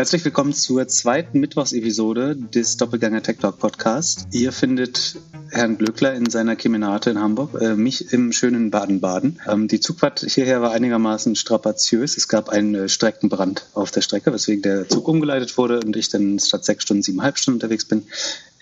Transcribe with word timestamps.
Herzlich 0.00 0.24
willkommen 0.24 0.54
zur 0.54 0.88
zweiten 0.88 1.40
Mittwochsepisode 1.40 2.34
des 2.34 2.78
Doppelgänger 2.78 3.22
Tech 3.22 3.36
Talk 3.36 3.58
Podcast. 3.58 4.28
Ihr 4.30 4.50
findet 4.50 5.16
Herrn 5.50 5.76
Glöckler 5.76 6.14
in 6.14 6.30
seiner 6.30 6.56
Kemenate 6.56 7.10
in 7.10 7.18
Hamburg, 7.20 7.60
äh, 7.60 7.74
mich 7.74 8.10
im 8.14 8.32
schönen 8.32 8.70
Baden-Baden. 8.70 9.42
Ähm, 9.46 9.68
die 9.68 9.78
Zugfahrt 9.78 10.20
hierher 10.20 10.62
war 10.62 10.70
einigermaßen 10.70 11.36
strapaziös. 11.36 12.16
Es 12.16 12.28
gab 12.28 12.48
einen 12.48 12.74
äh, 12.74 12.88
Streckenbrand 12.88 13.66
auf 13.74 13.90
der 13.90 14.00
Strecke, 14.00 14.32
weswegen 14.32 14.62
der 14.62 14.88
Zug 14.88 15.06
umgeleitet 15.06 15.58
wurde 15.58 15.80
und 15.80 15.94
ich 15.96 16.08
dann 16.08 16.38
statt 16.38 16.64
sechs 16.64 16.84
Stunden 16.84 17.02
siebeneinhalb 17.02 17.36
Stunden 17.36 17.56
unterwegs 17.56 17.84
bin. 17.84 18.04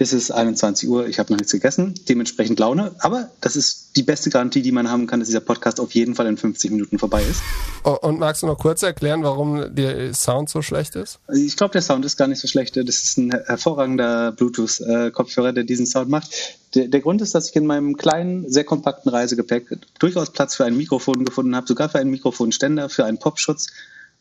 Es 0.00 0.12
ist 0.12 0.30
21 0.30 0.88
Uhr, 0.88 1.08
ich 1.08 1.18
habe 1.18 1.32
noch 1.32 1.38
nichts 1.38 1.50
gegessen, 1.50 1.92
dementsprechend 2.08 2.60
Laune. 2.60 2.94
Aber 3.00 3.30
das 3.40 3.56
ist 3.56 3.96
die 3.96 4.04
beste 4.04 4.30
Garantie, 4.30 4.62
die 4.62 4.70
man 4.70 4.88
haben 4.88 5.08
kann, 5.08 5.18
dass 5.18 5.28
dieser 5.28 5.40
Podcast 5.40 5.80
auf 5.80 5.90
jeden 5.90 6.14
Fall 6.14 6.28
in 6.28 6.36
50 6.36 6.70
Minuten 6.70 7.00
vorbei 7.00 7.20
ist. 7.28 7.42
Und 7.82 8.20
magst 8.20 8.42
du 8.42 8.46
noch 8.46 8.58
kurz 8.58 8.84
erklären, 8.84 9.24
warum 9.24 9.74
der 9.74 10.14
Sound 10.14 10.50
so 10.50 10.62
schlecht 10.62 10.94
ist? 10.94 11.18
Ich 11.34 11.56
glaube, 11.56 11.72
der 11.72 11.82
Sound 11.82 12.04
ist 12.04 12.16
gar 12.16 12.28
nicht 12.28 12.38
so 12.38 12.46
schlecht. 12.46 12.76
Das 12.76 13.02
ist 13.02 13.18
ein 13.18 13.32
hervorragender 13.32 14.30
Bluetooth-Kopfhörer, 14.30 15.52
der 15.52 15.64
diesen 15.64 15.86
Sound 15.86 16.08
macht. 16.08 16.30
Der, 16.76 16.86
der, 16.86 17.00
Grund 17.00 17.20
ist, 17.20 17.34
dass 17.34 17.50
ich 17.50 17.56
in 17.56 17.66
meinem 17.66 17.96
kleinen, 17.96 18.48
sehr 18.48 18.64
kompakten 18.64 19.10
Reisegepäck 19.10 19.78
durchaus 19.98 20.30
Platz 20.30 20.54
für 20.54 20.64
ein 20.64 20.76
Mikrofon 20.76 21.24
gefunden 21.24 21.56
habe, 21.56 21.66
sogar 21.66 21.88
für 21.88 21.98
einen 21.98 22.10
Mikrofonständer, 22.10 22.88
für 22.88 23.04
einen 23.04 23.18
Popschutz 23.18 23.66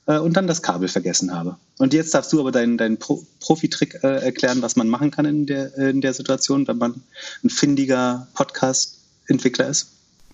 äh, 0.07 0.17
und 0.17 0.35
dann 0.35 0.47
das 0.47 0.61
Kabel 0.61 0.87
vergessen 0.87 1.33
habe. 1.33 1.57
Und 1.77 1.93
jetzt 1.93 2.13
darfst 2.13 2.33
du 2.33 2.39
aber 2.39 2.51
deinen, 2.51 2.77
deinen 2.77 2.97
Pro 2.97 3.23
Profi-Trick 3.39 4.03
äh, 4.03 4.23
erklären, 4.23 4.61
was 4.61 4.75
man 4.75 4.87
machen 4.87 5.11
kann 5.11 5.25
in 5.25 5.45
der, 5.45 5.77
in 5.77 6.01
der 6.01 6.13
Situation, 6.13 6.67
wenn 6.67 6.77
man 6.77 7.03
ein 7.43 7.49
findiger 7.49 8.27
Podcast-Entwickler 8.33 9.67
ist. 9.67 9.89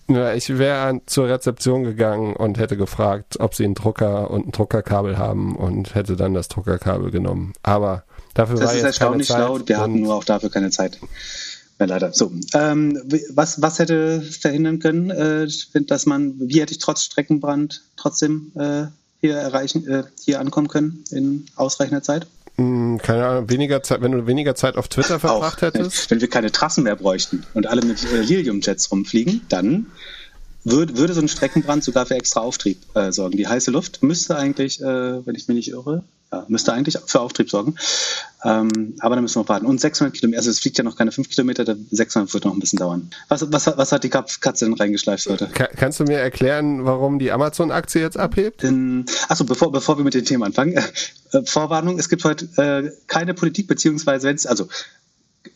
Ja, 0.06 0.34
ich 0.34 0.48
wäre 0.58 1.00
zur 1.06 1.28
Rezeption 1.28 1.82
gegangen 1.82 2.36
und 2.36 2.58
hätte 2.58 2.76
gefragt, 2.76 3.40
ob 3.40 3.54
sie 3.54 3.64
einen 3.64 3.74
Drucker 3.74 4.30
und 4.30 4.48
ein 4.48 4.52
Druckerkabel 4.52 5.16
haben 5.16 5.56
und 5.56 5.94
hätte 5.94 6.14
dann 6.16 6.34
das 6.34 6.48
Druckerkabel 6.48 7.10
genommen. 7.10 7.54
Aber 7.62 8.04
dafür 8.34 8.56
das 8.56 8.66
war 8.66 8.70
ist 8.72 8.76
jetzt 8.76 8.86
erstaunlich 8.86 9.28
keine 9.28 9.40
Zeit 9.40 9.56
schlau. 9.56 9.66
Wir 9.68 9.78
hatten 9.78 10.00
nur 10.00 10.14
auch 10.14 10.24
dafür 10.24 10.50
keine 10.50 10.70
Zeit. 10.70 10.98
Ja, 11.80 11.86
leider. 11.86 12.12
So, 12.12 12.30
ähm, 12.52 13.00
was, 13.30 13.62
was 13.62 13.78
hätte 13.78 14.20
verhindern 14.20 14.78
können, 14.78 15.10
äh, 15.10 15.48
dass 15.86 16.04
man, 16.04 16.34
wie 16.38 16.60
hätte 16.60 16.72
ich 16.72 16.78
trotz 16.78 17.02
Streckenbrand 17.02 17.82
trotzdem 17.96 18.52
äh, 18.56 18.86
hier 19.24 19.36
erreichen, 19.36 19.88
äh, 19.88 20.04
hier 20.22 20.38
ankommen 20.38 20.68
können 20.68 21.02
in 21.10 21.46
ausreichender 21.56 22.02
Zeit? 22.02 22.26
Hm, 22.56 22.98
keine 23.02 23.26
Ahnung, 23.26 23.48
weniger 23.48 23.82
Zeit, 23.82 24.02
wenn 24.02 24.12
du 24.12 24.26
weniger 24.26 24.54
Zeit 24.54 24.76
auf 24.76 24.88
Twitter 24.88 25.18
verbracht 25.18 25.58
Auch, 25.58 25.62
hättest. 25.62 26.10
Wenn 26.10 26.20
wir 26.20 26.28
keine 26.28 26.52
Trassen 26.52 26.84
mehr 26.84 26.96
bräuchten 26.96 27.44
und 27.54 27.66
alle 27.66 27.80
mit 27.82 28.04
äh, 28.04 28.20
Lilium-Jets 28.20 28.92
rumfliegen, 28.92 29.40
dann 29.48 29.86
würd, 30.62 30.98
würde 30.98 31.14
so 31.14 31.22
ein 31.22 31.28
Streckenbrand 31.28 31.82
sogar 31.82 32.04
für 32.04 32.16
extra 32.16 32.40
Auftrieb 32.40 32.78
äh, 32.94 33.12
sorgen. 33.12 33.38
Die 33.38 33.48
heiße 33.48 33.70
Luft 33.70 34.02
müsste 34.02 34.36
eigentlich, 34.36 34.82
äh, 34.82 34.84
wenn 35.26 35.34
ich 35.34 35.48
mich 35.48 35.56
nicht 35.56 35.70
irre, 35.70 36.04
ja, 36.34 36.44
müsste 36.48 36.72
eigentlich 36.72 36.98
für 37.06 37.20
Auftrieb 37.20 37.50
sorgen. 37.50 37.76
Ähm, 38.44 38.94
aber 39.00 39.14
da 39.14 39.22
müssen 39.22 39.40
wir 39.40 39.48
warten. 39.48 39.66
Und 39.66 39.80
600 39.80 40.14
Kilometer, 40.14 40.38
also 40.38 40.50
es 40.50 40.60
fliegt 40.60 40.76
ja 40.76 40.84
noch 40.84 40.96
keine 40.96 41.12
5 41.12 41.30
Kilometer, 41.30 41.64
der 41.64 41.76
600 41.90 42.32
wird 42.34 42.44
noch 42.44 42.52
ein 42.52 42.60
bisschen 42.60 42.78
dauern. 42.78 43.10
Was, 43.28 43.50
was, 43.50 43.66
was 43.66 43.92
hat 43.92 44.04
die 44.04 44.10
Katze 44.10 44.64
denn 44.64 44.74
reingeschleift 44.74 45.26
heute? 45.26 45.46
Ka 45.48 45.66
kannst 45.66 46.00
du 46.00 46.04
mir 46.04 46.18
erklären, 46.18 46.84
warum 46.84 47.18
die 47.18 47.32
Amazon-Aktie 47.32 48.02
jetzt 48.02 48.18
abhebt? 48.18 48.62
In, 48.62 49.06
achso, 49.28 49.44
bevor, 49.44 49.72
bevor 49.72 49.96
wir 49.96 50.04
mit 50.04 50.14
dem 50.14 50.24
Thema 50.24 50.46
anfangen, 50.46 50.74
äh, 50.74 51.42
Vorwarnung, 51.44 51.98
es 51.98 52.08
gibt 52.08 52.24
heute 52.24 52.46
äh, 52.60 52.90
keine 53.06 53.32
Politik, 53.32 53.66
beziehungsweise 53.66 54.28
wenn 54.28 54.36
es, 54.36 54.46
also 54.46 54.64
so 54.64 54.70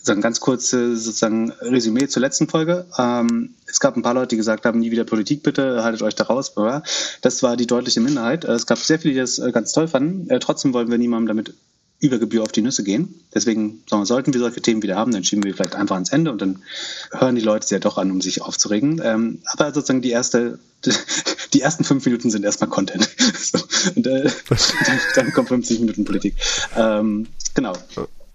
ein 0.06 0.20
ganz 0.20 0.40
kurzes 0.40 1.04
sozusagen 1.04 1.50
Resümee 1.60 2.08
zur 2.08 2.20
letzten 2.20 2.48
Folge. 2.48 2.86
Ähm, 2.98 3.54
es 3.66 3.80
gab 3.80 3.96
ein 3.96 4.02
paar 4.02 4.14
Leute, 4.14 4.28
die 4.28 4.36
gesagt 4.36 4.64
haben, 4.64 4.80
nie 4.80 4.90
wieder 4.90 5.04
Politik 5.04 5.42
bitte, 5.42 5.82
haltet 5.82 6.02
euch 6.02 6.14
da 6.14 6.24
raus. 6.24 6.54
Das 7.22 7.42
war 7.42 7.56
die 7.56 7.66
deutliche 7.66 8.00
Minderheit. 8.00 8.44
Es 8.44 8.66
gab 8.66 8.78
sehr 8.78 8.98
viele, 8.98 9.14
die 9.14 9.20
das 9.20 9.38
äh, 9.38 9.52
ganz 9.52 9.72
toll 9.72 9.88
fanden. 9.88 10.28
Äh, 10.30 10.38
trotzdem 10.40 10.72
wollen 10.72 10.90
wir 10.90 10.98
niemandem 10.98 11.28
damit 11.28 11.54
über 12.00 12.18
Gebühr 12.18 12.42
auf 12.42 12.52
die 12.52 12.62
Nüsse 12.62 12.84
gehen. 12.84 13.22
Deswegen 13.34 13.82
wir, 13.90 14.06
sollten 14.06 14.32
wir 14.32 14.40
solche 14.40 14.62
Themen 14.62 14.82
wieder 14.82 14.96
haben, 14.96 15.12
dann 15.12 15.24
schieben 15.24 15.42
wir 15.44 15.54
vielleicht 15.54 15.74
einfach 15.74 15.96
ans 15.96 16.12
Ende 16.12 16.30
und 16.30 16.40
dann 16.40 16.62
hören 17.10 17.34
die 17.34 17.42
Leute 17.42 17.64
es 17.64 17.70
ja 17.70 17.80
doch 17.80 17.98
an, 17.98 18.10
um 18.10 18.20
sich 18.20 18.42
aufzuregen. 18.42 19.00
Ähm, 19.02 19.40
aber 19.46 19.72
sozusagen 19.72 20.02
die 20.02 20.10
erste, 20.10 20.58
die 21.52 21.60
ersten 21.60 21.84
fünf 21.84 22.04
Minuten 22.04 22.30
sind 22.30 22.44
erstmal 22.44 22.70
Content. 22.70 23.08
so, 23.40 23.58
und 23.96 24.06
äh, 24.06 24.30
dann, 24.86 25.00
dann 25.16 25.32
kommt 25.32 25.48
50 25.48 25.80
Minuten 25.80 26.04
Politik. 26.04 26.36
Ähm, 26.76 27.26
genau. 27.54 27.72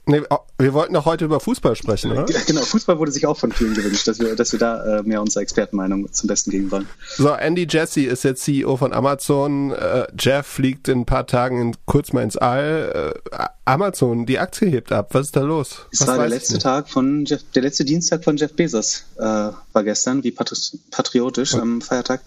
Nee, 0.06 0.22
oh, 0.30 0.40
wir 0.58 0.74
wollten 0.74 0.94
doch 0.94 1.06
heute 1.06 1.24
über 1.24 1.40
Fußball 1.40 1.78
sprechen, 1.78 2.12
oder? 2.12 2.26
Genau, 2.26 2.62
Fußball 2.62 3.00
wurde 3.00 3.12
sich 3.14 3.26
auch 3.26 3.38
von 3.38 3.54
vielen 3.54 3.74
gewünscht, 3.74 4.06
dass 4.06 4.20
wir, 4.20 4.36
dass 4.36 4.52
wir 4.52 4.60
da 4.60 5.00
äh, 5.00 5.04
mehr 5.04 5.22
unsere 5.22 5.42
Expertenmeinung 5.44 6.12
zum 6.12 6.28
Besten 6.28 6.52
geben 6.52 6.72
wollen. 6.72 6.90
So, 7.16 7.30
Andy 7.30 7.66
Jesse 7.70 8.02
ist 8.02 8.24
jetzt 8.24 8.44
CEO 8.44 8.76
von 8.76 8.92
Amazon. 8.92 9.72
Äh, 9.72 10.08
Jeff 10.20 10.46
fliegt 10.46 10.90
in 10.90 11.02
ein 11.02 11.06
paar 11.06 11.26
Tagen 11.26 11.62
in, 11.62 11.76
kurz 11.86 12.12
mal 12.12 12.22
ins 12.22 12.36
All. 12.36 13.14
Äh, 13.32 13.46
Amazon, 13.64 14.26
die 14.26 14.40
Aktie 14.40 14.68
hebt 14.68 14.92
ab. 14.92 15.10
Was 15.14 15.28
ist 15.28 15.38
da 15.38 15.42
los? 15.42 15.86
Es 15.92 16.02
Was 16.02 16.08
war 16.10 16.18
der 16.18 16.28
letzte? 16.28 16.58
Tag 16.58 16.90
von 16.90 17.24
Jeff, 17.24 17.42
der 17.56 17.62
letzte 17.62 17.86
Dienstag 17.86 18.26
von 18.26 18.36
Jeff 18.36 18.54
Bezos 18.54 19.06
äh, 19.18 19.22
war 19.22 19.84
gestern, 19.86 20.22
wie 20.26 20.32
patri 20.32 20.58
patriotisch 20.92 21.56
am 21.56 21.80
Feiertag. 21.80 22.22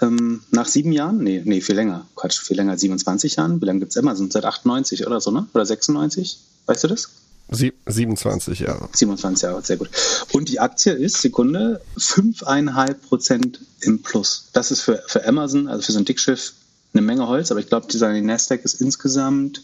Ähm, 0.00 0.42
nach 0.52 0.66
sieben 0.66 0.92
Jahren? 0.92 1.18
Nee, 1.18 1.42
nee, 1.44 1.60
viel 1.60 1.74
länger. 1.74 2.06
Quatsch, 2.14 2.38
viel 2.38 2.56
länger, 2.56 2.78
27 2.78 3.36
Jahren. 3.36 3.60
Wie 3.60 3.64
lange 3.64 3.80
gibt's 3.80 3.96
Amazon? 3.96 4.30
Seit 4.30 4.44
98 4.44 5.04
oder 5.04 5.20
so, 5.20 5.32
ne? 5.32 5.48
Oder 5.52 5.66
96? 5.66 6.38
Weißt 6.68 6.84
du 6.84 6.88
das? 6.88 7.08
Sie 7.50 7.72
27 7.86 8.60
Jahre. 8.60 8.90
27 8.92 9.42
Jahre, 9.42 9.62
sehr 9.62 9.78
gut. 9.78 9.88
Und 10.32 10.50
die 10.50 10.60
Aktie 10.60 10.92
ist, 10.92 11.22
Sekunde, 11.22 11.80
5,5 11.96 12.94
Prozent 13.08 13.60
im 13.80 14.02
Plus. 14.02 14.50
Das 14.52 14.70
ist 14.70 14.82
für, 14.82 15.02
für 15.06 15.26
Amazon, 15.26 15.66
also 15.66 15.82
für 15.82 15.92
so 15.92 15.98
ein 15.98 16.04
Dickschiff, 16.04 16.52
eine 16.92 17.00
Menge 17.00 17.26
Holz, 17.26 17.50
aber 17.50 17.60
ich 17.60 17.68
glaube, 17.68 17.86
die 17.90 17.98
Nasdaq 18.20 18.64
ist 18.64 18.82
insgesamt 18.82 19.62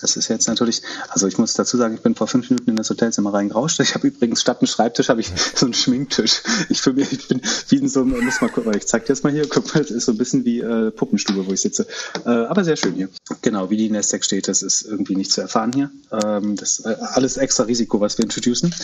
das 0.00 0.16
ist 0.16 0.28
jetzt 0.28 0.48
natürlich, 0.48 0.82
also 1.08 1.26
ich 1.26 1.38
muss 1.38 1.54
dazu 1.54 1.76
sagen, 1.76 1.94
ich 1.94 2.00
bin 2.00 2.14
vor 2.14 2.26
fünf 2.26 2.50
Minuten 2.50 2.70
in 2.70 2.76
das 2.76 2.90
Hotelzimmer 2.90 3.32
reingerauscht. 3.32 3.80
Ich 3.80 3.94
habe 3.94 4.08
übrigens 4.08 4.40
statt 4.40 4.60
einem 4.60 4.66
Schreibtisch 4.66 5.08
habe 5.08 5.20
ich 5.20 5.32
so 5.54 5.66
einen 5.66 5.74
Schminktisch. 5.74 6.42
Ich 6.68 6.80
fühle 6.80 6.96
mich, 6.96 7.12
ich 7.12 7.28
bin 7.28 7.40
wie 7.68 7.76
in 7.76 7.88
so 7.88 8.00
einem, 8.00 8.24
muss 8.24 8.40
mal 8.40 8.50
gucken, 8.50 8.72
ich 8.76 8.86
zeig 8.86 9.06
dir 9.06 9.12
jetzt 9.12 9.24
mal 9.24 9.32
hier, 9.32 9.48
guck 9.48 9.74
mal, 9.74 9.80
das 9.80 9.90
ist 9.90 10.06
so 10.06 10.12
ein 10.12 10.18
bisschen 10.18 10.44
wie 10.44 10.60
äh, 10.60 10.90
Puppenstube, 10.90 11.46
wo 11.46 11.52
ich 11.52 11.60
sitze. 11.60 11.86
Äh, 12.24 12.30
aber 12.30 12.64
sehr 12.64 12.76
schön 12.76 12.94
hier. 12.94 13.08
Genau, 13.42 13.70
wie 13.70 13.76
die 13.76 13.90
Nasdaq 13.90 14.24
steht, 14.24 14.48
das 14.48 14.62
ist 14.62 14.82
irgendwie 14.82 15.16
nicht 15.16 15.32
zu 15.32 15.40
erfahren 15.40 15.72
hier. 15.72 15.90
Ähm, 16.12 16.56
das 16.56 16.80
äh, 16.80 16.96
alles 17.00 17.36
extra 17.36 17.64
Risiko, 17.64 18.00
was 18.00 18.18
wir 18.18 18.24
introducen. 18.24 18.74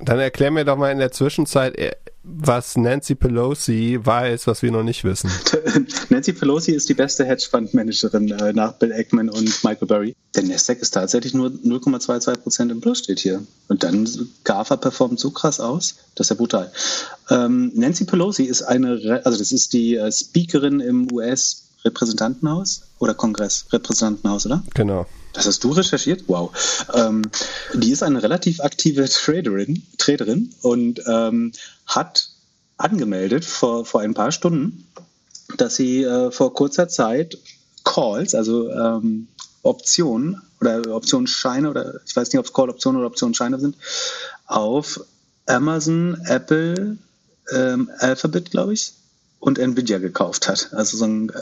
Dann 0.00 0.18
erklär 0.18 0.50
mir 0.50 0.64
doch 0.64 0.76
mal 0.76 0.90
in 0.90 0.98
der 0.98 1.12
Zwischenzeit, 1.12 1.76
äh, 1.78 1.92
was 2.22 2.76
Nancy 2.76 3.14
Pelosi 3.14 3.98
weiß, 4.02 4.46
was 4.46 4.62
wir 4.62 4.70
noch 4.70 4.82
nicht 4.82 5.04
wissen. 5.04 5.30
Nancy 6.10 6.32
Pelosi 6.32 6.72
ist 6.72 6.88
die 6.88 6.94
beste 6.94 7.24
Hedgefondsmanagerin 7.24 8.30
äh, 8.32 8.52
nach 8.52 8.74
Bill 8.74 8.92
Ackman 8.92 9.30
und 9.30 9.64
Michael 9.64 9.88
Burry. 9.88 10.16
Der 10.34 10.42
Nasdaq 10.42 10.80
ist 10.80 10.90
tatsächlich 10.90 11.32
nur 11.32 11.48
0,22 11.48 12.36
Prozent 12.36 12.72
im 12.72 12.80
Plus, 12.80 12.98
steht 12.98 13.20
hier. 13.20 13.42
Und 13.68 13.82
dann 13.82 14.08
GAFA 14.44 14.76
performt 14.76 15.18
so 15.18 15.30
krass 15.30 15.60
aus, 15.60 15.96
das 16.14 16.26
ist 16.26 16.30
ja 16.30 16.36
brutal. 16.36 16.70
Ähm, 17.30 17.72
Nancy 17.74 18.04
Pelosi 18.04 18.44
ist 18.44 18.62
eine, 18.62 19.22
also 19.24 19.38
das 19.38 19.52
ist 19.52 19.72
die 19.72 19.96
äh, 19.96 20.12
Speakerin 20.12 20.80
im 20.80 21.10
US 21.12 21.70
Repräsentantenhaus 21.84 22.82
oder 22.98 23.14
Kongress? 23.14 23.66
Repräsentantenhaus, 23.72 24.46
oder? 24.46 24.62
Genau. 24.74 25.06
Das 25.32 25.46
hast 25.46 25.62
du 25.62 25.70
recherchiert? 25.70 26.24
Wow. 26.26 26.50
Ähm, 26.92 27.22
die 27.74 27.92
ist 27.92 28.02
eine 28.02 28.22
relativ 28.22 28.60
aktive 28.60 29.08
Traderin, 29.08 29.82
Traderin 29.96 30.52
und 30.62 31.00
ähm, 31.06 31.52
hat 31.94 32.30
angemeldet 32.76 33.44
vor, 33.44 33.84
vor 33.84 34.00
ein 34.00 34.14
paar 34.14 34.32
Stunden, 34.32 34.88
dass 35.56 35.76
sie 35.76 36.02
äh, 36.02 36.30
vor 36.30 36.54
kurzer 36.54 36.88
Zeit 36.88 37.38
Calls, 37.84 38.34
also 38.34 38.70
ähm, 38.70 39.28
Optionen 39.62 40.40
oder 40.60 40.94
Optionsscheine 40.94 41.68
oder 41.68 42.00
ich 42.06 42.14
weiß 42.14 42.28
nicht, 42.28 42.38
ob 42.38 42.46
es 42.46 42.52
Call-Optionen 42.52 42.98
oder 43.00 43.08
Optionsscheine 43.08 43.58
sind, 43.58 43.76
auf 44.46 45.00
Amazon, 45.46 46.20
Apple, 46.26 46.98
ähm, 47.52 47.90
Alphabet, 47.98 48.50
glaube 48.50 48.74
ich, 48.74 48.92
und 49.38 49.58
Nvidia 49.58 49.98
gekauft 49.98 50.48
hat. 50.48 50.70
Also 50.72 50.96
so 50.96 51.04
ein, 51.04 51.32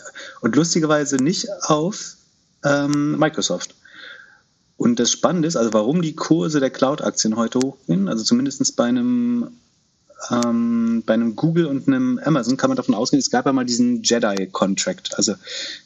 und 0.41 0.57
lustigerweise 0.57 1.17
nicht 1.17 1.49
auf 1.63 2.17
ähm, 2.65 3.19
Microsoft. 3.19 3.75
Und 4.77 5.01
das 5.01 5.11
Spannende 5.11 5.49
ist, 5.49 5.56
also 5.56 5.73
warum 5.73 6.03
die 6.03 6.15
Kurse 6.15 6.61
der 6.61 6.71
Cloud-Aktien 6.71 7.37
heute 7.37 7.59
hochgehen, 7.59 8.09
also 8.09 8.23
zumindest 8.23 8.77
bei 8.77 8.85
einem, 8.85 9.59
ähm, 10.31 11.03
bei 11.06 11.15
einem 11.15 11.37
Google 11.37 11.67
und 11.67 11.87
einem 11.87 12.19
Amazon 12.25 12.56
kann 12.56 12.70
man 12.70 12.76
davon 12.76 12.94
ausgehen, 12.94 13.20
es 13.20 13.31
gab 13.31 13.47
ja 13.47 13.53
mal 13.53 13.65
diesen 13.65 14.03
Jedi-Contract, 14.03 15.17
also 15.17 15.35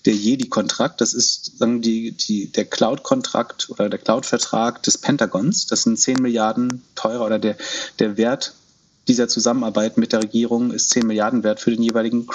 der 0.07 0.15
Jedi-Kontrakt, 0.15 1.01
das 1.01 1.15
ist 1.15 1.59
sagen 1.59 1.83
die, 1.83 2.13
die, 2.13 2.47
der 2.47 2.65
Cloud-Kontrakt 2.65 3.69
oder 3.71 3.89
der 3.89 3.99
Cloud-Vertrag 3.99 4.83
des 4.83 4.99
Pentagons, 4.99 5.67
das 5.67 5.83
sind 5.83 5.99
10 5.99 6.23
Milliarden 6.23 6.83
teurer 6.95 7.27
oder 7.27 7.39
der, 7.39 7.57
der 7.99 8.17
Wert 8.17 8.55
dieser 9.09 9.29
Zusammenarbeit 9.29 9.99
mit 9.99 10.13
der 10.13 10.23
Regierung 10.23 10.71
ist 10.71 10.91
10 10.91 11.07
Milliarden 11.07 11.43
wert 11.43 11.61
für 11.61 11.71
den 11.71 11.83
jeweiligen 11.83 12.27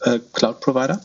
äh, 0.00 0.18
Cloud-Provider. 0.32 1.00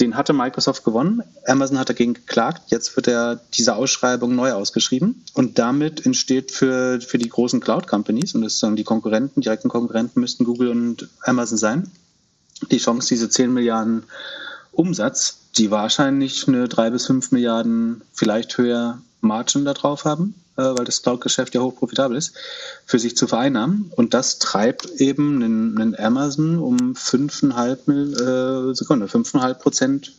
Den 0.00 0.16
hatte 0.16 0.32
Microsoft 0.32 0.84
gewonnen. 0.84 1.22
Amazon 1.46 1.78
hat 1.78 1.88
dagegen 1.88 2.14
geklagt. 2.14 2.70
Jetzt 2.70 2.96
wird 2.96 3.08
er 3.08 3.40
diese 3.54 3.76
Ausschreibung 3.76 4.34
neu 4.34 4.52
ausgeschrieben. 4.52 5.24
Und 5.34 5.58
damit 5.58 6.06
entsteht 6.06 6.52
für, 6.52 7.00
für 7.00 7.18
die 7.18 7.28
großen 7.28 7.60
Cloud-Companies, 7.60 8.34
und 8.34 8.42
das 8.42 8.58
sagen 8.58 8.76
die 8.76 8.84
Konkurrenten, 8.84 9.42
direkten 9.42 9.68
Konkurrenten 9.68 10.20
müssten 10.20 10.44
Google 10.44 10.70
und 10.70 11.08
Amazon 11.22 11.58
sein, 11.58 11.90
die 12.70 12.78
Chance, 12.78 13.08
diese 13.08 13.28
10 13.28 13.52
Milliarden 13.52 14.04
Umsatz 14.72 15.38
die 15.58 15.70
wahrscheinlich 15.70 16.46
eine 16.48 16.68
drei 16.68 16.90
bis 16.90 17.06
fünf 17.06 17.32
Milliarden, 17.32 18.02
vielleicht 18.12 18.58
höher 18.58 19.00
Margin 19.20 19.64
da 19.64 19.74
drauf 19.74 20.04
haben, 20.04 20.34
weil 20.62 20.84
das 20.84 21.02
Cloud-Geschäft 21.02 21.54
ja 21.54 21.60
hochprofitabel 21.60 22.16
ist, 22.16 22.34
für 22.84 22.98
sich 22.98 23.16
zu 23.16 23.26
vereinnahmen. 23.26 23.92
Und 23.96 24.14
das 24.14 24.38
treibt 24.38 24.86
eben 25.00 25.42
einen, 25.42 25.78
einen 25.78 25.98
Amazon 25.98 26.58
um 26.58 26.94
5,5 26.94 28.70
äh, 28.70 28.74
Sekunde, 28.74 29.06
5,5 29.06 29.54
Prozent 29.54 30.12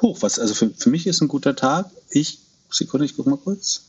hoch. 0.00 0.18
Was 0.20 0.38
also 0.38 0.54
für, 0.54 0.70
für 0.70 0.90
mich 0.90 1.06
ist 1.06 1.20
ein 1.20 1.28
guter 1.28 1.56
Tag. 1.56 1.90
Ich, 2.08 2.38
Sekunde, 2.70 3.04
ich 3.04 3.16
gucke 3.16 3.30
mal 3.30 3.36
kurz. 3.36 3.82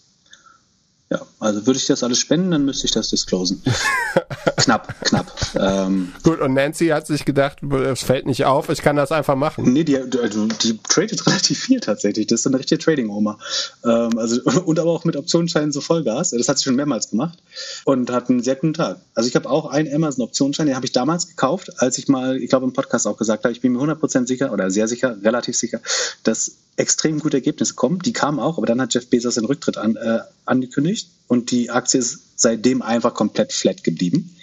Ja, 1.11 1.27
also 1.41 1.67
würde 1.67 1.77
ich 1.77 1.87
das 1.87 2.03
alles 2.03 2.19
spenden, 2.19 2.51
dann 2.51 2.63
müsste 2.63 2.85
ich 2.85 2.91
das 2.91 3.09
disclosen. 3.09 3.61
knapp, 4.55 4.95
knapp. 5.01 5.29
Ähm, 5.55 6.13
Gut, 6.23 6.39
und 6.39 6.53
Nancy 6.53 6.87
hat 6.87 7.05
sich 7.05 7.25
gedacht, 7.25 7.61
es 7.63 8.01
fällt 8.01 8.25
nicht 8.25 8.45
auf, 8.45 8.69
ich 8.69 8.81
kann 8.81 8.95
das 8.95 9.11
einfach 9.11 9.35
machen. 9.35 9.73
Nee, 9.73 9.83
die, 9.83 9.97
also, 9.97 10.47
die 10.47 10.79
tradet 10.87 11.27
relativ 11.27 11.59
viel 11.59 11.81
tatsächlich. 11.81 12.27
Das 12.27 12.39
ist 12.39 12.47
eine 12.47 12.59
richtige 12.59 12.79
Trading-Oma. 12.79 13.37
Ähm, 13.83 14.17
also, 14.17 14.41
und 14.65 14.79
aber 14.79 14.89
auch 14.89 15.03
mit 15.03 15.17
Optionsscheinen 15.17 15.73
so 15.73 15.81
Vollgas. 15.81 16.29
Das 16.29 16.47
hat 16.47 16.59
sie 16.59 16.63
schon 16.63 16.77
mehrmals 16.77 17.09
gemacht 17.09 17.39
und 17.83 18.09
hat 18.09 18.29
einen 18.29 18.41
sehr 18.41 18.55
guten 18.55 18.73
Tag. 18.73 19.01
Also 19.13 19.27
ich 19.27 19.35
habe 19.35 19.49
auch 19.49 19.65
einen 19.65 19.93
Amazon-Optionsschein, 19.93 20.67
den 20.67 20.77
habe 20.77 20.85
ich 20.85 20.93
damals 20.93 21.27
gekauft, 21.27 21.71
als 21.81 21.97
ich 21.97 22.07
mal, 22.07 22.37
ich 22.37 22.49
glaube 22.49 22.65
im 22.65 22.71
Podcast 22.71 23.05
auch 23.05 23.17
gesagt 23.17 23.43
habe, 23.43 23.51
ich 23.51 23.59
bin 23.59 23.73
mir 23.73 23.79
100% 23.79 24.27
sicher 24.27 24.53
oder 24.53 24.71
sehr 24.71 24.87
sicher, 24.87 25.17
relativ 25.21 25.57
sicher, 25.57 25.81
dass 26.23 26.53
extrem 26.77 27.19
gute 27.19 27.37
Ergebnisse 27.37 27.73
kommen. 27.73 27.99
Die 27.99 28.13
kamen 28.13 28.39
auch, 28.39 28.57
aber 28.57 28.65
dann 28.65 28.79
hat 28.79 28.93
Jeff 28.93 29.09
Bezos 29.09 29.35
den 29.35 29.43
Rücktritt 29.43 29.77
an, 29.77 29.97
äh, 29.97 30.19
angekündigt 30.45 31.00
und 31.27 31.51
die 31.51 31.69
Aktie 31.69 31.99
ist 31.99 32.19
seitdem 32.41 32.81
einfach 32.81 33.13
komplett 33.13 33.53
flat 33.53 33.83
geblieben. 33.83 34.35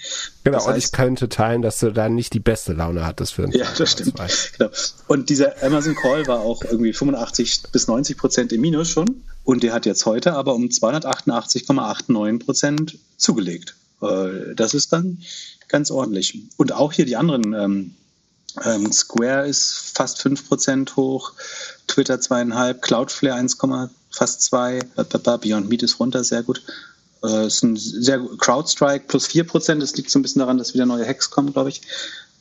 Genau, 0.45 0.59
das 0.59 0.67
heißt, 0.67 0.75
und 0.75 0.85
ich 0.85 0.93
könnte 0.93 1.29
teilen, 1.29 1.63
dass 1.63 1.81
du 1.81 1.91
da 1.91 2.09
nicht 2.09 2.33
die 2.33 2.41
beste 2.41 2.73
Laune 2.73 3.05
hattest 3.05 3.35
für 3.35 3.43
einen 3.43 3.53
Ja, 3.53 3.67
das 3.77 3.93
stimmt. 3.93 4.15
Genau. 4.57 4.71
Und 5.09 5.29
dieser 5.29 5.63
Amazon 5.63 5.97
Call 5.97 6.27
war 6.27 6.41
auch 6.41 6.63
irgendwie 6.63 6.93
85 6.93 7.65
bis 7.73 7.89
90 7.89 8.17
Prozent 8.17 8.53
im 8.53 8.61
Minus 8.61 8.89
schon 8.89 9.23
und 9.45 9.63
der 9.63 9.73
hat 9.73 9.85
jetzt 9.87 10.07
heute 10.07 10.35
aber 10.35 10.55
um 10.55 10.65
288,89 10.65 12.45
Prozent 12.45 12.99
zugelegt. 13.17 13.75
Äh, 14.01 14.55
das 14.55 14.75
ist 14.75 14.93
dann 14.93 15.19
ganz 15.69 15.91
ordentlich. 15.91 16.39
Und 16.57 16.73
auch 16.73 16.93
hier 16.93 17.05
die 17.05 17.17
anderen 17.17 17.53
ähm, 17.53 17.95
ähm, 18.65 18.93
Square 18.93 19.47
ist 19.47 19.93
fast 19.95 20.21
5% 20.25 20.97
hoch, 20.97 21.33
Twitter 21.87 22.15
2,5%, 22.15 22.75
Cloudflare 22.75 23.37
1, 23.37 23.59
fast 24.11 24.43
2, 24.43 24.81
Beyond 25.41 25.69
Meat 25.69 25.83
ist 25.83 26.01
runter, 26.01 26.25
sehr 26.25 26.43
gut. 26.43 26.63
Äh, 27.25 27.47
ist 27.47 27.63
ein 27.63 27.77
sehr 27.77 28.21
CrowdStrike 28.39 29.07
plus 29.07 29.29
4%, 29.29 29.81
das 29.81 29.97
liegt 29.97 30.11
so 30.11 30.19
ein 30.19 30.23
bisschen 30.23 30.41
daran, 30.41 30.59
dass 30.59 30.75
wieder 30.75 30.87
neue 30.87 31.07
Hacks 31.07 31.31
kommen, 31.31 31.53
glaube 31.53 31.71
ich 31.71 31.83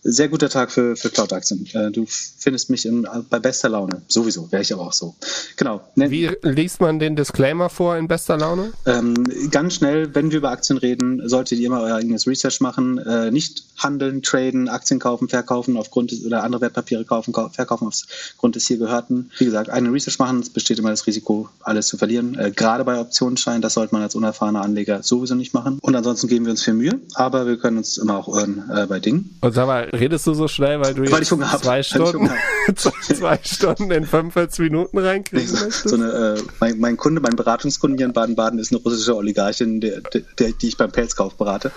sehr 0.03 0.29
guter 0.29 0.49
Tag 0.49 0.71
für, 0.71 0.95
für 0.95 1.09
Cloud-Aktien. 1.09 1.67
Äh, 1.73 1.91
du 1.91 2.05
findest 2.07 2.69
mich 2.69 2.85
in, 2.85 3.07
bei 3.29 3.39
bester 3.39 3.69
Laune. 3.69 4.01
Sowieso, 4.07 4.51
wäre 4.51 4.61
ich 4.61 4.73
aber 4.73 4.83
auch 4.83 4.93
so. 4.93 5.15
Genau. 5.55 5.81
Wie 5.95 6.29
liest 6.43 6.79
man 6.81 6.99
den 6.99 7.15
Disclaimer 7.15 7.69
vor 7.69 7.97
in 7.97 8.07
bester 8.07 8.37
Laune? 8.37 8.73
Ähm, 8.85 9.15
ganz 9.51 9.75
schnell, 9.75 10.13
wenn 10.15 10.31
wir 10.31 10.37
über 10.37 10.51
Aktien 10.51 10.77
reden, 10.77 11.27
solltet 11.27 11.59
ihr 11.59 11.67
immer 11.67 11.81
euer 11.81 11.95
eigenes 11.95 12.27
Research 12.27 12.61
machen. 12.61 12.97
Äh, 12.99 13.31
nicht 13.31 13.63
handeln, 13.77 14.21
traden, 14.23 14.69
Aktien 14.69 14.99
kaufen, 14.99 15.29
verkaufen 15.29 15.77
aufgrund 15.77 16.11
des, 16.11 16.25
oder 16.25 16.43
andere 16.43 16.61
Wertpapiere 16.61 17.05
kaufen, 17.05 17.33
verkaufen 17.51 17.87
aufgrund 17.87 18.55
des 18.55 18.65
hier 18.67 18.77
gehörten. 18.77 19.31
Wie 19.37 19.45
gesagt, 19.45 19.69
eigene 19.69 19.93
Research 19.93 20.19
machen, 20.19 20.39
es 20.39 20.49
besteht 20.49 20.79
immer 20.79 20.89
das 20.89 21.05
Risiko, 21.07 21.49
alles 21.61 21.87
zu 21.87 21.97
verlieren. 21.97 22.37
Äh, 22.37 22.51
gerade 22.51 22.83
bei 22.83 22.99
Optionsscheinen, 22.99 23.61
das 23.61 23.73
sollte 23.73 23.93
man 23.93 24.03
als 24.03 24.15
unerfahrener 24.15 24.61
Anleger 24.61 25.03
sowieso 25.03 25.35
nicht 25.35 25.53
machen. 25.53 25.79
Und 25.81 25.95
ansonsten 25.95 26.27
geben 26.27 26.45
wir 26.45 26.51
uns 26.51 26.63
viel 26.63 26.73
Mühe, 26.73 26.99
aber 27.13 27.45
wir 27.45 27.57
können 27.57 27.77
uns 27.77 27.97
immer 27.97 28.17
auch 28.17 28.27
irren 28.27 28.69
äh, 28.73 28.85
bei 28.85 28.99
Dingen. 28.99 29.37
Und 29.41 29.53
sag 29.53 29.67
mal, 29.67 29.86
redest 29.93 30.27
du 30.27 30.33
so 30.33 30.47
schnell, 30.47 30.79
weil 30.79 30.93
du 30.93 31.03
weil 31.11 31.19
jetzt 31.19 31.29
zwei, 31.61 31.83
Stunden, 31.83 32.29
zwei 32.75 33.39
Stunden 33.43 33.91
in 33.91 34.05
45 34.05 34.59
Minuten 34.59 34.97
reinkriegen 34.97 35.53
nee? 35.53 35.69
So 35.69 35.95
eine, 35.95 36.37
äh, 36.37 36.43
mein, 36.59 36.79
mein, 36.79 36.97
Kunde, 36.97 37.21
mein 37.21 37.35
Beratungskunde 37.35 37.97
hier 37.97 38.05
in 38.05 38.13
Baden-Baden 38.13 38.59
ist 38.59 38.71
eine 38.71 38.81
russische 38.81 39.15
Oligarchin, 39.15 39.81
der, 39.81 40.01
der, 40.01 40.51
die 40.51 40.67
ich 40.67 40.77
beim 40.77 40.91
Pelzkauf 40.91 41.35
berate. 41.35 41.71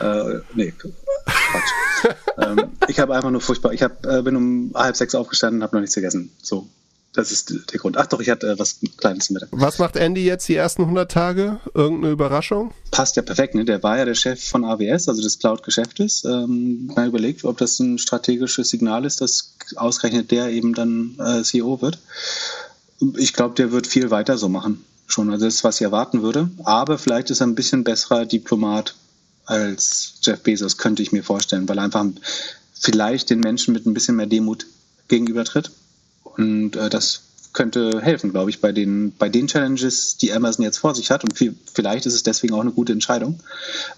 Äh, 0.00 0.40
nee, 0.54 0.72
Quatsch. 0.72 2.14
ähm, 2.38 2.72
ich 2.86 2.98
habe 3.00 3.14
einfach 3.14 3.30
nur 3.30 3.40
furchtbar, 3.40 3.72
ich 3.72 3.82
hab, 3.82 4.04
äh, 4.06 4.22
bin 4.22 4.36
um 4.36 4.72
halb 4.74 4.96
sechs 4.96 5.14
aufgestanden 5.14 5.60
und 5.60 5.64
habe 5.64 5.76
noch 5.76 5.80
nichts 5.80 5.94
gegessen. 5.94 6.30
So, 6.42 6.68
das 7.12 7.32
ist 7.32 7.72
der 7.72 7.80
Grund. 7.80 7.96
Ach 7.96 8.06
doch, 8.06 8.20
ich 8.20 8.28
hatte 8.28 8.52
äh, 8.52 8.58
was 8.58 8.80
Kleines 8.96 9.30
mit. 9.30 9.46
Was 9.50 9.78
macht 9.78 9.96
Andy 9.96 10.24
jetzt 10.24 10.48
die 10.48 10.54
ersten 10.54 10.82
100 10.82 11.10
Tage? 11.10 11.60
Irgendeine 11.74 12.12
Überraschung? 12.12 12.72
Passt 12.90 13.16
ja 13.16 13.22
perfekt. 13.22 13.54
Ne? 13.54 13.64
Der 13.64 13.82
war 13.82 13.98
ja 13.98 14.04
der 14.04 14.14
Chef 14.14 14.42
von 14.42 14.64
AWS, 14.64 15.08
also 15.08 15.22
des 15.22 15.38
Cloud-Geschäftes. 15.38 16.24
Ähm, 16.24 16.86
mal 16.94 17.08
überlegt, 17.08 17.44
ob 17.44 17.58
das 17.58 17.78
ein 17.80 17.98
strategisches 17.98 18.68
Signal 18.70 19.04
ist, 19.04 19.20
dass 19.20 19.54
ausgerechnet 19.76 20.30
der 20.30 20.50
eben 20.50 20.74
dann 20.74 21.16
äh, 21.18 21.42
CEO 21.42 21.80
wird. 21.80 21.98
Ich 23.16 23.32
glaube, 23.32 23.54
der 23.54 23.72
wird 23.72 23.86
viel 23.86 24.10
weiter 24.10 24.38
so 24.38 24.48
machen. 24.48 24.84
Schon, 25.06 25.30
also 25.30 25.46
das 25.46 25.56
ist, 25.56 25.64
was 25.64 25.76
ich 25.76 25.82
erwarten 25.82 26.22
würde. 26.22 26.50
Aber 26.64 26.98
vielleicht 26.98 27.30
ist 27.30 27.40
er 27.40 27.46
ein 27.46 27.54
bisschen 27.54 27.84
besserer 27.84 28.26
Diplomat 28.26 28.94
als 29.46 30.14
Jeff 30.22 30.40
Bezos, 30.40 30.76
könnte 30.76 31.02
ich 31.02 31.12
mir 31.12 31.24
vorstellen, 31.24 31.68
weil 31.68 31.78
er 31.78 31.84
einfach 31.84 32.04
vielleicht 32.74 33.30
den 33.30 33.40
Menschen 33.40 33.72
mit 33.72 33.86
ein 33.86 33.94
bisschen 33.94 34.16
mehr 34.16 34.26
Demut 34.26 34.66
gegenübertritt 35.08 35.70
und 36.38 36.76
äh, 36.76 36.88
das 36.88 37.22
könnte 37.52 38.00
helfen, 38.00 38.30
glaube 38.30 38.50
ich, 38.50 38.60
bei 38.60 38.72
den, 38.72 39.12
bei 39.18 39.28
den 39.28 39.48
Challenges, 39.48 40.16
die 40.16 40.32
Amazon 40.32 40.64
jetzt 40.64 40.78
vor 40.78 40.94
sich 40.94 41.10
hat. 41.10 41.24
Und 41.24 41.36
viel, 41.36 41.56
vielleicht 41.72 42.06
ist 42.06 42.14
es 42.14 42.22
deswegen 42.22 42.54
auch 42.54 42.60
eine 42.60 42.70
gute 42.70 42.92
Entscheidung, 42.92 43.40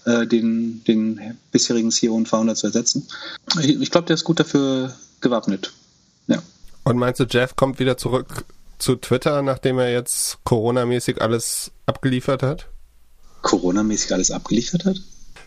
äh, 0.05 0.25
den, 0.25 0.83
den 0.85 1.37
bisherigen 1.51 1.91
CEO 1.91 2.15
und 2.15 2.27
Founder 2.27 2.55
zu 2.55 2.67
ersetzen. 2.67 3.07
Ich, 3.59 3.79
ich 3.79 3.91
glaube, 3.91 4.07
der 4.07 4.15
ist 4.15 4.23
gut 4.23 4.39
dafür 4.39 4.95
gewappnet. 5.19 5.73
Ja. 6.27 6.41
Und 6.83 6.97
meinst 6.97 7.19
du, 7.19 7.25
Jeff 7.25 7.55
kommt 7.55 7.79
wieder 7.79 7.97
zurück 7.97 8.45
zu 8.79 8.95
Twitter, 8.95 9.43
nachdem 9.43 9.77
er 9.77 9.91
jetzt 9.91 10.39
Corona-mäßig 10.43 11.21
alles 11.21 11.71
abgeliefert 11.85 12.41
hat? 12.41 12.67
Corona-mäßig 13.43 14.11
alles 14.13 14.31
abgeliefert 14.31 14.85
hat? 14.85 14.97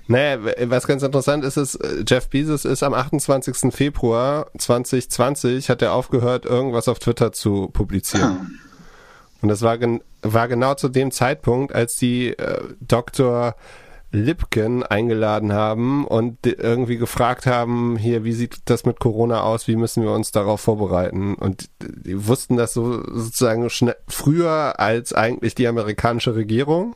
Naja, 0.07 0.39
was 0.67 0.87
ganz 0.87 1.03
interessant 1.03 1.45
ist, 1.45 1.57
ist, 1.57 1.77
äh, 1.77 2.05
Jeff 2.07 2.29
Bezos 2.29 2.65
ist 2.65 2.83
am 2.83 2.93
28. 2.93 3.73
Februar 3.73 4.49
2020 4.59 5.71
hat 5.71 5.81
er 5.81 5.95
aufgehört, 5.95 6.45
irgendwas 6.45 6.89
auf 6.89 6.99
Twitter 6.99 7.33
zu 7.33 7.69
publizieren. 7.69 8.39
Ah. 8.41 8.47
Und 9.41 9.49
das 9.49 9.63
war, 9.63 9.79
war 10.23 10.49
genau 10.49 10.75
zu 10.75 10.89
dem 10.89 11.11
Zeitpunkt, 11.11 11.75
als 11.75 11.97
die 11.97 12.31
äh, 12.31 12.63
Dr. 12.81 13.55
Lipken 14.15 14.85
eingeladen 14.85 15.53
haben 15.53 16.07
und 16.07 16.47
irgendwie 16.47 16.97
gefragt 16.97 17.47
haben, 17.47 17.97
hier, 17.97 18.25
wie 18.25 18.33
sieht 18.33 18.59
das 18.67 18.87
mit 18.87 19.01
Corona 19.01 19.43
aus, 19.43 19.67
wie 19.67 19.77
müssen 19.77 20.03
wir 20.03 20.13
uns 20.13 20.31
darauf 20.31 20.61
vorbereiten? 20.61 21.35
Und 21.35 21.69
die 21.81 22.27
wussten 22.27 22.57
das 22.57 22.73
so 22.73 23.03
sozusagen 23.13 23.69
früher 24.07 24.79
als 24.79 25.13
eigentlich 25.13 25.55
die 25.55 25.67
amerikanische 25.67 26.37
Regierung. 26.37 26.95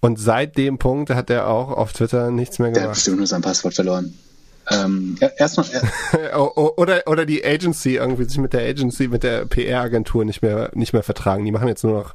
Und 0.00 0.18
seit 0.18 0.56
dem 0.56 0.78
Punkt 0.78 1.10
hat 1.10 1.30
er 1.30 1.48
auch 1.48 1.70
auf 1.70 1.92
Twitter 1.92 2.30
nichts 2.30 2.58
mehr 2.58 2.68
gemacht. 2.68 2.82
Der 2.82 2.88
hat 2.88 2.94
bestimmt 2.94 3.18
nur 3.18 3.26
sein 3.26 3.42
Passwort 3.42 3.74
verloren. 3.74 4.14
Ähm, 4.70 5.18
erstmal. 5.36 5.66
oder, 6.56 7.02
oder 7.06 7.26
die 7.26 7.44
Agency 7.44 7.96
irgendwie 7.96 8.24
sich 8.24 8.38
mit 8.38 8.52
der 8.52 8.68
Agency, 8.68 9.08
mit 9.08 9.22
der 9.22 9.44
PR-Agentur 9.44 10.24
nicht 10.24 10.42
mehr, 10.42 10.70
nicht 10.74 10.92
mehr 10.92 11.02
vertragen. 11.02 11.44
Die 11.44 11.50
machen 11.50 11.68
jetzt 11.68 11.82
nur 11.82 11.94
noch. 11.94 12.14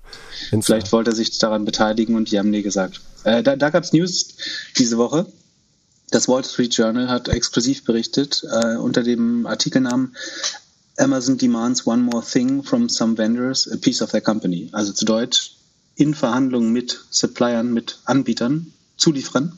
Insta. 0.51 0.73
Vielleicht 0.73 0.91
wollte 0.91 1.11
er 1.11 1.15
sich 1.15 1.37
daran 1.37 1.65
beteiligen 1.65 2.15
und 2.15 2.31
die 2.31 2.39
haben 2.39 2.49
nie 2.49 2.61
gesagt. 2.61 3.01
Äh, 3.23 3.43
da 3.43 3.55
da 3.55 3.69
gab 3.69 3.83
es 3.83 3.93
News 3.93 4.37
diese 4.77 4.97
Woche. 4.97 5.25
Das 6.11 6.27
Wall 6.27 6.45
Street 6.45 6.73
Journal 6.73 7.09
hat 7.09 7.27
exklusiv 7.27 7.83
berichtet 7.83 8.45
äh, 8.49 8.77
unter 8.77 9.03
dem 9.03 9.45
Artikelnamen 9.47 10.15
Amazon 10.97 11.37
demands 11.37 11.85
one 11.85 12.03
more 12.03 12.21
thing 12.21 12.63
from 12.63 12.87
some 12.87 13.15
vendors, 13.15 13.67
a 13.67 13.77
piece 13.77 14.01
of 14.01 14.11
their 14.11 14.21
company. 14.21 14.69
Also 14.71 14.93
zu 14.93 15.03
Deutsch, 15.03 15.54
in 15.95 16.13
Verhandlungen 16.13 16.71
mit 16.71 17.05
Suppliern, 17.09 17.73
mit 17.73 17.99
Anbietern, 18.05 18.73
Zulieferern, 18.97 19.57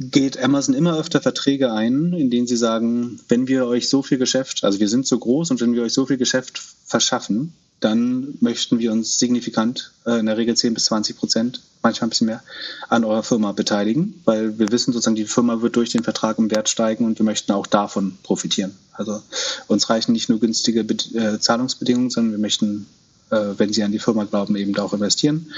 geht 0.00 0.38
Amazon 0.42 0.74
immer 0.74 0.96
öfter 0.96 1.20
Verträge 1.20 1.72
ein, 1.72 2.12
in 2.12 2.30
denen 2.30 2.46
sie 2.46 2.56
sagen, 2.56 3.20
wenn 3.28 3.48
wir 3.48 3.66
euch 3.66 3.88
so 3.88 4.02
viel 4.02 4.18
Geschäft, 4.18 4.62
also 4.64 4.78
wir 4.78 4.88
sind 4.88 5.06
so 5.06 5.18
groß 5.18 5.50
und 5.50 5.60
wenn 5.60 5.74
wir 5.74 5.82
euch 5.82 5.92
so 5.92 6.06
viel 6.06 6.18
Geschäft 6.18 6.62
verschaffen, 6.84 7.52
dann 7.80 8.34
möchten 8.40 8.78
wir 8.78 8.92
uns 8.92 9.18
signifikant, 9.18 9.92
äh, 10.04 10.18
in 10.18 10.26
der 10.26 10.36
Regel 10.36 10.56
10 10.56 10.74
bis 10.74 10.86
20 10.86 11.16
Prozent, 11.16 11.62
manchmal 11.82 12.08
ein 12.08 12.10
bisschen 12.10 12.26
mehr, 12.26 12.42
an 12.88 13.04
eurer 13.04 13.22
Firma 13.22 13.52
beteiligen, 13.52 14.20
weil 14.24 14.58
wir 14.58 14.70
wissen 14.72 14.92
sozusagen, 14.92 15.16
die 15.16 15.26
Firma 15.26 15.62
wird 15.62 15.76
durch 15.76 15.90
den 15.90 16.02
Vertrag 16.02 16.38
im 16.38 16.50
Wert 16.50 16.68
steigen 16.68 17.04
und 17.04 17.18
wir 17.18 17.24
möchten 17.24 17.52
auch 17.52 17.66
davon 17.66 18.18
profitieren. 18.22 18.76
Also 18.92 19.22
uns 19.68 19.88
reichen 19.90 20.12
nicht 20.12 20.28
nur 20.28 20.40
günstige 20.40 20.80
äh, 20.80 21.38
Zahlungsbedingungen, 21.38 22.10
sondern 22.10 22.32
wir 22.32 22.40
möchten 22.40 22.86
wenn 23.30 23.72
sie 23.72 23.82
an 23.82 23.92
die 23.92 23.98
Firma 23.98 24.24
glauben, 24.24 24.56
eben 24.56 24.72
da 24.72 24.82
auch 24.82 24.92
investieren. 24.92 25.52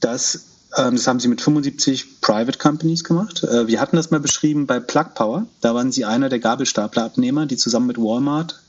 Das, 0.00 0.46
ähm, 0.76 0.96
das 0.96 1.06
haben 1.06 1.20
sie 1.20 1.28
mit 1.28 1.40
75 1.40 2.20
Private 2.20 2.58
Companies 2.58 3.04
gemacht. 3.04 3.42
Äh, 3.44 3.66
wir 3.66 3.80
hatten 3.80 3.96
das 3.96 4.10
mal 4.10 4.20
beschrieben 4.20 4.66
bei 4.66 4.80
Plug 4.80 5.14
Power. 5.14 5.46
Da 5.60 5.74
waren 5.74 5.92
sie 5.92 6.04
einer 6.04 6.28
der 6.28 6.38
Gabelstaplerabnehmer, 6.38 7.46
die 7.46 7.56
zusammen 7.56 7.86
mit 7.86 7.98
Walmart 7.98 8.60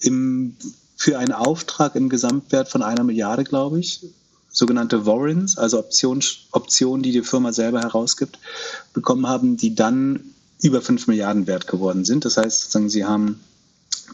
im, 0.00 0.56
für 0.96 1.18
einen 1.18 1.32
Auftrag 1.32 1.94
im 1.96 2.08
Gesamtwert 2.08 2.68
von 2.68 2.82
einer 2.82 3.04
Milliarde, 3.04 3.44
glaube 3.44 3.80
ich, 3.80 4.00
sogenannte 4.52 5.06
Warrants, 5.06 5.56
also 5.56 5.78
Optionen, 5.78 6.22
Optionen, 6.50 7.02
die 7.02 7.12
die 7.12 7.22
Firma 7.22 7.52
selber 7.52 7.80
herausgibt, 7.80 8.38
bekommen 8.92 9.26
haben, 9.26 9.56
die 9.56 9.74
dann 9.74 10.20
über 10.62 10.82
5 10.82 11.06
Milliarden 11.06 11.46
wert 11.46 11.66
geworden 11.66 12.04
sind. 12.04 12.24
Das 12.24 12.36
heißt, 12.36 12.60
sozusagen, 12.60 12.90
sie 12.90 13.04
haben 13.04 13.40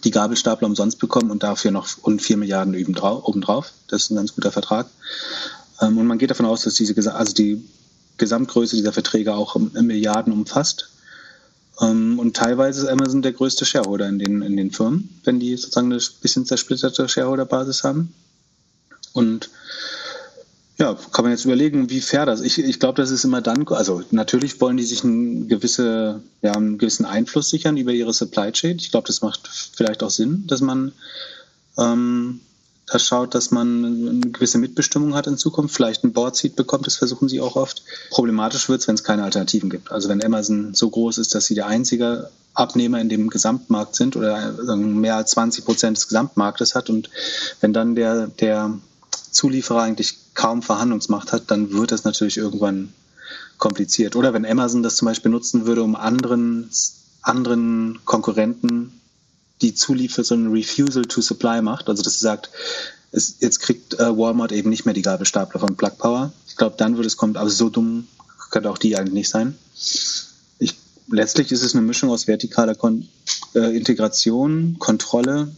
die 0.04 0.11
Gabelstapler 0.11 0.68
umsonst 0.68 0.99
bekommen 0.99 1.30
und 1.30 1.42
dafür 1.42 1.71
noch 1.71 1.88
und 2.02 2.23
4 2.23 2.37
Milliarden 2.37 2.75
obendrauf. 2.75 3.73
Das 3.88 4.02
ist 4.02 4.11
ein 4.11 4.16
ganz 4.16 4.35
guter 4.35 4.52
Vertrag. 4.52 4.88
Ähm, 5.80 5.99
und 5.99 6.06
man 6.06 6.18
geht 6.18 6.30
davon 6.30 6.47
aus, 6.47 6.62
dass 6.62 6.75
diese, 6.75 7.14
also 7.14 7.35
die 7.35 7.64
Gesamtgröße 8.18 8.76
dieser 8.76 8.92
Verträge 8.92 9.35
auch 9.35 9.56
Milliarden 9.56 10.33
umfasst. 10.33 10.90
Ähm, 11.80 12.18
und 12.18 12.37
teilweise 12.37 12.83
ist 12.83 12.88
Amazon 12.88 13.23
der 13.23 13.33
größte 13.33 13.64
Shareholder 13.64 14.09
in 14.09 14.18
den, 14.18 14.42
in 14.42 14.56
den 14.56 14.71
Firmen, 14.71 15.21
wenn 15.25 15.40
die 15.40 15.56
sozusagen 15.56 15.92
eine 15.92 16.02
bisschen 16.23 16.47
zersplitterte 16.47 17.09
Shareholder-Basis 17.09 17.85
haben. 17.85 18.14
Und 19.12 19.50
ja, 20.78 20.95
kann 21.12 21.25
man 21.25 21.33
jetzt 21.33 21.45
überlegen, 21.47 21.88
wie 21.88 22.00
fair 22.00 22.26
das 22.26 22.40
ist. 22.40 22.59
Ich, 22.59 22.64
ich 22.64 22.78
glaube, 22.80 23.00
das 23.00 23.11
ist 23.11 23.25
immer 23.25 23.40
dann, 23.40 23.66
also 23.68 24.02
natürlich 24.11 24.61
wollen 24.61 24.76
die 24.76 24.85
sich 24.85 25.04
einen, 25.04 25.49
gewisse, 25.49 26.23
ja, 26.42 26.52
einen 26.52 26.76
gewissen 26.76 27.06
Einfluss 27.06 27.49
sichern 27.49 27.76
über 27.78 27.92
ihre 27.92 28.12
Supply 28.12 28.52
Chain. 28.52 28.76
Ich 28.76 28.90
glaube, 28.90 29.06
das 29.06 29.23
macht 29.23 29.49
vielleicht 29.49 30.02
auch 30.02 30.11
Sinn, 30.11 30.45
dass 30.47 30.61
man 30.61 30.92
ähm, 31.78 32.40
da 32.87 32.99
schaut, 32.99 33.35
dass 33.35 33.50
man 33.50 33.85
eine 33.85 34.30
gewisse 34.33 34.59
Mitbestimmung 34.59 35.14
hat 35.14 35.26
in 35.26 35.38
Zukunft, 35.38 35.75
vielleicht 35.75 36.04
ein 36.04 36.12
Board-Seat 36.12 36.54
bekommt, 36.56 36.87
das 36.87 36.97
versuchen 36.97 37.28
sie 37.28 37.40
auch 37.40 37.56
oft. 37.56 37.83
Problematisch 38.11 38.68
wird 38.68 38.80
es, 38.80 38.88
wenn 38.88 38.95
es 38.95 39.02
keine 39.02 39.25
Alternativen 39.25 39.71
gibt. 39.71 39.90
Also 39.90 40.09
wenn 40.09 40.23
Amazon 40.23 40.75
so 40.75 40.90
groß 40.90 41.18
ist, 41.18 41.35
dass 41.35 41.47
sie 41.47 41.54
der 41.54 41.66
einzige 41.66 42.30
Abnehmer 42.54 43.00
in 43.00 43.09
dem 43.09 43.28
Gesamtmarkt 43.28 43.97
sind 43.97 44.14
oder 44.14 44.54
mehr 44.76 45.16
als 45.16 45.33
20 45.33 45.64
Prozent 45.64 45.97
des 45.97 46.09
Gesamtmarktes 46.09 46.75
hat 46.75 46.88
und 46.88 47.11
wenn 47.61 47.73
dann 47.73 47.95
der, 47.97 48.28
der 48.28 48.78
Zulieferer 49.30 49.83
eigentlich 49.83 50.16
kaum 50.35 50.62
Verhandlungsmacht 50.62 51.33
hat, 51.33 51.50
dann 51.50 51.73
wird 51.73 51.92
das 51.92 52.04
natürlich 52.04 52.37
irgendwann 52.37 52.92
kompliziert. 53.59 54.16
Oder 54.16 54.33
wenn 54.33 54.47
Amazon 54.47 54.83
das 54.83 54.97
zum 54.97 55.06
Beispiel 55.06 55.30
nutzen 55.30 55.66
würde, 55.66 55.83
um 55.83 55.97
anderen, 55.97 56.71
anderen 57.23 57.99
Konkurrenten 58.04 59.00
die 59.62 59.75
Zulieferer 59.75 60.25
so 60.25 60.35
ein 60.35 60.52
Refusal 60.52 61.04
to 61.04 61.21
Supply 61.21 61.62
macht, 61.62 61.88
also 61.88 62.02
dass 62.02 62.14
sie 62.14 62.25
sagt, 62.25 62.50
es, 63.12 63.37
jetzt 63.40 63.61
kriegt 63.61 63.95
äh, 63.95 64.16
Walmart 64.16 64.52
eben 64.52 64.68
nicht 64.68 64.85
mehr 64.85 64.95
die 64.95 65.02
Gabelstapler 65.02 65.61
von 65.61 65.76
Plug 65.76 65.92
Power. 65.99 66.33
Ich 66.47 66.56
glaube, 66.56 66.76
dann 66.76 66.97
würde 66.97 67.06
es 67.06 67.16
kommen, 67.16 67.37
aber 67.37 67.49
so 67.49 67.71
dumm 67.71 68.06
könnte 68.50 68.71
auch 68.71 68.78
die 68.78 68.97
eigentlich 68.97 69.14
nicht 69.14 69.28
sein. 69.28 69.56
Ich, 70.59 70.75
letztlich 71.09 71.50
ist 71.52 71.62
es 71.62 71.75
eine 71.75 71.83
Mischung 71.83 72.11
aus 72.11 72.25
vertikaler 72.25 72.75
Kon 72.75 73.09
äh, 73.54 73.76
Integration, 73.76 74.76
Kontrolle, 74.78 75.52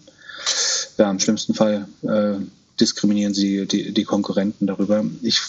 ja, 0.96 1.10
im 1.10 1.20
schlimmsten 1.20 1.54
Fall 1.54 1.88
äh, 2.02 2.34
diskriminieren 2.80 3.34
sie 3.34 3.66
die, 3.66 3.92
die 3.92 4.04
Konkurrenten 4.04 4.66
darüber. 4.66 5.04
Ich 5.22 5.40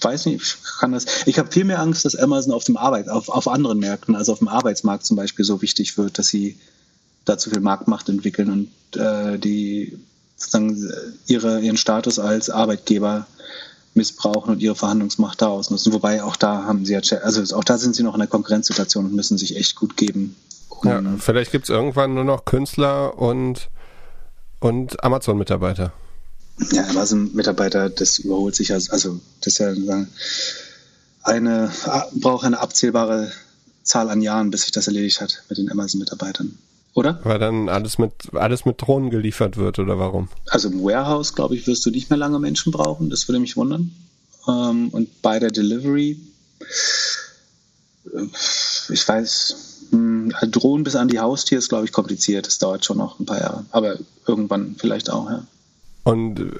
weiß 0.00 0.26
nicht, 0.26 0.42
ich 0.42 0.56
kann 0.78 0.92
das. 0.92 1.06
Ich 1.26 1.38
habe 1.38 1.50
viel 1.50 1.64
mehr 1.64 1.80
Angst, 1.80 2.04
dass 2.04 2.16
Amazon 2.16 2.52
auf 2.52 2.64
dem 2.64 2.76
Arbeit, 2.76 3.08
auf, 3.08 3.28
auf 3.28 3.48
anderen 3.48 3.78
Märkten, 3.78 4.14
also 4.14 4.32
auf 4.32 4.38
dem 4.38 4.48
Arbeitsmarkt 4.48 5.06
zum 5.06 5.16
Beispiel, 5.16 5.44
so 5.44 5.62
wichtig 5.62 5.96
wird, 5.96 6.18
dass 6.18 6.28
sie 6.28 6.56
da 7.24 7.38
zu 7.38 7.50
viel 7.50 7.60
Marktmacht 7.60 8.08
entwickeln 8.08 8.50
und 8.50 9.00
äh, 9.00 9.38
die 9.38 9.98
sozusagen 10.36 10.92
ihre, 11.26 11.60
ihren 11.60 11.76
Status 11.76 12.18
als 12.18 12.50
Arbeitgeber 12.50 13.26
missbrauchen 13.94 14.52
und 14.52 14.60
ihre 14.60 14.74
Verhandlungsmacht 14.74 15.40
da 15.40 15.48
ausnutzen. 15.48 15.92
Wobei 15.92 16.22
auch 16.22 16.36
da 16.36 16.64
haben 16.64 16.84
sie 16.84 16.94
ja, 16.94 17.00
also 17.18 17.56
auch 17.56 17.64
da 17.64 17.78
sind 17.78 17.94
sie 17.94 18.02
noch 18.02 18.14
in 18.14 18.20
einer 18.20 18.28
Konkurrenzsituation 18.28 19.06
und 19.06 19.14
müssen 19.14 19.38
sich 19.38 19.56
echt 19.56 19.76
gut 19.76 19.96
geben. 19.96 20.36
Ja, 20.82 21.00
vielleicht 21.18 21.52
gibt 21.52 21.64
es 21.64 21.70
irgendwann 21.70 22.14
nur 22.14 22.24
noch 22.24 22.44
Künstler 22.44 23.16
und, 23.16 23.70
und 24.60 25.02
Amazon-Mitarbeiter. 25.02 25.92
Ja, 26.72 26.86
Amazon-Mitarbeiter, 26.88 27.90
das 27.90 28.18
überholt 28.18 28.54
sich 28.54 28.72
also, 28.72 28.92
also 28.92 29.20
das 29.40 29.54
ist 29.54 29.58
ja 29.58 29.74
eine, 31.22 31.70
braucht 32.14 32.44
eine 32.44 32.60
abzählbare 32.60 33.32
Zahl 33.82 34.08
an 34.10 34.22
Jahren, 34.22 34.50
bis 34.50 34.62
sich 34.62 34.72
das 34.72 34.86
erledigt 34.86 35.20
hat 35.20 35.42
mit 35.48 35.58
den 35.58 35.70
Amazon-Mitarbeitern. 35.70 36.56
Oder? 36.94 37.18
Weil 37.24 37.40
dann 37.40 37.68
alles 37.68 37.98
mit, 37.98 38.12
alles 38.34 38.64
mit 38.64 38.80
Drohnen 38.80 39.10
geliefert 39.10 39.56
wird, 39.56 39.80
oder 39.80 39.98
warum? 39.98 40.28
Also 40.46 40.68
im 40.68 40.82
Warehouse, 40.82 41.34
glaube 41.34 41.56
ich, 41.56 41.66
wirst 41.66 41.84
du 41.84 41.90
nicht 41.90 42.08
mehr 42.08 42.18
lange 42.18 42.38
Menschen 42.38 42.70
brauchen. 42.70 43.10
Das 43.10 43.26
würde 43.28 43.40
mich 43.40 43.56
wundern. 43.56 43.90
Ähm, 44.46 44.90
und 44.90 45.20
bei 45.20 45.40
der 45.40 45.50
Delivery, 45.50 46.20
äh, 48.14 48.26
ich 48.90 49.08
weiß, 49.08 49.56
hm, 49.90 50.32
Drohnen 50.50 50.84
bis 50.84 50.94
an 50.94 51.08
die 51.08 51.18
Haustür 51.18 51.58
ist, 51.58 51.68
glaube 51.68 51.84
ich, 51.84 51.92
kompliziert. 51.92 52.46
Das 52.46 52.58
dauert 52.58 52.84
schon 52.84 52.98
noch 52.98 53.18
ein 53.18 53.26
paar 53.26 53.40
Jahre. 53.40 53.64
Aber 53.72 53.98
irgendwann 54.26 54.76
vielleicht 54.78 55.10
auch, 55.10 55.28
ja. 55.28 55.44
Und 56.04 56.52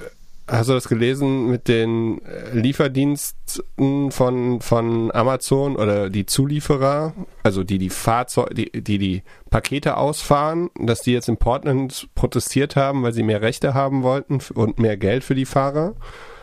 Hast 0.46 0.68
du 0.68 0.74
das 0.74 0.88
gelesen 0.88 1.46
mit 1.50 1.68
den 1.68 2.20
äh, 2.26 2.52
Lieferdiensten 2.52 4.10
von, 4.10 4.60
von 4.60 5.10
Amazon 5.10 5.74
oder 5.76 6.10
die 6.10 6.26
Zulieferer, 6.26 7.14
also 7.42 7.64
die 7.64 7.78
die 7.78 7.88
Fahrzeuge, 7.88 8.54
die, 8.54 8.82
die 8.82 8.98
die 8.98 9.22
Pakete 9.48 9.96
ausfahren, 9.96 10.68
dass 10.78 11.00
die 11.00 11.12
jetzt 11.12 11.30
in 11.30 11.38
Portland 11.38 12.10
protestiert 12.14 12.76
haben, 12.76 13.02
weil 13.02 13.14
sie 13.14 13.22
mehr 13.22 13.40
Rechte 13.40 13.72
haben 13.72 14.02
wollten 14.02 14.40
und 14.52 14.78
mehr 14.78 14.98
Geld 14.98 15.24
für 15.24 15.34
die 15.34 15.46
Fahrer? 15.46 15.94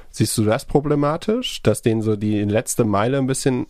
Siehst 0.10 0.36
du 0.36 0.46
das 0.46 0.65
problematisch, 0.65 1.62
dass 1.62 1.84
denen 1.84 2.01
so 2.01 2.15
die 2.15 2.43
letzte 2.43 2.86
Meile 2.86 3.20
ein 3.20 3.27
bisschen 3.27 3.67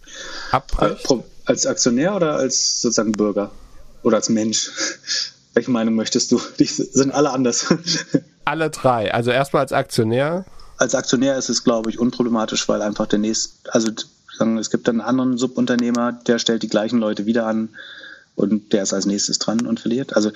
abbricht? 0.51 1.13
Als 1.43 1.65
Aktionär 1.65 2.15
oder 2.15 2.35
als 2.37 2.81
sozusagen 2.81 3.11
Bürger? 3.11 3.51
Oder 4.01 4.15
als 4.15 4.29
Mensch? 4.29 4.71
Welche 5.53 5.71
Meinung 5.71 5.95
möchtest 5.95 6.31
du? 6.31 6.39
Die 6.57 6.65
sind 6.65 7.11
alle 7.11 7.31
anders. 7.31 7.65
Alle 8.51 8.69
drei. 8.69 9.13
Also 9.13 9.31
erstmal 9.31 9.61
als 9.61 9.71
Aktionär. 9.71 10.43
Als 10.75 10.93
Aktionär 10.93 11.37
ist 11.37 11.47
es, 11.47 11.63
glaube 11.63 11.89
ich, 11.89 11.99
unproblematisch, 11.99 12.67
weil 12.67 12.81
einfach 12.81 13.07
der 13.07 13.19
nächste, 13.19 13.73
also 13.73 13.89
es 14.59 14.69
gibt 14.69 14.89
dann 14.89 14.99
einen 14.99 15.07
anderen 15.07 15.37
Subunternehmer, 15.37 16.11
der 16.11 16.37
stellt 16.37 16.61
die 16.61 16.67
gleichen 16.67 16.99
Leute 16.99 17.25
wieder 17.25 17.45
an 17.47 17.69
und 18.35 18.73
der 18.73 18.83
ist 18.83 18.91
als 18.91 19.05
nächstes 19.05 19.39
dran 19.39 19.65
und 19.65 19.79
verliert. 19.79 20.17
Also 20.17 20.31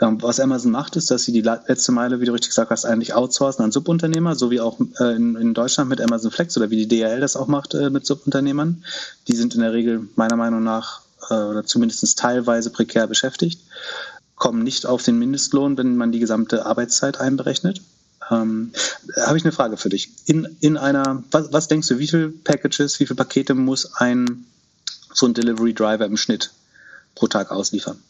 ähm, 0.00 0.22
was 0.22 0.40
Amazon 0.40 0.72
macht, 0.72 0.96
ist, 0.96 1.10
dass 1.10 1.24
sie 1.24 1.32
die 1.32 1.42
letzte 1.42 1.92
Meile, 1.92 2.22
wie 2.22 2.24
du 2.24 2.32
richtig 2.32 2.52
gesagt 2.52 2.70
hast, 2.70 2.86
eigentlich 2.86 3.12
outsourcen 3.12 3.66
an 3.66 3.70
Subunternehmer, 3.70 4.34
so 4.34 4.50
wie 4.50 4.62
auch 4.62 4.80
äh, 4.98 5.14
in, 5.14 5.52
Deutschland 5.52 5.90
mit 5.90 6.00
Amazon 6.00 6.30
Flex 6.30 6.56
oder 6.56 6.70
wie 6.70 6.86
die 6.86 6.88
DHL 6.88 7.20
das 7.20 7.36
auch 7.36 7.48
macht 7.48 7.74
äh, 7.74 7.90
mit 7.90 8.06
Subunternehmern. 8.06 8.82
Die 9.28 9.36
sind 9.36 9.54
in 9.54 9.60
der 9.60 9.74
Regel 9.74 10.08
meiner 10.16 10.36
Meinung 10.36 10.62
nach 10.62 11.02
äh, 11.28 11.34
oder 11.34 11.66
zumindest 11.66 12.18
teilweise 12.18 12.70
prekär 12.70 13.06
beschäftigt 13.06 13.60
kommen 14.40 14.64
nicht 14.64 14.86
auf 14.86 15.04
den 15.04 15.18
Mindestlohn, 15.18 15.78
wenn 15.78 15.96
man 15.96 16.10
die 16.10 16.18
gesamte 16.18 16.66
Arbeitszeit 16.66 17.20
einberechnet. 17.20 17.82
Ähm, 18.30 18.72
Habe 19.24 19.36
ich 19.36 19.44
eine 19.44 19.52
Frage 19.52 19.76
für 19.76 19.90
dich. 19.90 20.10
In, 20.24 20.56
in 20.60 20.76
einer, 20.76 21.22
was, 21.30 21.52
was 21.52 21.68
denkst 21.68 21.86
du, 21.88 21.98
wie 21.98 22.08
viele 22.08 22.30
Packages, 22.30 22.98
wie 22.98 23.06
viele 23.06 23.16
Pakete 23.16 23.54
muss 23.54 23.94
ein 23.94 24.46
so 25.12 25.26
ein 25.26 25.34
Delivery 25.34 25.74
Driver 25.74 26.06
im 26.06 26.16
Schnitt 26.16 26.52
pro 27.14 27.26
Tag 27.26 27.50
ausliefern? 27.50 28.00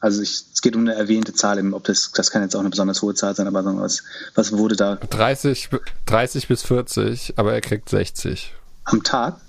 Also 0.00 0.22
ich, 0.22 0.44
es 0.52 0.62
geht 0.62 0.74
um 0.74 0.82
eine 0.82 0.94
erwähnte 0.94 1.34
Zahl, 1.34 1.72
ob 1.74 1.84
das, 1.84 2.12
das 2.12 2.30
kann 2.30 2.42
jetzt 2.42 2.56
auch 2.56 2.60
eine 2.60 2.70
besonders 2.70 3.02
hohe 3.02 3.14
Zahl 3.14 3.34
sein, 3.36 3.46
aber 3.46 3.64
was, 3.64 4.02
was 4.34 4.52
wurde 4.52 4.76
da? 4.76 4.96
30, 4.96 5.68
30 6.06 6.48
bis 6.48 6.62
40, 6.62 7.34
aber 7.36 7.52
er 7.52 7.60
kriegt 7.60 7.88
60. 7.88 8.54
Am 8.84 9.02
Tag? 9.02 9.40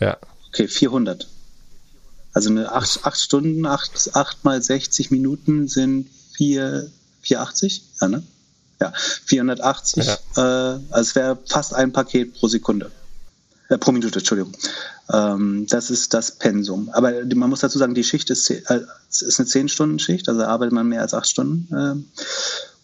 Ja. 0.00 0.16
Okay, 0.48 0.66
400. 0.68 1.28
Also 2.34 2.50
eine 2.50 2.72
acht, 2.72 3.00
acht 3.04 3.18
Stunden, 3.18 3.64
acht, 3.64 4.10
acht 4.14 4.44
mal 4.44 4.60
60 4.60 5.10
Minuten 5.10 5.68
sind 5.68 6.08
vier, 6.32 6.90
480, 7.22 7.82
ja, 8.00 8.08
ne? 8.08 8.22
Ja, 8.80 8.92
480. 9.26 10.04
Ja. 10.04 10.14
Äh, 10.36 10.80
also 10.90 11.00
es 11.00 11.14
wäre 11.14 11.38
fast 11.46 11.74
ein 11.74 11.92
Paket 11.92 12.34
pro 12.34 12.48
Sekunde. 12.48 12.90
Äh, 13.68 13.78
pro 13.78 13.92
Minute, 13.92 14.18
Entschuldigung. 14.18 14.52
Ähm, 15.12 15.66
das 15.68 15.90
ist 15.90 16.12
das 16.12 16.32
Pensum. 16.32 16.90
Aber 16.90 17.12
man 17.34 17.50
muss 17.50 17.60
dazu 17.60 17.78
sagen, 17.78 17.94
die 17.94 18.04
Schicht 18.04 18.30
ist, 18.30 18.50
äh, 18.50 18.80
ist 19.08 19.40
eine 19.40 19.48
10-Stunden-Schicht, 19.48 20.28
also 20.28 20.42
arbeitet 20.42 20.72
man 20.72 20.88
mehr 20.88 21.02
als 21.02 21.14
acht 21.14 21.28
Stunden. 21.28 21.72
Äh, 21.74 22.20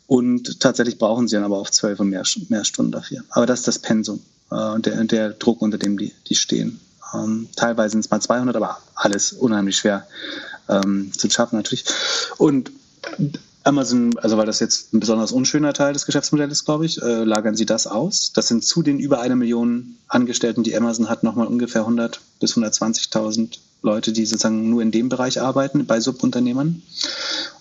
und 0.07 0.61
tatsächlich 0.61 0.99
brauchen 0.99 1.29
sie 1.29 1.37
dann 1.37 1.45
aber 1.45 1.59
auch 1.59 1.71
zwölf 1.71 2.01
und 2.01 2.09
mehr, 2.09 2.25
mehr 2.49 2.65
Stunden 2.65 2.93
dafür. 2.93 3.23
Aber 3.31 3.47
das 3.47 3.61
ist 3.61 3.69
das 3.69 3.79
Pensum 3.79 4.21
äh, 4.51 4.55
und 4.55 4.87
der, 4.87 5.03
der 5.05 5.31
Druck, 5.31 5.61
unter 5.63 5.79
dem 5.79 5.99
die, 5.99 6.13
die 6.29 6.35
stehen. 6.35 6.81
Ähm, 7.15 7.49
teilweise 7.57 7.93
sind 7.93 8.05
es 8.05 8.11
mal 8.11 8.21
200, 8.21 8.57
aber 8.57 8.79
alles 8.95 9.33
unheimlich 9.33 9.77
schwer 9.77 10.07
ähm, 10.69 11.13
zu 11.17 11.29
schaffen 11.31 11.57
natürlich. 11.57 11.85
Und 12.39 12.71
Amazon, 13.63 14.17
also 14.19 14.39
weil 14.39 14.47
das 14.47 14.61
jetzt 14.61 14.95
ein 14.95 15.01
besonders 15.01 15.33
unschöner 15.33 15.73
Teil 15.75 15.93
des 15.93 16.07
Geschäftsmodells 16.07 16.53
ist, 16.53 16.65
glaube 16.65 16.87
ich, 16.87 17.01
äh, 17.03 17.25
lagern 17.25 17.57
sie 17.57 17.67
das 17.67 17.87
aus. 17.87 18.33
Das 18.33 18.49
sind 18.49 18.65
zu 18.65 18.83
den 18.83 18.99
über 18.99 19.21
eine 19.21 19.37
Million 19.37 19.97
Angestellten, 20.09 20.63
die 20.63 20.75
Amazon 20.77 21.09
hat, 21.09 21.23
nochmal 21.23 21.47
ungefähr 21.47 21.83
100 21.83 22.21
bis 22.41 22.57
120.000 22.57 23.59
Leute, 23.83 24.13
die 24.13 24.25
sozusagen 24.25 24.71
nur 24.71 24.83
in 24.83 24.91
dem 24.91 25.09
Bereich 25.09 25.41
arbeiten, 25.41 25.87
bei 25.87 26.01
Subunternehmern. 26.01 26.83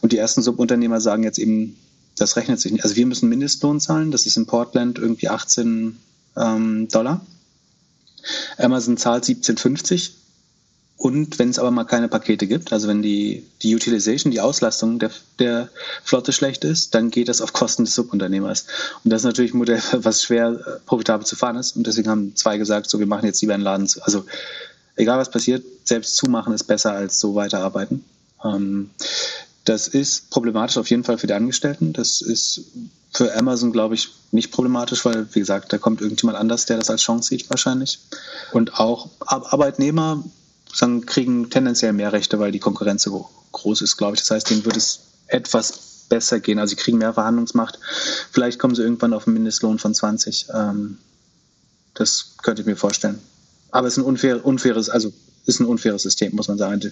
Und 0.02 0.12
die 0.12 0.18
ersten 0.18 0.42
Subunternehmer 0.42 1.02
sagen 1.02 1.24
jetzt 1.24 1.40
eben, 1.40 1.78
das 2.18 2.36
rechnet 2.36 2.60
sich 2.60 2.72
nicht. 2.72 2.84
Also 2.84 2.96
wir 2.96 3.06
müssen 3.06 3.30
Mindestlohn 3.30 3.80
zahlen, 3.80 4.12
das 4.12 4.26
ist 4.26 4.38
in 4.38 4.46
Portland 4.46 5.00
irgendwie 5.00 5.30
18 5.30 5.98
ähm, 6.38 6.88
Dollar 6.90 7.22
Amazon 8.58 8.98
zahlt 8.98 9.24
17,50 9.26 10.12
und 11.00 11.40
wenn 11.40 11.50
es 11.50 11.60
aber 11.60 11.72
mal 11.72 11.86
keine 11.86 12.10
Pakete 12.10 12.46
gibt, 12.46 12.74
also 12.74 12.90
wenn 12.90 13.02
die, 13.02 13.46
die 13.62 13.74
Utilization, 13.74 14.32
die 14.32 14.42
Auslastung 14.42 15.00
der, 15.00 15.12
der 15.40 15.70
Flotte 16.04 16.34
schlecht 16.34 16.66
ist, 16.66 16.94
dann 16.94 17.10
geht 17.10 17.30
das 17.30 17.40
auf 17.40 17.54
Kosten 17.54 17.86
des 17.86 17.96
Subunternehmers. 17.96 18.66
Und 19.06 19.12
das 19.12 19.22
ist 19.22 19.26
natürlich 19.26 19.54
ein 19.54 19.60
Modell, 19.60 19.82
was 19.94 20.24
schwer 20.24 20.50
äh, 20.50 20.80
profitabel 20.86 21.26
zu 21.26 21.38
fahren 21.38 21.56
ist. 21.56 21.78
Und 21.78 21.88
deswegen 21.88 22.10
haben 22.10 22.36
zwei 22.36 22.58
gesagt, 22.58 22.90
so 22.90 23.00
wir 23.00 23.08
machen 23.08 23.26
jetzt 23.26 23.40
lieber 23.40 23.54
einen 23.54 23.64
Laden 23.64 23.88
zu. 23.88 24.04
Also 24.04 24.26
egal 24.98 25.18
was 25.18 25.32
passiert, 25.32 25.64
selbst 25.86 26.18
zumachen 26.18 26.54
ist 26.54 26.66
besser 26.66 26.92
als 26.92 27.18
so 27.18 27.34
weiterarbeiten. 27.34 28.04
Ähm, 28.44 28.90
Das 29.64 29.88
ist 29.88 30.30
problematisch 30.32 30.78
auf 30.78 30.90
jeden 30.90 31.04
Fall 31.04 31.18
für 31.18 31.28
die 31.28 31.34
Angestellten. 31.34 31.94
Das 31.94 32.22
ist 32.22 32.64
für 33.12 33.36
Amazon, 33.36 33.72
glaube 33.72 33.96
ich, 33.96 34.10
nicht 34.32 34.52
problematisch, 34.52 35.04
weil, 35.06 35.28
wie 35.34 35.40
gesagt, 35.40 35.74
da 35.74 35.78
kommt 35.78 36.02
irgendjemand 36.02 36.38
anders, 36.38 36.66
der 36.66 36.78
das 36.78 36.90
als 36.90 37.02
Chance 37.02 37.30
sieht 37.30 37.50
wahrscheinlich. 37.50 38.00
Und 38.52 38.80
auch 38.80 39.10
Arbeitnehmer 39.26 40.24
sagen, 40.74 41.06
kriegen 41.06 41.50
tendenziell 41.50 41.94
mehr 41.94 42.14
Rechte, 42.14 42.40
weil 42.40 42.52
die 42.52 42.60
Konkurrenz 42.60 43.04
so 43.04 43.30
groß 43.52 43.82
ist, 43.82 43.98
glaube 43.98 44.16
ich. 44.16 44.22
Das 44.22 44.32
heißt, 44.32 44.50
denen 44.50 44.66
wird 44.66 44.78
es 44.78 45.02
etwas 45.28 46.06
besser 46.10 46.40
gehen. 46.40 46.60
Also 46.60 46.72
sie 46.72 46.76
kriegen 46.76 46.98
mehr 46.98 47.14
Verhandlungsmacht. 47.14 47.80
Vielleicht 48.32 48.60
kommen 48.60 48.76
sie 48.76 48.84
irgendwann 48.84 49.14
auf 49.14 49.28
einen 49.28 49.36
Mindestlohn 49.36 49.80
von 49.80 49.94
20. 49.94 50.48
Ähm, 50.54 50.98
das 51.94 52.34
könnte 52.42 52.62
ich 52.62 52.68
mir 52.68 52.76
vorstellen. 52.76 53.20
Aber 53.72 53.88
es 53.88 53.94
ist 53.94 54.04
ein 54.04 54.06
unfair, 54.06 54.46
unfaires, 54.46 54.90
also 54.90 55.14
ist 55.46 55.60
ein 55.60 55.66
unfaires 55.66 56.04
System, 56.04 56.36
muss 56.36 56.48
man 56.48 56.58
sagen. 56.58 56.92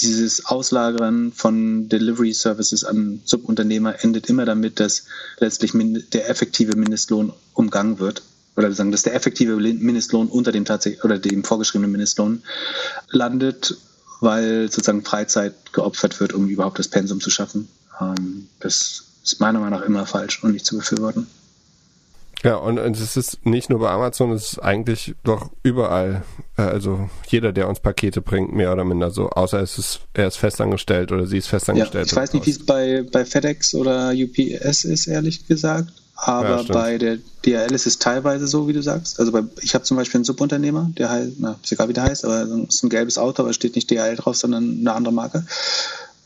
Dieses 0.00 0.46
Auslagern 0.46 1.32
von 1.32 1.88
Delivery 1.88 2.32
Services 2.32 2.84
an 2.84 3.20
Subunternehmer 3.24 4.02
endet 4.02 4.28
immer 4.28 4.44
damit, 4.44 4.80
dass 4.80 5.04
letztlich 5.38 5.72
der 6.12 6.30
effektive 6.30 6.76
Mindestlohn 6.76 7.32
umgangen 7.54 7.98
wird. 7.98 8.22
Oder 8.56 8.70
sagen, 8.72 8.92
dass 8.92 9.02
der 9.02 9.14
effektive 9.14 9.56
Mindestlohn 9.56 10.28
unter 10.28 10.52
dem 10.52 10.64
tatsächlich 10.66 11.04
oder 11.04 11.18
dem 11.18 11.42
vorgeschriebenen 11.42 11.90
Mindestlohn 11.90 12.42
landet, 13.10 13.76
weil 14.20 14.70
sozusagen 14.70 15.04
Freizeit 15.04 15.72
geopfert 15.72 16.20
wird, 16.20 16.34
um 16.34 16.48
überhaupt 16.48 16.78
das 16.78 16.88
Pensum 16.88 17.20
zu 17.20 17.30
schaffen. 17.30 17.68
Ähm, 18.00 18.48
das 18.60 19.04
ist 19.22 19.40
meiner 19.40 19.58
Meinung 19.60 19.80
nach 19.80 19.86
immer 19.86 20.06
falsch 20.06 20.42
und 20.44 20.52
nicht 20.52 20.66
zu 20.66 20.76
befürworten. 20.76 21.26
Ja, 22.42 22.56
und 22.56 22.78
es 22.78 23.16
ist 23.16 23.46
nicht 23.46 23.70
nur 23.70 23.78
bei 23.78 23.90
Amazon, 23.90 24.32
es 24.32 24.54
ist 24.54 24.58
eigentlich 24.58 25.14
doch 25.22 25.50
überall. 25.62 26.22
Äh, 26.56 26.62
also 26.62 27.08
jeder, 27.28 27.52
der 27.52 27.68
uns 27.68 27.80
Pakete 27.80 28.20
bringt, 28.20 28.52
mehr 28.52 28.72
oder 28.72 28.84
minder 28.84 29.10
so, 29.10 29.30
außer 29.30 29.60
es 29.60 29.78
ist, 29.78 30.00
er 30.14 30.26
ist 30.26 30.36
festangestellt 30.36 31.12
oder 31.12 31.26
sie 31.26 31.38
ist 31.38 31.46
festangestellt. 31.46 32.06
Ja, 32.06 32.12
ich 32.12 32.16
weiß 32.16 32.32
nicht, 32.32 32.46
wie 32.46 32.50
es 32.50 32.66
bei, 32.66 33.04
bei 33.10 33.24
FedEx 33.24 33.74
oder 33.74 34.12
UPS 34.12 34.84
ist, 34.84 35.06
ehrlich 35.06 35.46
gesagt. 35.46 35.92
Aber 36.16 36.62
ja, 36.62 36.72
bei 36.72 36.98
der 36.98 37.18
DHL 37.44 37.74
ist 37.74 37.86
es 37.86 37.98
teilweise 37.98 38.46
so, 38.46 38.68
wie 38.68 38.72
du 38.72 38.82
sagst. 38.82 39.18
Also 39.18 39.32
bei, 39.32 39.42
ich 39.60 39.74
habe 39.74 39.84
zum 39.84 39.96
Beispiel 39.96 40.18
einen 40.18 40.24
Subunternehmer, 40.24 40.90
der 40.96 41.10
heißt, 41.10 41.32
na, 41.38 41.58
ist 41.62 41.72
egal 41.72 41.88
wie 41.88 41.94
der 41.94 42.04
heißt, 42.04 42.24
aber 42.24 42.42
es 42.42 42.76
ist 42.76 42.82
ein 42.84 42.90
gelbes 42.90 43.18
Auto, 43.18 43.42
aber 43.42 43.52
steht 43.52 43.74
nicht 43.74 43.90
DHL 43.90 44.16
drauf, 44.16 44.36
sondern 44.36 44.78
eine 44.80 44.92
andere 44.92 45.14
Marke. 45.14 45.44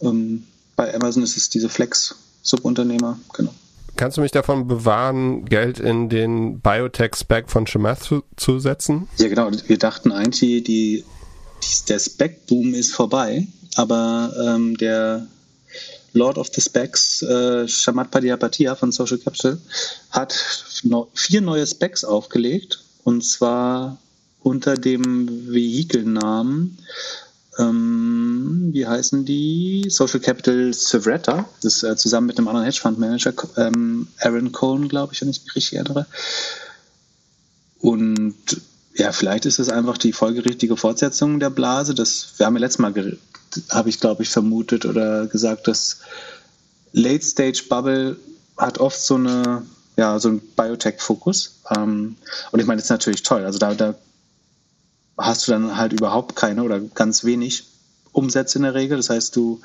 Ähm, 0.03 0.45
bei 0.77 0.95
Amazon 0.95 1.23
ist 1.23 1.37
es 1.37 1.49
diese 1.49 1.69
Flex-Subunternehmer, 1.69 3.19
genau. 3.33 3.55
Kannst 3.97 4.19
du 4.19 4.21
mich 4.21 4.33
davon 4.33 4.69
bewahren, 4.69 5.47
Geld 5.47 5.81
in 5.81 6.09
den 6.09 6.61
Biotech-Spec 6.61 7.51
von 7.51 7.67
Chamath 7.67 8.03
zu, 8.03 8.23
zu, 8.37 8.59
setzen? 8.59 9.09
Ja, 9.17 9.29
genau. 9.29 9.51
Wir 9.67 9.79
dachten 9.79 10.13
eigentlich, 10.13 10.41
die, 10.41 10.63
die 10.63 11.05
der 11.89 11.99
Spec-Boom 11.99 12.75
ist 12.75 12.95
vorbei, 12.95 13.47
aber 13.77 14.33
ähm, 14.39 14.77
der 14.77 15.27
Lord 16.13 16.39
of 16.39 16.49
the 16.55 16.61
Specs, 16.61 17.23
äh, 17.23 17.69
Shamat 17.69 18.11
Padiapatia 18.11 18.75
von 18.75 18.93
Social 18.93 19.19
Capital, 19.19 19.59
hat 20.11 20.35
no, 20.83 21.09
vier 21.15 21.41
neue 21.41 21.67
Specs 21.67 22.05
aufgelegt 22.05 22.83
und 23.05 23.25
zwar 23.25 23.99
unter 24.43 24.75
dem 24.75 25.53
Vehikelnamen 25.53 26.79
ähm, 27.59 28.71
wie 28.73 28.87
heißen 28.87 29.25
die? 29.25 29.87
Social 29.89 30.21
Capital 30.21 30.73
Sevretta. 30.73 31.49
Das 31.63 31.77
ist 31.77 31.83
äh, 31.83 31.97
zusammen 31.97 32.27
mit 32.27 32.39
einem 32.39 32.49
anderen 32.49 32.67
Hedgefondsmanager, 32.67 33.33
ähm, 33.57 34.09
Aaron 34.21 34.53
Cohen, 34.53 34.89
glaube 34.89 35.15
ich, 35.15 35.21
wenn 35.21 35.31
ich 35.31 35.43
mich 35.45 35.57
richtig 35.57 35.79
erinnere. 35.79 36.07
Und 37.79 38.35
ja, 38.95 39.13
vielleicht 39.13 39.47
ist 39.47 39.59
es 39.59 39.69
einfach 39.69 39.99
die 39.99 40.13
folgerichtige 40.13 40.77
Fortsetzung 40.77 41.39
der 41.41 41.51
Blase. 41.51 41.95
Das, 41.95 42.35
wir 42.37 42.47
haben 42.47 42.57
ja 42.57 42.61
letztes 42.61 42.79
Mal, 42.79 42.95
habe 43.71 43.89
ich 43.89 44.01
glaube 44.01 44.23
ich 44.23 44.29
vermutet 44.29 44.87
oder 44.87 45.27
gesagt, 45.27 45.69
dass 45.69 45.99
Late 46.93 47.25
Stage 47.25 47.65
Bubble 47.69 48.17
hat 48.57 48.79
oft 48.79 48.99
so 48.99 49.17
eine, 49.17 49.63
ja, 49.97 50.19
so 50.19 50.29
einen 50.29 50.41
Biotech-Fokus. 50.41 51.57
Ähm, 51.77 52.17
und 52.53 52.61
ich 52.61 52.67
meine, 52.67 52.79
das 52.79 52.87
ist 52.87 52.91
natürlich 52.91 53.23
toll. 53.23 53.45
Also 53.45 53.59
da, 53.59 53.75
da 53.75 53.95
hast 55.17 55.47
du 55.47 55.53
dann 55.53 55.77
halt 55.77 55.93
überhaupt 55.93 56.37
keine 56.37 56.63
oder 56.63 56.81
ganz 56.81 57.25
wenig 57.25 57.65
Umsätze 58.13 58.59
in 58.59 58.65
der 58.65 58.75
Regel. 58.75 58.97
Das 58.97 59.11
heißt, 59.11 59.35
du 59.37 59.61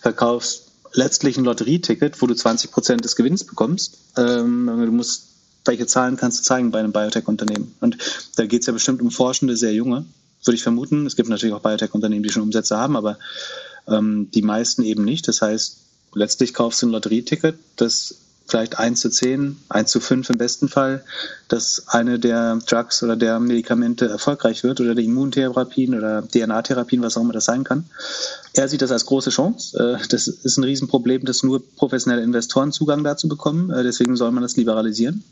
verkaufst 0.00 0.66
letztlich 0.92 1.36
ein 1.36 1.44
Lotterieticket, 1.44 2.20
wo 2.22 2.26
du 2.26 2.34
20 2.34 2.70
Prozent 2.70 3.04
des 3.04 3.16
Gewinns 3.16 3.44
bekommst. 3.44 3.98
Ähm, 4.16 4.66
du 4.66 4.92
musst, 4.92 5.26
welche 5.64 5.86
Zahlen 5.86 6.16
kannst 6.16 6.40
du 6.40 6.42
zeigen 6.44 6.70
bei 6.70 6.80
einem 6.80 6.92
Biotech-Unternehmen? 6.92 7.74
Und 7.80 7.98
da 8.36 8.46
geht 8.46 8.60
es 8.60 8.66
ja 8.66 8.72
bestimmt 8.72 9.02
um 9.02 9.10
Forschende, 9.10 9.56
sehr 9.56 9.74
junge, 9.74 10.06
würde 10.44 10.56
ich 10.56 10.62
vermuten. 10.62 11.06
Es 11.06 11.16
gibt 11.16 11.28
natürlich 11.28 11.54
auch 11.54 11.62
Biotech-Unternehmen, 11.62 12.22
die 12.22 12.30
schon 12.30 12.42
Umsätze 12.42 12.76
haben, 12.76 12.96
aber 12.96 13.18
ähm, 13.88 14.30
die 14.32 14.42
meisten 14.42 14.82
eben 14.82 15.04
nicht. 15.04 15.28
Das 15.28 15.42
heißt, 15.42 15.76
letztlich 16.14 16.54
kaufst 16.54 16.82
du 16.82 16.86
ein 16.86 16.92
Lotterieticket, 16.92 17.58
das 17.76 18.16
vielleicht 18.46 18.78
1 18.78 19.00
zu 19.00 19.10
10, 19.10 19.56
1 19.68 19.90
zu 19.90 20.00
5 20.00 20.30
im 20.30 20.38
besten 20.38 20.68
Fall, 20.68 21.04
dass 21.48 21.88
eine 21.88 22.18
der 22.18 22.58
Drugs 22.66 23.02
oder 23.02 23.16
der 23.16 23.40
Medikamente 23.40 24.08
erfolgreich 24.08 24.62
wird 24.64 24.80
oder 24.80 24.94
der 24.94 25.04
Immuntherapien 25.04 25.94
oder 25.94 26.22
DNA-Therapien, 26.22 27.02
was 27.02 27.16
auch 27.16 27.22
immer 27.22 27.32
das 27.32 27.44
sein 27.44 27.64
kann. 27.64 27.84
Er 28.54 28.68
sieht 28.68 28.82
das 28.82 28.92
als 28.92 29.06
große 29.06 29.30
Chance. 29.30 29.78
Äh, 29.78 30.06
das 30.08 30.28
ist 30.28 30.56
ein 30.56 30.64
Riesenproblem, 30.64 31.24
dass 31.24 31.42
nur 31.42 31.62
professionelle 31.76 32.22
Investoren 32.22 32.72
Zugang 32.72 33.04
dazu 33.04 33.28
bekommen. 33.28 33.70
Äh, 33.70 33.82
deswegen 33.82 34.16
soll 34.16 34.30
man 34.30 34.42
das 34.42 34.56
liberalisieren. 34.56 35.24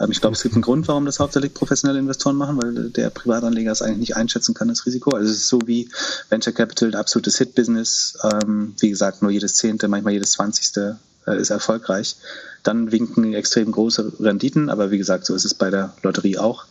Ähm, 0.00 0.10
ich 0.10 0.20
glaube, 0.20 0.34
es 0.34 0.42
gibt 0.42 0.54
einen 0.54 0.62
Grund, 0.62 0.88
warum 0.88 1.04
das 1.04 1.20
hauptsächlich 1.20 1.54
professionelle 1.54 1.98
Investoren 1.98 2.36
machen, 2.36 2.60
weil 2.60 2.90
der 2.90 3.10
Privatanleger 3.10 3.72
es 3.72 3.82
eigentlich 3.82 3.98
nicht 3.98 4.16
einschätzen 4.16 4.54
kann, 4.54 4.68
das 4.68 4.86
Risiko. 4.86 5.10
Also 5.10 5.30
es 5.30 5.38
ist 5.38 5.48
so 5.48 5.60
wie 5.66 5.88
Venture 6.30 6.52
Capital, 6.52 6.90
ein 6.90 6.94
absolutes 6.94 7.38
Hit-Business. 7.38 8.18
Ähm, 8.22 8.74
wie 8.78 8.90
gesagt, 8.90 9.22
nur 9.22 9.30
jedes 9.30 9.54
Zehnte, 9.54 9.88
manchmal 9.88 10.14
jedes 10.14 10.32
Zwanzigste 10.32 10.98
ist 11.36 11.50
erfolgreich. 11.50 12.16
Dann 12.62 12.92
winken 12.92 13.34
extrem 13.34 13.70
große 13.70 14.12
Renditen, 14.20 14.70
aber 14.70 14.90
wie 14.90 14.98
gesagt, 14.98 15.26
so 15.26 15.34
ist 15.34 15.44
es 15.44 15.54
bei 15.54 15.70
der 15.70 15.94
Lotterie 16.02 16.38
auch. 16.38 16.66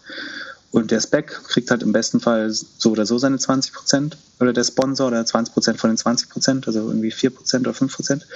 Und 0.71 0.91
der 0.91 0.99
Spec 0.99 1.27
kriegt 1.47 1.71
halt 1.71 1.81
im 1.81 1.93
besten 1.93 2.19
Fall 2.19 2.51
so 2.51 2.91
oder 2.91 3.05
so 3.05 3.17
seine 3.17 3.37
20 3.37 3.73
Prozent 3.73 4.17
oder 4.39 4.53
der 4.53 4.63
Sponsor 4.63 5.07
oder 5.07 5.25
20 5.25 5.53
Prozent 5.53 5.79
von 5.79 5.89
den 5.89 5.97
20 5.97 6.29
Prozent, 6.29 6.67
also 6.67 6.87
irgendwie 6.87 7.11
4 7.11 7.29
Prozent 7.29 7.67
oder 7.67 7.73
5 7.73 7.95
Prozent. 7.95 8.27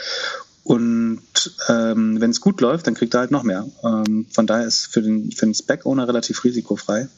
Und 0.63 1.21
ähm, 1.67 2.21
wenn 2.21 2.31
es 2.31 2.39
gut 2.39 2.62
läuft, 2.62 2.88
dann 2.88 2.93
kriegt 2.93 3.13
er 3.13 3.21
halt 3.21 3.31
noch 3.31 3.43
mehr. 3.43 3.67
Ähm, 3.84 4.27
von 4.31 4.47
daher 4.47 4.65
ist 4.65 4.86
für 4.88 5.01
den, 5.01 5.31
für 5.31 5.45
den 5.45 5.55
Spec-Owner 5.55 6.07
relativ 6.07 6.43
risikofrei. 6.43 7.10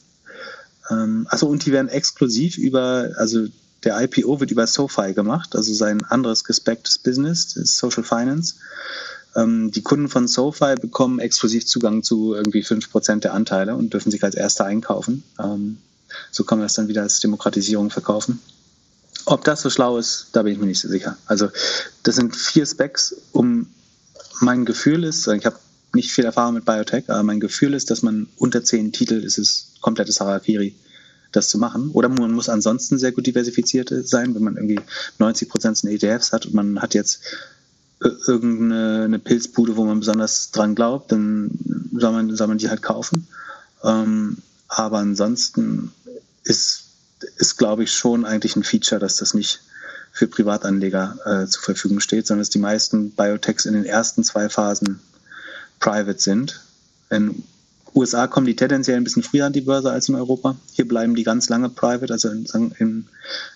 Ähm, 0.89 1.27
achso, 1.29 1.47
und 1.47 1.65
die 1.65 1.71
werden 1.71 1.89
exklusiv 1.89 2.57
über, 2.57 3.11
also 3.17 3.45
der 3.83 4.01
IPO 4.01 4.39
wird 4.39 4.51
über 4.51 4.67
SoFi 4.67 5.13
gemacht, 5.13 5.55
also 5.55 5.73
sein 5.73 6.03
anderes 6.03 6.43
gespecktes 6.43 6.97
Business, 6.97 7.51
Social 7.51 8.03
Finance. 8.03 8.55
Ähm, 9.35 9.71
die 9.71 9.81
Kunden 9.81 10.09
von 10.09 10.27
SoFi 10.27 10.75
bekommen 10.75 11.19
exklusiv 11.19 11.65
Zugang 11.65 12.03
zu 12.03 12.33
irgendwie 12.33 12.63
5% 12.63 13.19
der 13.19 13.33
Anteile 13.33 13.75
und 13.75 13.93
dürfen 13.93 14.11
sich 14.11 14.23
als 14.23 14.35
Erster 14.35 14.65
einkaufen. 14.65 15.23
Ähm, 15.39 15.77
so 16.31 16.43
kann 16.43 16.59
man 16.59 16.65
das 16.65 16.75
dann 16.75 16.87
wieder 16.87 17.01
als 17.01 17.19
Demokratisierung 17.19 17.89
verkaufen. 17.89 18.39
Ob 19.25 19.43
das 19.43 19.61
so 19.61 19.69
schlau 19.69 19.97
ist, 19.97 20.27
da 20.33 20.43
bin 20.43 20.53
ich 20.53 20.59
mir 20.59 20.65
nicht 20.67 20.81
so 20.81 20.89
sicher. 20.89 21.17
Also 21.25 21.49
das 22.03 22.15
sind 22.15 22.35
vier 22.35 22.65
Specs, 22.65 23.15
um 23.31 23.67
mein 24.41 24.65
Gefühl 24.65 25.03
ist, 25.03 25.27
ich 25.27 25.45
habe 25.45 25.57
nicht 25.93 26.11
viel 26.11 26.25
Erfahrung 26.25 26.55
mit 26.55 26.65
Biotech, 26.65 27.09
aber 27.09 27.23
mein 27.23 27.39
Gefühl 27.39 27.73
ist, 27.73 27.89
dass 27.91 28.01
man 28.01 28.27
unter 28.37 28.63
zehn 28.63 28.91
Titel 28.91 29.15
ist 29.23 29.37
es 29.37 29.67
komplettes 29.81 30.19
Harakiri 30.19 30.75
das 31.35 31.49
zu 31.49 31.57
machen. 31.57 31.91
Oder 31.91 32.09
man 32.09 32.31
muss 32.31 32.49
ansonsten 32.49 32.97
sehr 32.97 33.11
gut 33.11 33.27
diversifiziert 33.27 33.93
sein, 34.05 34.33
wenn 34.35 34.43
man 34.43 34.55
irgendwie 34.55 34.79
90 35.19 35.49
Prozent 35.49 35.83
ETFs 35.83 36.31
hat 36.31 36.45
und 36.45 36.53
man 36.53 36.81
hat 36.81 36.93
jetzt 36.93 37.21
irgendeine 38.27 39.19
Pilzbude, 39.19 39.77
wo 39.77 39.85
man 39.85 39.99
besonders 39.99 40.51
dran 40.51 40.75
glaubt, 40.75 41.11
dann 41.11 41.51
soll 41.93 42.11
man, 42.11 42.35
soll 42.35 42.47
man 42.47 42.57
die 42.57 42.69
halt 42.69 42.81
kaufen. 42.81 43.27
Ähm, 43.83 44.37
aber 44.67 44.97
ansonsten 44.97 45.91
ist, 46.43 46.85
ist, 47.37 47.57
glaube 47.57 47.83
ich, 47.83 47.93
schon 47.93 48.25
eigentlich 48.25 48.55
ein 48.55 48.63
Feature, 48.63 48.99
dass 48.99 49.17
das 49.17 49.33
nicht 49.33 49.61
für 50.11 50.27
Privatanleger 50.27 51.17
äh, 51.25 51.47
zur 51.47 51.63
Verfügung 51.63 51.99
steht, 51.99 52.27
sondern 52.27 52.41
dass 52.41 52.49
die 52.49 52.59
meisten 52.59 53.11
Biotechs 53.11 53.65
in 53.65 53.73
den 53.73 53.85
ersten 53.85 54.23
zwei 54.23 54.49
Phasen 54.49 54.99
private 55.79 56.19
sind. 56.19 56.61
Wenn 57.09 57.43
USA 57.95 58.27
kommen 58.27 58.47
die 58.47 58.55
tendenziell 58.55 58.97
ein 58.97 59.03
bisschen 59.03 59.23
früher 59.23 59.45
an 59.45 59.53
die 59.53 59.61
Börse 59.61 59.91
als 59.91 60.09
in 60.09 60.15
Europa. 60.15 60.55
Hier 60.73 60.87
bleiben 60.87 61.15
die 61.15 61.23
ganz 61.23 61.49
lange 61.49 61.69
private, 61.69 62.11
also 62.11 62.29
in, 62.29 62.45
in, 62.79 63.07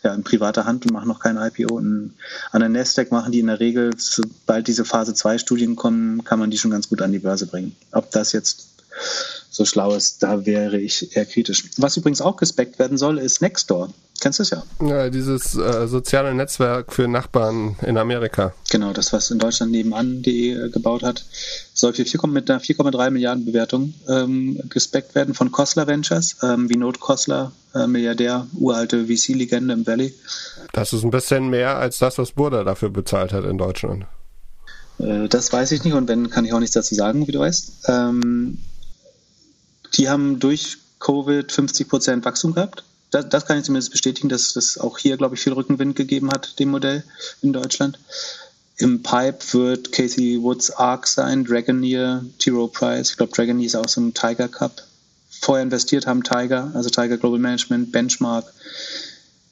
ja, 0.04 0.14
in 0.14 0.24
privater 0.24 0.66
Hand 0.66 0.86
und 0.86 0.94
machen 0.94 1.08
noch 1.08 1.20
kein 1.20 1.38
IPO. 1.38 1.80
In, 1.80 2.14
an 2.52 2.60
der 2.60 2.70
Nasdaq 2.70 3.12
machen 3.12 3.32
die 3.32 3.40
in 3.40 3.48
der 3.48 3.60
Regel, 3.60 3.94
sobald 3.98 4.68
diese 4.68 4.86
Phase 4.86 5.14
2 5.14 5.40
Studien 5.40 5.76
kommen, 5.76 6.24
kann 6.24 6.40
man 6.40 6.52
die 6.52 6.58
schon 6.58 6.72
ganz 6.72 6.90
gut 6.90 7.02
an 7.02 7.12
die 7.12 7.20
Börse 7.20 7.48
bringen. 7.48 7.76
Ob 7.92 8.12
das 8.12 8.32
jetzt 8.32 8.68
so 9.50 9.66
schlau 9.66 9.94
ist. 9.94 10.24
Da 10.24 10.46
wäre 10.46 10.78
ich 10.80 11.16
eher 11.16 11.26
kritisch. 11.26 11.66
Was 11.78 11.98
übrigens 11.98 12.22
auch 12.22 12.38
gespeckt 12.38 12.80
werden 12.80 12.98
soll, 12.98 13.18
ist 13.18 13.42
Nextdoor. 13.42 13.90
Kennst 14.20 14.40
du 14.40 14.44
es 14.44 14.50
ja? 14.50 14.64
Ja, 14.82 15.10
dieses 15.10 15.56
äh, 15.56 15.88
soziale 15.88 16.34
Netzwerk 16.34 16.92
für 16.92 17.08
Nachbarn 17.08 17.76
in 17.86 17.98
Amerika. 17.98 18.54
Genau, 18.72 18.92
das, 18.92 19.14
was 19.14 19.30
in 19.30 19.38
Deutschland 19.38 19.72
nebenan.de 19.72 20.66
äh, 20.66 20.70
gebaut 20.70 21.04
hat, 21.04 21.24
soll 21.74 21.94
für 21.94 22.04
4, 22.04 22.22
mit 22.28 22.50
einer 22.50 22.60
4,3 22.60 23.12
Milliarden 23.12 23.46
Bewertung 23.46 23.94
ähm, 24.08 24.60
gespeckt 24.70 25.14
werden 25.14 25.36
von 25.36 25.52
Kostler 25.52 25.86
Ventures, 25.86 26.38
ähm, 26.42 26.68
wie 26.70 26.78
Not 26.78 27.00
Kostler, 27.00 27.52
äh, 27.76 27.86
Milliardär, 27.86 28.48
uralte 28.56 29.06
VC-Legende 29.06 29.74
im 29.74 29.86
Valley. 29.86 30.14
Das 30.74 30.94
ist 30.94 31.04
ein 31.04 31.12
bisschen 31.12 31.50
mehr 31.50 31.78
als 31.78 32.00
das, 32.00 32.18
was 32.18 32.32
Burda 32.32 32.64
dafür 32.64 32.90
bezahlt 32.90 33.34
hat 33.34 33.46
in 33.46 33.60
Deutschland. 33.60 34.06
Äh, 34.98 35.28
das 35.28 35.54
weiß 35.54 35.72
ich 35.74 35.84
nicht 35.84 35.94
und 35.94 36.08
wenn, 36.08 36.32
kann 36.32 36.46
ich 36.46 36.54
auch 36.54 36.60
nichts 36.60 36.74
dazu 36.74 36.96
sagen, 36.96 37.28
wie 37.28 37.32
du 37.32 37.40
weißt. 37.40 37.86
Ähm, 37.88 38.58
die 39.96 40.10
haben 40.10 40.40
durch 40.40 40.78
Covid 41.00 41.52
50 41.52 41.88
Prozent 41.88 42.26
Wachstum 42.26 42.54
gehabt 42.54 42.84
das, 43.12 43.30
das 43.30 43.46
kann 43.46 43.58
ich 43.58 43.66
zumindest 43.66 43.92
bestätigen, 43.92 44.30
dass 44.30 44.54
das 44.54 44.78
auch 44.78 44.98
hier, 44.98 45.18
glaube 45.18 45.36
ich, 45.36 45.42
viel 45.42 45.54
Rückenwind 45.54 45.96
gegeben 45.96 46.30
hat, 46.32 46.60
dem 46.60 46.70
Modell 46.70 47.04
in 47.42 47.54
Deutschland. 47.54 48.00
Im 48.78 49.02
Pipe 49.02 49.40
wird 49.54 49.92
Casey 49.92 50.42
Woods 50.42 50.72
Arc 50.72 51.08
sein, 51.08 51.46
Dragoneer, 51.46 52.24
Tiro 52.38 52.68
Price. 52.68 53.12
Ich 53.12 53.18
glaube, 53.18 53.34
Dragoneer 53.34 53.66
ist 53.66 53.76
auch 53.76 53.88
so 53.88 54.02
ein 54.02 54.14
Tiger 54.14 54.48
Cup. 54.48 54.84
Vorher 55.30 55.64
investiert 55.64 56.06
haben 56.06 56.24
Tiger, 56.24 56.72
also 56.74 56.90
Tiger 56.90 57.18
Global 57.18 57.40
Management, 57.40 57.92
Benchmark, 57.92 58.46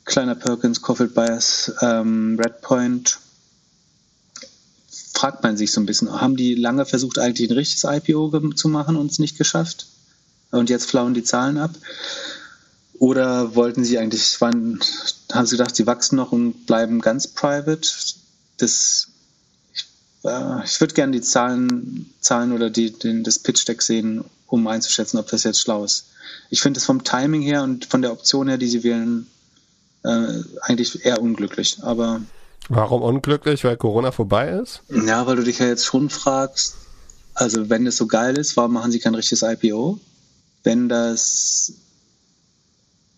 Kleiner 0.03 0.35
Perkins, 0.35 0.81
Cofield 0.81 1.15
Bias, 1.15 1.73
ähm, 1.81 2.37
Redpoint. 2.39 3.17
Fragt 5.13 5.43
man 5.43 5.57
sich 5.57 5.71
so 5.71 5.79
ein 5.79 5.85
bisschen, 5.85 6.21
haben 6.21 6.35
die 6.35 6.53
lange 6.55 6.85
versucht, 6.85 7.17
eigentlich 7.17 7.49
ein 7.49 7.55
richtiges 7.55 7.85
IPO 7.85 8.51
zu 8.53 8.67
machen 8.67 8.95
und 8.95 9.11
es 9.11 9.17
nicht 9.17 9.37
geschafft? 9.37 9.87
Und 10.55 10.69
jetzt 10.69 10.89
flauen 10.89 11.13
die 11.13 11.23
Zahlen 11.23 11.57
ab. 11.57 11.71
Oder 12.97 13.55
wollten 13.55 13.83
sie 13.83 13.99
eigentlich, 13.99 14.39
waren, 14.39 14.79
haben 15.31 15.45
sie 15.45 15.57
gedacht, 15.57 15.75
sie 15.75 15.85
wachsen 15.85 16.15
noch 16.15 16.31
und 16.31 16.65
bleiben 16.65 17.01
ganz 17.01 17.27
private? 17.27 17.81
Das, 18.57 19.07
ich, 19.73 19.85
äh, 20.23 20.63
ich 20.63 20.79
würde 20.79 20.93
gerne 20.93 21.11
die 21.11 21.21
Zahlen, 21.21 22.13
Zahlen 22.21 22.53
oder 22.53 22.69
die, 22.69 22.91
den, 22.91 23.23
das 23.23 23.39
Pitch-Deck 23.39 23.81
sehen, 23.81 24.23
um 24.47 24.65
einzuschätzen, 24.67 25.19
ob 25.19 25.27
das 25.27 25.43
jetzt 25.43 25.59
schlau 25.59 25.83
ist. 25.83 26.05
Ich 26.49 26.61
finde 26.61 26.79
es 26.79 26.85
vom 26.85 27.03
Timing 27.03 27.41
her 27.41 27.63
und 27.63 27.85
von 27.85 28.01
der 28.01 28.13
Option 28.13 28.47
her, 28.47 28.57
die 28.57 28.69
sie 28.69 28.83
wählen, 28.83 29.27
äh, 30.03 30.39
eigentlich 30.61 31.03
eher 31.03 31.21
unglücklich. 31.21 31.79
Aber 31.81 32.21
Warum 32.69 33.01
unglücklich? 33.01 33.65
Weil 33.65 33.75
Corona 33.75 34.11
vorbei 34.11 34.49
ist? 34.49 34.81
Ja, 34.89 35.27
weil 35.27 35.35
du 35.35 35.43
dich 35.43 35.59
ja 35.59 35.67
jetzt 35.67 35.85
schon 35.85 36.09
fragst, 36.09 36.75
also 37.33 37.69
wenn 37.69 37.85
es 37.85 37.97
so 37.97 38.07
geil 38.07 38.37
ist, 38.37 38.55
warum 38.55 38.73
machen 38.73 38.93
sie 38.93 38.99
kein 38.99 39.15
richtiges 39.15 39.41
IPO? 39.43 39.99
Wenn 40.65 40.89
das 40.89 41.73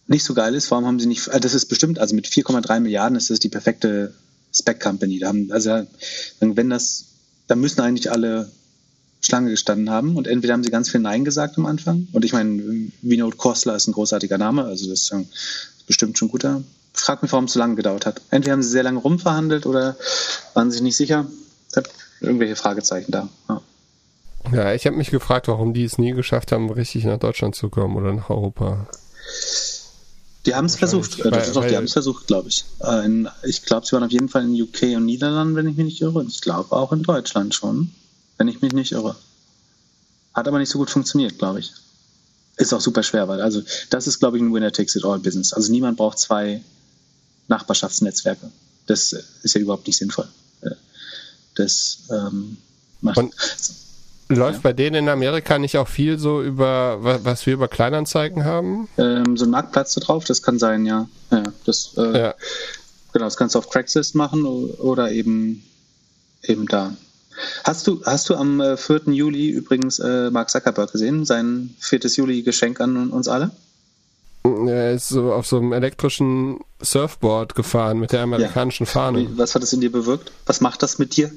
nicht 0.05 0.23
so 0.23 0.33
geil 0.33 0.53
ist, 0.53 0.69
warum 0.69 0.86
haben 0.86 0.99
sie 0.99 1.07
nicht, 1.07 1.27
äh, 1.29 1.39
das 1.39 1.53
ist 1.53 1.65
bestimmt, 1.65 1.99
also 1.99 2.15
mit 2.15 2.27
4,3 2.27 2.79
Milliarden 2.79 3.17
ist 3.17 3.29
das 3.29 3.39
die 3.39 3.49
perfekte 3.49 4.13
Spec 4.53 4.79
Company. 4.79 5.19
Da 5.19 5.29
haben, 5.29 5.51
also 5.51 5.86
wenn 6.39 6.69
das, 6.69 7.05
da 7.47 7.55
müssen 7.55 7.81
eigentlich 7.81 8.12
alle 8.12 8.51
Schlange 9.19 9.49
gestanden 9.49 9.89
haben 9.89 10.15
und 10.15 10.27
entweder 10.27 10.53
haben 10.53 10.63
sie 10.63 10.69
ganz 10.69 10.89
viel 10.89 11.01
Nein 11.01 11.25
gesagt 11.25 11.57
am 11.57 11.65
Anfang 11.65 12.07
und 12.12 12.23
ich 12.23 12.33
meine, 12.33 12.91
Vinod 13.01 13.38
Kostler 13.38 13.75
ist 13.75 13.88
ein 13.88 13.93
großartiger 13.93 14.38
Name, 14.38 14.65
also 14.65 14.88
das 14.89 15.12
ist 15.12 15.13
bestimmt 15.88 16.17
schon 16.17 16.29
guter. 16.29 16.63
Ich 16.93 17.01
frage 17.01 17.19
mich, 17.23 17.31
warum 17.31 17.45
es 17.45 17.53
so 17.53 17.60
lange 17.60 17.75
gedauert 17.75 18.05
hat. 18.05 18.21
Entweder 18.31 18.53
haben 18.53 18.63
sie 18.63 18.69
sehr 18.69 18.83
lange 18.83 18.99
rumverhandelt 18.99 19.65
oder 19.65 19.97
waren 20.53 20.71
sich 20.71 20.81
nicht 20.81 20.95
sicher. 20.97 21.27
Ich 21.69 21.77
habe 21.77 21.89
irgendwelche 22.21 22.55
Fragezeichen 22.55 23.12
da. 23.12 23.29
Ja. 23.49 23.62
Ja, 24.52 24.73
ich 24.73 24.86
habe 24.86 24.95
mich 24.95 25.12
gefragt, 25.12 25.47
warum 25.47 25.73
die 25.73 25.84
es 25.84 25.97
nie 25.97 26.13
geschafft 26.13 26.52
haben, 26.52 26.69
richtig 26.69 27.04
nach 27.04 27.19
Deutschland 27.19 27.56
zu 27.56 27.69
kommen 27.69 27.95
oder 27.97 28.13
nach 28.13 28.30
Europa. 28.30 28.88
Die 30.45 30.56
haben 30.56 30.65
es 30.65 30.78
versucht. 30.78 31.19
Äh, 31.19 31.30
das 31.30 31.47
ist 31.47 31.56
doch, 31.58 31.65
die 31.65 31.76
haben 31.76 31.84
es 31.84 31.93
versucht, 31.93 32.28
glaube 32.28 32.47
ich. 32.47 32.63
Äh, 32.80 33.06
in, 33.06 33.28
ich 33.43 33.63
glaube, 33.63 33.86
sie 33.86 33.91
waren 33.91 34.04
auf 34.04 34.12
jeden 34.12 34.30
Fall 34.30 34.45
in 34.45 34.62
UK 34.62 34.95
und 34.95 35.06
Niederlanden, 35.06 35.56
wenn 35.56 35.67
ich 35.67 35.76
mich 35.76 35.86
nicht 35.86 36.02
irre. 36.02 36.19
Und 36.19 36.30
ich 36.30 36.39
glaube 36.39 36.71
auch 36.71 36.93
in 36.93 37.04
Deutschland 37.04 37.54
schon, 37.54 37.91
wenn 38.38 38.47
ich 38.47 38.62
mich 38.62 38.71
nicht 38.71 38.93
irre. 38.93 39.17
Hat 40.34 40.47
aber 40.47 40.60
nicht 40.60 40.69
so 40.69 40.78
gut 40.78 40.89
funktioniert, 40.89 41.38
glaube 41.38 41.60
ich. 41.60 41.73
Ist 42.56 42.73
auch 42.73 42.80
super 42.80 43.04
schwer, 43.04 43.28
weil 43.28 43.41
also 43.41 43.62
das 43.89 44.08
ist, 44.08 44.19
glaube 44.19 44.38
ich, 44.38 44.43
ein 44.43 44.54
Winner 44.54 44.71
takes 44.71 44.95
it 44.95 45.04
all 45.04 45.19
Business. 45.19 45.52
Also 45.52 45.71
niemand 45.71 45.97
braucht 45.97 46.17
zwei 46.17 46.62
Nachbarschaftsnetzwerke. 47.50 48.50
Das 48.86 49.13
ist 49.43 49.54
ja 49.54 49.62
überhaupt 49.62 49.86
nicht 49.86 49.97
sinnvoll. 49.97 50.30
Äh, 50.62 50.71
das 51.56 52.04
ähm, 52.10 52.58
macht. 53.02 53.17
Und 53.17 53.34
Läuft 54.29 54.55
ja. 54.55 54.61
bei 54.61 54.73
denen 54.73 54.95
in 54.95 55.09
Amerika 55.09 55.57
nicht 55.57 55.77
auch 55.77 55.87
viel 55.87 56.19
so 56.19 56.41
über, 56.41 56.97
was 57.01 57.45
wir 57.45 57.53
über 57.53 57.67
Kleinanzeigen 57.67 58.43
haben? 58.43 58.89
Ähm, 58.97 59.37
so 59.37 59.45
ein 59.45 59.51
Marktplatz 59.51 59.93
da 59.93 60.01
drauf, 60.01 60.25
das 60.25 60.43
kann 60.43 60.59
sein, 60.59 60.85
ja. 60.85 61.07
ja, 61.31 61.43
das, 61.65 61.93
äh, 61.97 62.19
ja. 62.19 62.35
Genau, 63.13 63.25
das 63.25 63.37
kannst 63.37 63.55
du 63.55 63.59
auf 63.59 63.69
Craigslist 63.69 64.15
machen 64.15 64.45
oder 64.45 65.11
eben, 65.11 65.63
eben 66.43 66.65
da. 66.65 66.93
Hast 67.63 67.87
du, 67.87 68.01
hast 68.05 68.29
du 68.29 68.35
am 68.35 68.61
4. 68.77 69.07
Äh, 69.07 69.11
Juli 69.11 69.49
übrigens 69.49 69.99
äh, 69.99 70.29
Mark 70.29 70.49
Zuckerberg 70.49 70.91
gesehen, 70.91 71.23
sein 71.25 71.75
4. 71.79 71.99
Juli-Geschenk 71.99 72.81
an 72.81 73.11
uns 73.11 73.27
alle? 73.27 73.51
Er 74.43 74.93
ist 74.93 75.09
so 75.09 75.33
auf 75.33 75.45
so 75.45 75.57
einem 75.57 75.73
elektrischen 75.73 76.59
Surfboard 76.81 77.55
gefahren 77.55 77.99
mit 77.99 78.11
der 78.11 78.21
amerikanischen 78.21 78.85
ja. 78.85 78.91
Fahne. 78.91 79.27
Was 79.37 79.55
hat 79.55 79.63
es 79.63 79.73
in 79.73 79.81
dir 79.81 79.91
bewirkt? 79.91 80.31
Was 80.45 80.61
macht 80.61 80.83
das 80.83 80.99
mit 80.99 81.15
dir? 81.17 81.31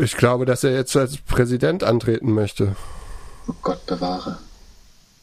Ich 0.00 0.16
glaube, 0.16 0.46
dass 0.46 0.64
er 0.64 0.72
jetzt 0.72 0.96
als 0.96 1.18
Präsident 1.18 1.84
antreten 1.84 2.32
möchte. 2.32 2.76
Oh 3.48 3.54
Gott 3.62 3.84
bewahre. 3.86 4.38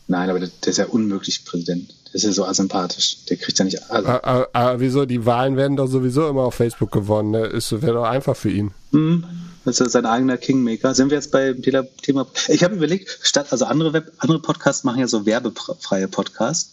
Nein, 0.07 0.29
aber 0.29 0.39
der, 0.39 0.49
der 0.63 0.71
ist 0.71 0.77
ja 0.77 0.85
unmöglich 0.85 1.45
Präsident. 1.45 1.93
Der 2.07 2.15
ist 2.15 2.23
ja 2.23 2.31
so 2.31 2.45
asympathisch. 2.45 3.25
Der 3.25 3.37
kriegt 3.37 3.57
ja 3.57 3.65
nicht. 3.65 3.89
Also 3.89 4.07
aber, 4.07 4.23
aber, 4.25 4.49
aber, 4.53 4.79
wieso? 4.79 5.05
Die 5.05 5.25
Wahlen 5.25 5.57
werden 5.57 5.77
doch 5.77 5.87
sowieso 5.87 6.27
immer 6.29 6.43
auf 6.43 6.55
Facebook 6.55 6.91
gewonnen. 6.91 7.31
Ne? 7.31 7.51
Wäre 7.51 7.93
doch 7.93 8.03
einfach 8.03 8.35
für 8.35 8.49
ihn. 8.49 8.71
Mhm. 8.91 9.23
Das 9.65 9.79
ist 9.79 9.93
sein 9.93 10.05
eigener 10.05 10.37
Kingmaker. 10.37 10.93
Sind 10.93 11.09
wir 11.09 11.15
jetzt 11.15 11.31
beim 11.31 11.61
Thema? 11.61 12.27
Ich 12.49 12.63
habe 12.63 12.75
überlegt, 12.75 13.19
statt 13.21 13.47
also 13.51 13.65
andere 13.65 13.93
Web, 13.93 14.11
andere 14.17 14.39
Podcasts 14.39 14.83
machen 14.83 14.99
ja 14.99 15.07
so 15.07 15.25
werbefreie 15.25 16.09
Podcasts 16.09 16.72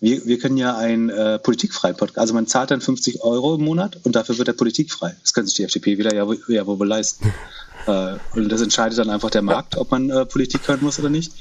wir, 0.00 0.24
wir 0.26 0.38
können 0.38 0.56
ja 0.56 0.76
ein 0.76 1.10
äh, 1.10 1.38
politikfrei 1.38 1.92
Podcast, 1.92 2.18
also 2.18 2.34
man 2.34 2.46
zahlt 2.46 2.70
dann 2.70 2.80
50 2.80 3.22
Euro 3.22 3.56
im 3.56 3.64
Monat 3.64 3.98
und 4.04 4.14
dafür 4.14 4.38
wird 4.38 4.48
er 4.48 4.54
politikfrei. 4.54 5.16
Das 5.22 5.34
kann 5.34 5.46
sich 5.46 5.56
die 5.56 5.64
FDP 5.64 5.98
wieder 5.98 6.14
ja, 6.14 6.26
ja 6.48 6.66
wohl 6.66 6.86
leisten. 6.86 7.32
äh, 7.86 8.14
und 8.34 8.48
das 8.48 8.60
entscheidet 8.60 8.98
dann 8.98 9.10
einfach 9.10 9.30
der 9.30 9.42
Markt, 9.42 9.76
ob 9.76 9.90
man 9.90 10.08
äh, 10.10 10.24
Politik 10.24 10.66
hören 10.68 10.80
muss 10.82 10.98
oder 10.98 11.10
nicht. 11.10 11.32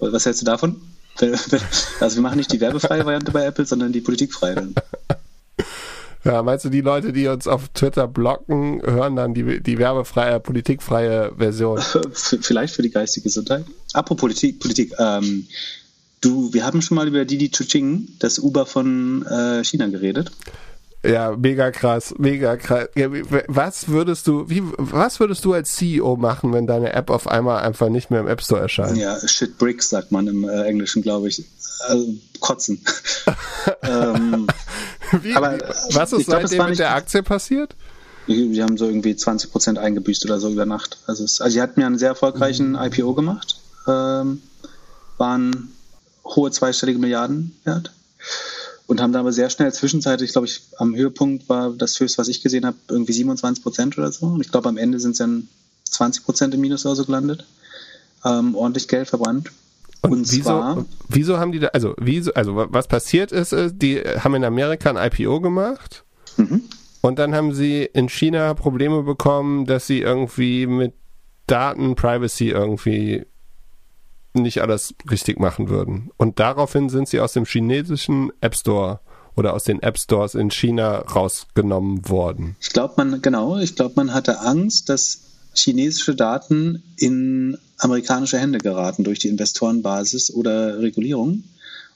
Was 0.00 0.26
hältst 0.26 0.42
du 0.42 0.46
davon? 0.46 0.80
Also 2.00 2.16
wir 2.16 2.22
machen 2.22 2.38
nicht 2.38 2.52
die 2.52 2.60
werbefreie 2.60 3.06
Variante 3.06 3.30
bei 3.30 3.44
Apple, 3.44 3.64
sondern 3.64 3.92
die 3.92 4.00
politikfreie. 4.00 4.68
Ja, 6.24 6.42
meinst 6.42 6.64
du, 6.64 6.70
die 6.70 6.80
Leute, 6.80 7.12
die 7.12 7.28
uns 7.28 7.46
auf 7.46 7.68
Twitter 7.68 8.08
blocken, 8.08 8.80
hören 8.82 9.14
dann 9.14 9.34
die, 9.34 9.62
die 9.62 9.76
werbefreie, 9.76 10.40
politikfreie 10.40 11.32
Version? 11.36 11.78
Vielleicht 12.14 12.74
für 12.74 12.80
die 12.80 12.88
geistige 12.88 13.24
Gesundheit. 13.24 13.66
Apropos 13.92 14.22
Politik, 14.22 14.58
Politik 14.58 14.94
ähm, 14.98 15.46
Du, 16.24 16.54
wir 16.54 16.64
haben 16.64 16.80
schon 16.80 16.94
mal 16.94 17.06
über 17.06 17.26
Didi 17.26 17.50
Chuching, 17.50 18.08
das 18.18 18.38
Uber 18.38 18.64
von 18.64 19.26
äh, 19.26 19.62
China, 19.62 19.88
geredet. 19.88 20.32
Ja, 21.04 21.36
mega 21.36 21.70
krass, 21.70 22.14
mega 22.16 22.56
krass. 22.56 22.88
Was 23.46 23.88
würdest 23.88 24.26
du, 24.26 24.48
wie, 24.48 24.62
was 24.78 25.20
würdest 25.20 25.44
du 25.44 25.52
als 25.52 25.72
CEO 25.72 26.16
machen, 26.16 26.54
wenn 26.54 26.66
deine 26.66 26.94
App 26.94 27.10
auf 27.10 27.28
einmal 27.28 27.62
einfach 27.62 27.90
nicht 27.90 28.10
mehr 28.10 28.20
im 28.20 28.26
App 28.26 28.40
Store 28.40 28.62
erscheint? 28.62 28.96
Ja, 28.96 29.18
shit 29.28 29.58
bricks 29.58 29.90
sagt 29.90 30.12
man 30.12 30.26
im 30.26 30.48
äh, 30.48 30.62
Englischen, 30.62 31.02
glaube 31.02 31.28
ich. 31.28 31.44
Also, 31.88 32.14
kotzen. 32.40 32.82
ähm, 33.82 34.46
wie, 35.20 35.34
aber, 35.34 35.58
was 35.90 36.14
ist 36.14 36.24
seitdem 36.24 36.56
glaub, 36.56 36.70
mit 36.70 36.78
der 36.78 36.94
Aktie 36.94 37.22
passiert? 37.22 37.76
Die, 38.28 38.62
haben 38.62 38.78
so 38.78 38.86
irgendwie 38.86 39.14
20 39.14 39.52
Prozent 39.52 39.78
eingebüßt 39.78 40.24
oder 40.24 40.40
so 40.40 40.48
über 40.48 40.64
Nacht. 40.64 40.96
Also, 41.06 41.24
es, 41.24 41.42
also 41.42 41.52
sie 41.52 41.60
hatten 41.60 41.82
ja 41.82 41.86
einen 41.86 41.98
sehr 41.98 42.08
erfolgreichen 42.08 42.70
mhm. 42.70 42.78
IPO 42.80 43.12
gemacht. 43.12 43.60
Ähm, 43.86 44.40
waren 45.18 45.74
hohe 46.24 46.50
zweistellige 46.50 46.98
Milliarden 46.98 47.56
wert 47.64 47.92
und 48.86 49.00
haben 49.00 49.12
dann 49.12 49.20
aber 49.20 49.32
sehr 49.32 49.50
schnell 49.50 49.72
zwischenzeitlich, 49.72 50.32
glaube 50.32 50.46
ich, 50.46 50.62
am 50.76 50.94
Höhepunkt 50.94 51.48
war 51.48 51.70
das 51.70 51.98
höchste, 52.00 52.18
was 52.18 52.28
ich 52.28 52.42
gesehen 52.42 52.66
habe, 52.66 52.76
irgendwie 52.88 53.12
27 53.12 53.62
Prozent 53.62 53.96
oder 53.96 54.12
so. 54.12 54.26
Und 54.26 54.40
ich 54.40 54.50
glaube, 54.50 54.68
am 54.68 54.76
Ende 54.76 55.00
sind 55.00 55.12
es 55.12 55.18
dann 55.18 55.48
20 55.84 56.24
Prozent 56.24 56.54
im 56.54 56.60
Minus 56.60 56.84
oder 56.84 56.96
so 56.96 57.04
gelandet. 57.04 57.46
Ähm, 58.24 58.54
ordentlich 58.54 58.88
Geld 58.88 59.08
verbrannt. 59.08 59.50
Und, 60.02 60.12
und 60.12 60.32
wieso, 60.32 60.42
zwar, 60.42 60.84
wieso 61.08 61.38
haben 61.38 61.52
die 61.52 61.60
da, 61.60 61.68
also, 61.68 61.94
wieso, 61.98 62.34
also 62.34 62.54
was 62.54 62.88
passiert 62.88 63.32
ist, 63.32 63.54
ist, 63.54 63.76
die 63.78 64.00
haben 64.00 64.34
in 64.34 64.44
Amerika 64.44 64.90
ein 64.90 64.98
IPO 64.98 65.40
gemacht 65.40 66.04
mhm. 66.36 66.62
und 67.00 67.18
dann 67.18 67.34
haben 67.34 67.54
sie 67.54 67.88
in 67.90 68.10
China 68.10 68.52
Probleme 68.52 69.02
bekommen, 69.02 69.64
dass 69.64 69.86
sie 69.86 70.00
irgendwie 70.00 70.66
mit 70.66 70.92
Daten 71.46 71.94
Privacy 71.94 72.50
irgendwie 72.50 73.24
nicht 74.42 74.60
alles 74.60 74.94
richtig 75.10 75.38
machen 75.38 75.68
würden. 75.68 76.10
Und 76.16 76.40
daraufhin 76.40 76.88
sind 76.88 77.08
sie 77.08 77.20
aus 77.20 77.32
dem 77.32 77.44
chinesischen 77.44 78.32
App 78.40 78.56
Store 78.56 79.00
oder 79.36 79.54
aus 79.54 79.64
den 79.64 79.82
App 79.82 79.98
Stores 79.98 80.34
in 80.34 80.50
China 80.50 80.98
rausgenommen 80.98 82.08
worden. 82.08 82.56
Ich 82.60 82.70
glaube, 82.70 82.94
man, 82.96 83.22
genau, 83.22 83.58
ich 83.58 83.76
glaube, 83.76 83.94
man 83.96 84.14
hatte 84.14 84.40
Angst, 84.40 84.88
dass 84.88 85.20
chinesische 85.54 86.14
Daten 86.14 86.82
in 86.96 87.56
amerikanische 87.78 88.38
Hände 88.38 88.58
geraten 88.58 89.04
durch 89.04 89.18
die 89.18 89.28
Investorenbasis 89.28 90.32
oder 90.32 90.80
Regulierung. 90.80 91.44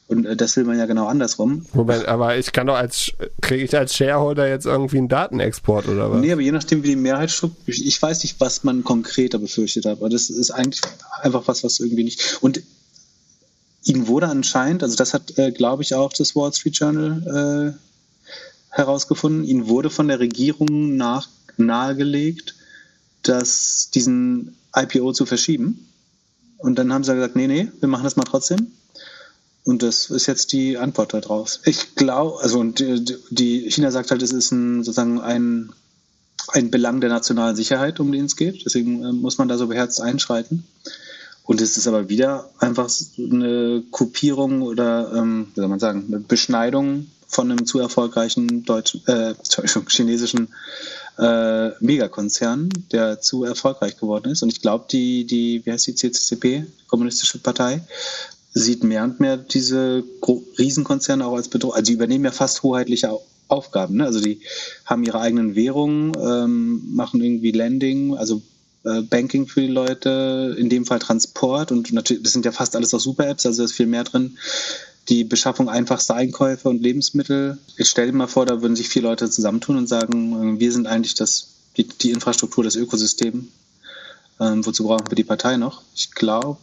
Und 0.08 0.24
äh, 0.24 0.36
das 0.36 0.56
will 0.56 0.64
man 0.64 0.78
ja 0.78 0.86
genau 0.86 1.06
andersrum. 1.06 1.66
Moment, 1.74 2.06
aber 2.06 2.36
ich 2.36 2.52
kann 2.52 2.66
doch 2.66 2.76
als, 2.76 3.12
kriege 3.40 3.62
ich 3.62 3.76
als 3.76 3.94
Shareholder 3.94 4.48
jetzt 4.48 4.66
irgendwie 4.66 4.98
einen 4.98 5.08
Datenexport 5.08 5.86
oder 5.86 6.10
was? 6.10 6.20
Nee, 6.20 6.32
aber 6.32 6.40
je 6.40 6.50
nachdem, 6.50 6.82
wie 6.82 6.88
die 6.88 6.96
Mehrheit 6.96 7.30
strukturiert, 7.30 7.78
ich 7.86 8.00
weiß 8.00 8.22
nicht, 8.22 8.40
was 8.40 8.64
man 8.64 8.84
konkreter 8.84 9.38
befürchtet 9.38 9.84
hat, 9.84 9.98
aber 9.98 10.08
das 10.08 10.30
ist 10.30 10.50
eigentlich 10.50 10.80
einfach 11.20 11.46
was, 11.46 11.62
was 11.62 11.78
irgendwie 11.78 12.04
nicht. 12.04 12.38
Und 12.40 12.62
ihnen 13.84 14.08
wurde 14.08 14.28
anscheinend, 14.28 14.82
also 14.82 14.96
das 14.96 15.12
hat, 15.12 15.38
äh, 15.38 15.52
glaube 15.52 15.82
ich, 15.82 15.94
auch 15.94 16.12
das 16.12 16.34
Wall 16.34 16.52
Street 16.52 16.76
Journal 16.76 17.76
äh, 17.76 18.74
herausgefunden, 18.74 19.44
ihnen 19.44 19.68
wurde 19.68 19.90
von 19.90 20.08
der 20.08 20.20
Regierung 20.20 20.96
nach, 20.96 21.28
nahegelegt, 21.58 22.54
dass 23.22 23.90
diesen 23.90 24.56
IPO 24.74 25.12
zu 25.12 25.26
verschieben. 25.26 25.86
Und 26.58 26.78
dann 26.78 26.92
haben 26.92 27.04
sie 27.04 27.14
gesagt, 27.14 27.36
nee, 27.36 27.46
nee, 27.46 27.68
wir 27.80 27.88
machen 27.88 28.04
das 28.04 28.16
mal 28.16 28.24
trotzdem. 28.24 28.72
Und 29.68 29.82
das 29.82 30.08
ist 30.08 30.24
jetzt 30.24 30.52
die 30.52 30.78
Antwort 30.78 31.12
darauf. 31.12 31.58
Ich 31.66 31.94
glaube, 31.94 32.40
also 32.40 32.58
und 32.58 32.80
die, 32.80 33.70
China 33.70 33.90
sagt 33.90 34.10
halt, 34.10 34.22
es 34.22 34.32
ist 34.32 34.50
ein, 34.50 34.82
sozusagen 34.82 35.20
ein, 35.20 35.74
ein 36.54 36.70
Belang 36.70 37.02
der 37.02 37.10
nationalen 37.10 37.54
Sicherheit, 37.54 38.00
um 38.00 38.10
den 38.10 38.24
es 38.24 38.36
geht. 38.36 38.64
Deswegen 38.64 39.04
äh, 39.04 39.12
muss 39.12 39.36
man 39.36 39.46
da 39.46 39.58
so 39.58 39.66
beherzt 39.66 40.00
einschreiten. 40.00 40.66
Und 41.42 41.60
es 41.60 41.76
ist 41.76 41.86
aber 41.86 42.08
wieder 42.08 42.48
einfach 42.58 42.90
eine 43.18 43.82
Kopierung 43.90 44.62
oder, 44.62 45.12
ähm, 45.14 45.48
wie 45.52 45.60
soll 45.60 45.68
man 45.68 45.80
sagen, 45.80 46.06
eine 46.08 46.20
Beschneidung 46.20 47.08
von 47.26 47.50
einem 47.50 47.66
zu 47.66 47.78
erfolgreichen 47.78 48.64
deutschen, 48.64 49.06
äh, 49.06 49.34
chinesischen 49.90 50.48
äh, 51.18 51.72
Megakonzern, 51.84 52.70
der 52.90 53.20
zu 53.20 53.44
erfolgreich 53.44 53.98
geworden 53.98 54.32
ist. 54.32 54.42
Und 54.42 54.48
ich 54.48 54.62
glaube, 54.62 54.86
die, 54.90 55.26
die, 55.26 55.60
wie 55.66 55.72
heißt 55.72 55.88
die 55.88 55.94
CCCP, 55.94 56.64
Kommunistische 56.86 57.36
Partei, 57.36 57.82
sieht 58.58 58.84
mehr 58.84 59.04
und 59.04 59.20
mehr 59.20 59.36
diese 59.36 60.04
Riesenkonzerne 60.58 61.26
auch 61.26 61.36
als 61.36 61.48
Bedrohung. 61.48 61.74
Also 61.74 61.86
die 61.86 61.94
übernehmen 61.94 62.24
ja 62.24 62.32
fast 62.32 62.62
hoheitliche 62.62 63.18
Aufgaben. 63.48 63.96
Ne? 63.96 64.04
Also 64.04 64.20
die 64.20 64.40
haben 64.84 65.04
ihre 65.04 65.20
eigenen 65.20 65.54
Währungen, 65.54 66.12
ähm, 66.20 66.94
machen 66.94 67.22
irgendwie 67.22 67.50
Lending, 67.50 68.16
also 68.16 68.42
äh, 68.84 69.02
Banking 69.02 69.46
für 69.46 69.62
die 69.62 69.68
Leute, 69.68 70.54
in 70.58 70.68
dem 70.68 70.86
Fall 70.86 70.98
Transport 70.98 71.72
und 71.72 71.92
natürlich, 71.92 72.22
das 72.22 72.32
sind 72.32 72.44
ja 72.44 72.52
fast 72.52 72.76
alles 72.76 72.94
auch 72.94 73.00
Super-Apps, 73.00 73.46
also 73.46 73.62
da 73.62 73.64
ist 73.64 73.72
viel 73.72 73.86
mehr 73.86 74.04
drin. 74.04 74.38
Die 75.08 75.24
Beschaffung 75.24 75.70
einfachster 75.70 76.14
Einkäufe 76.14 76.68
und 76.68 76.82
Lebensmittel. 76.82 77.56
Ich 77.78 77.88
stelle 77.88 78.12
dir 78.12 78.16
mal 78.16 78.26
vor, 78.26 78.44
da 78.44 78.60
würden 78.60 78.76
sich 78.76 78.90
vier 78.90 79.02
Leute 79.02 79.30
zusammentun 79.30 79.76
und 79.76 79.88
sagen, 79.88 80.56
äh, 80.56 80.60
wir 80.60 80.72
sind 80.72 80.86
eigentlich 80.86 81.14
das, 81.14 81.48
die, 81.76 81.88
die 81.88 82.10
Infrastruktur, 82.10 82.64
das 82.64 82.76
Ökosystem. 82.76 83.48
Ähm, 84.40 84.64
wozu 84.64 84.84
brauchen 84.84 85.10
wir 85.10 85.16
die 85.16 85.24
Partei 85.24 85.56
noch? 85.56 85.82
Ich 85.96 86.12
glaube, 86.12 86.58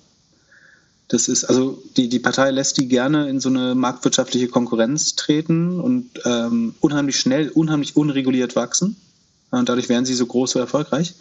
das 1.07 1.27
ist, 1.27 1.43
also 1.45 1.81
die, 1.97 2.09
die 2.09 2.19
Partei 2.19 2.49
lässt 2.51 2.77
die 2.77 2.87
gerne 2.87 3.29
in 3.29 3.39
so 3.39 3.49
eine 3.49 3.75
marktwirtschaftliche 3.75 4.47
Konkurrenz 4.47 5.15
treten 5.15 5.79
und 5.79 6.09
ähm, 6.25 6.73
unheimlich 6.79 7.19
schnell, 7.19 7.49
unheimlich 7.49 7.95
unreguliert 7.95 8.55
wachsen. 8.55 8.95
Und 9.51 9.69
dadurch 9.69 9.87
werden 9.87 10.05
sie 10.05 10.15
so 10.15 10.25
groß, 10.25 10.51
so 10.51 10.59
erfolgreich. 10.59 11.13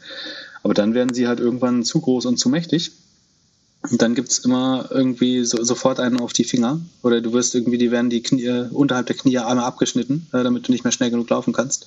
Aber 0.62 0.73
dann 0.73 0.94
werden 0.94 1.12
sie 1.12 1.29
halt 1.29 1.40
irgendwann 1.40 1.85
zu 1.85 2.01
groß 2.01 2.25
und 2.27 2.38
zu 2.38 2.49
mächtig. 2.49 2.92
Und 3.90 4.01
dann 4.01 4.14
gibt 4.14 4.31
es 4.31 4.38
immer 4.38 4.88
irgendwie 4.90 5.44
so, 5.44 5.62
sofort 5.62 6.01
einen 6.01 6.18
auf 6.18 6.33
die 6.33 6.44
Finger. 6.44 6.81
Oder 7.03 7.20
du 7.20 7.35
wirst 7.35 7.55
irgendwie, 7.55 7.77
die 7.77 7.90
werden 7.90 8.09
die 8.09 8.23
Knie, 8.23 8.68
unterhalb 8.70 9.07
der 9.07 9.16
Knie 9.16 9.38
einmal 9.38 9.66
abgeschnitten, 9.66 10.27
äh, 10.33 10.42
damit 10.42 10.66
du 10.66 10.73
nicht 10.73 10.85
mehr 10.85 10.92
schnell 10.92 11.11
genug 11.11 11.29
laufen 11.29 11.53
kannst. 11.53 11.87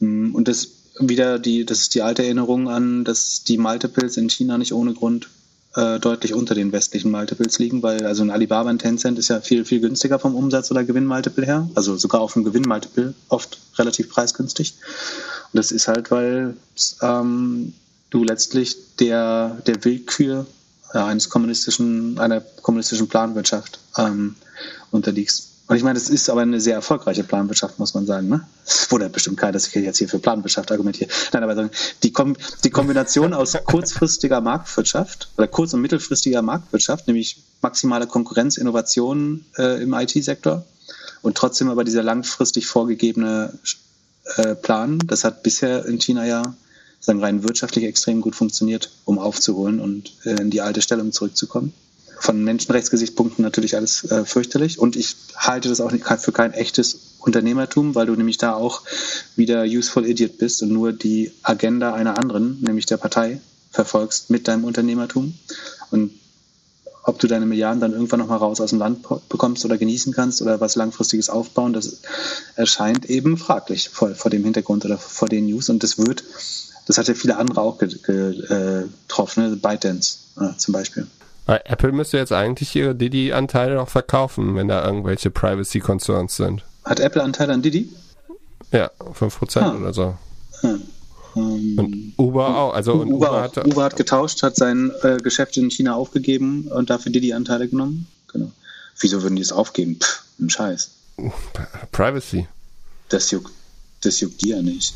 Mm, 0.00 0.34
und 0.34 0.48
das 0.48 0.68
wieder 0.98 1.38
die, 1.38 1.66
das 1.66 1.82
ist 1.82 1.94
die 1.94 2.02
alte 2.02 2.24
Erinnerung 2.24 2.70
an, 2.70 3.04
dass 3.04 3.44
die 3.44 3.58
Multiples 3.58 4.16
in 4.16 4.30
China 4.30 4.56
nicht 4.56 4.72
ohne 4.72 4.94
Grund 4.94 5.28
äh, 5.74 5.98
deutlich 6.00 6.34
unter 6.34 6.54
den 6.54 6.72
westlichen 6.72 7.10
Multiples 7.10 7.58
liegen, 7.58 7.82
weil 7.82 8.06
also 8.06 8.22
ein 8.22 8.30
Alibaba, 8.30 8.70
ein 8.70 8.78
Tencent 8.78 9.18
ist 9.18 9.28
ja 9.28 9.40
viel, 9.40 9.64
viel 9.64 9.80
günstiger 9.80 10.18
vom 10.18 10.34
Umsatz- 10.34 10.70
oder 10.70 10.84
Gewinnmultiple 10.84 11.44
her, 11.44 11.68
also 11.74 11.96
sogar 11.96 12.20
auf 12.20 12.32
dem 12.32 12.44
Gewinnmultiple 12.44 13.14
oft 13.28 13.58
relativ 13.76 14.08
preisgünstig. 14.08 14.74
Und 15.52 15.58
das 15.58 15.72
ist 15.72 15.88
halt, 15.88 16.10
weil 16.10 16.56
ähm, 17.02 17.74
du 18.10 18.24
letztlich 18.24 18.76
der, 18.96 19.58
der 19.66 19.84
Willkür 19.84 20.46
äh, 20.92 20.98
eines 20.98 21.28
kommunistischen, 21.28 22.18
einer 22.18 22.40
kommunistischen 22.40 23.08
Planwirtschaft 23.08 23.78
ähm, 23.96 24.36
unterliegst. 24.90 25.47
Und 25.68 25.76
ich 25.76 25.82
meine, 25.82 25.98
das 25.98 26.08
ist 26.08 26.30
aber 26.30 26.40
eine 26.40 26.60
sehr 26.60 26.74
erfolgreiche 26.74 27.24
Planwirtschaft, 27.24 27.78
muss 27.78 27.92
man 27.92 28.06
sagen. 28.06 28.28
Ne? 28.28 28.40
Wundert 28.88 29.12
bestimmt 29.12 29.36
keiner, 29.36 29.52
dass 29.52 29.66
ich 29.66 29.74
jetzt 29.74 29.98
hier 29.98 30.08
für 30.08 30.18
Planwirtschaft 30.18 30.72
argumentiere. 30.72 31.10
Nein, 31.32 31.42
aber 31.42 31.68
die, 32.02 32.10
Kom 32.10 32.36
die 32.64 32.70
Kombination 32.70 33.34
aus 33.34 33.52
kurzfristiger 33.64 34.40
Marktwirtschaft 34.40 35.28
oder 35.36 35.46
kurz- 35.46 35.74
und 35.74 35.82
mittelfristiger 35.82 36.40
Marktwirtschaft, 36.40 37.06
nämlich 37.06 37.42
maximale 37.60 38.06
Konkurrenz, 38.06 38.56
Innovation 38.56 39.44
äh, 39.58 39.82
im 39.82 39.92
IT-Sektor 39.92 40.64
und 41.20 41.36
trotzdem 41.36 41.68
aber 41.68 41.84
dieser 41.84 42.02
langfristig 42.02 42.66
vorgegebene 42.66 43.52
äh, 44.36 44.54
Plan, 44.54 44.98
das 45.06 45.24
hat 45.24 45.42
bisher 45.42 45.84
in 45.84 45.98
China 45.98 46.24
ja 46.24 46.42
sagen 47.00 47.20
rein 47.20 47.42
wirtschaftlich 47.42 47.84
extrem 47.84 48.22
gut 48.22 48.34
funktioniert, 48.34 48.90
um 49.04 49.18
aufzuholen 49.18 49.80
und 49.80 50.14
äh, 50.24 50.40
in 50.40 50.50
die 50.50 50.62
alte 50.62 50.80
Stellung 50.80 51.12
zurückzukommen 51.12 51.74
von 52.20 52.42
Menschenrechtsgesichtspunkten 52.42 53.42
natürlich 53.42 53.76
alles 53.76 54.04
äh, 54.04 54.24
fürchterlich. 54.24 54.78
Und 54.78 54.96
ich 54.96 55.16
halte 55.36 55.68
das 55.68 55.80
auch 55.80 55.92
nicht 55.92 56.06
für 56.06 56.32
kein 56.32 56.52
echtes 56.52 56.98
Unternehmertum, 57.18 57.94
weil 57.94 58.06
du 58.06 58.14
nämlich 58.14 58.38
da 58.38 58.54
auch 58.54 58.82
wieder 59.36 59.62
useful 59.64 60.06
idiot 60.06 60.38
bist 60.38 60.62
und 60.62 60.70
nur 60.70 60.92
die 60.92 61.32
Agenda 61.42 61.94
einer 61.94 62.18
anderen, 62.18 62.60
nämlich 62.60 62.86
der 62.86 62.96
Partei, 62.96 63.40
verfolgst 63.70 64.30
mit 64.30 64.48
deinem 64.48 64.64
Unternehmertum. 64.64 65.34
Und 65.90 66.12
ob 67.08 67.18
du 67.18 67.26
deine 67.26 67.46
Milliarden 67.46 67.80
dann 67.80 67.92
irgendwann 67.92 68.20
nochmal 68.20 68.38
raus 68.38 68.60
aus 68.60 68.70
dem 68.70 68.78
Land 68.78 69.06
bekommst 69.28 69.64
oder 69.64 69.78
genießen 69.78 70.12
kannst 70.12 70.42
oder 70.42 70.60
was 70.60 70.76
langfristiges 70.76 71.30
aufbauen, 71.30 71.72
das 71.72 72.02
erscheint 72.54 73.06
eben 73.06 73.38
fraglich 73.38 73.88
vor, 73.88 74.14
vor 74.14 74.30
dem 74.30 74.44
Hintergrund 74.44 74.84
oder 74.84 74.98
vor 74.98 75.28
den 75.28 75.46
News. 75.46 75.70
Und 75.70 75.82
das 75.82 75.96
wird, 75.96 76.22
das 76.86 76.98
hat 76.98 77.08
ja 77.08 77.14
viele 77.14 77.36
andere 77.38 77.62
auch 77.62 77.80
äh, 77.80 77.88
getroffen, 77.88 79.50
ne? 79.50 79.56
ByteDance 79.56 80.18
äh, 80.38 80.56
zum 80.58 80.72
Beispiel. 80.72 81.06
Apple 81.48 81.92
müsste 81.92 82.18
jetzt 82.18 82.32
eigentlich 82.32 82.76
ihre 82.76 82.94
Didi-Anteile 82.94 83.76
noch 83.76 83.88
verkaufen, 83.88 84.54
wenn 84.54 84.68
da 84.68 84.84
irgendwelche 84.84 85.30
Privacy-Concerns 85.30 86.36
sind. 86.36 86.62
Hat 86.84 87.00
Apple 87.00 87.22
Anteile 87.22 87.54
an 87.54 87.62
Didi? 87.62 87.90
Ja, 88.72 88.90
5% 89.00 89.60
ah. 89.60 89.76
oder 89.76 89.94
so. 89.94 90.16
Ah. 90.62 90.74
Und 91.34 92.14
Uber 92.16 92.56
auch. 92.56 92.74
Also 92.74 92.94
Uber, 92.94 93.06
Uber. 93.06 93.42
Hat, 93.42 93.66
Uber 93.66 93.84
hat 93.84 93.96
getauscht, 93.96 94.42
hat 94.42 94.56
sein 94.56 94.90
äh, 95.02 95.18
Geschäft 95.18 95.56
in 95.56 95.70
China 95.70 95.94
aufgegeben 95.94 96.68
und 96.68 96.90
dafür 96.90 97.12
Didi 97.12 97.32
Anteile 97.32 97.68
genommen. 97.68 98.06
Genau. 98.32 98.50
Wieso 98.98 99.22
würden 99.22 99.36
die 99.36 99.42
es 99.42 99.52
aufgeben? 99.52 99.96
Pff, 100.00 100.24
ein 100.40 100.50
Scheiß. 100.50 100.90
Privacy. 101.92 102.46
Das 103.08 103.30
juckt, 103.30 103.52
das 104.02 104.20
juckt 104.20 104.42
die 104.42 104.50
ja 104.50 104.62
nicht. 104.62 104.94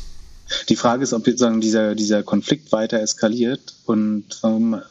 Die 0.69 0.75
Frage 0.75 1.03
ist, 1.03 1.13
ob 1.13 1.25
sozusagen 1.25 1.61
dieser, 1.61 1.95
dieser 1.95 2.23
Konflikt 2.23 2.71
weiter 2.71 2.99
eskaliert 2.99 3.73
und 3.85 4.25
warum 4.41 4.81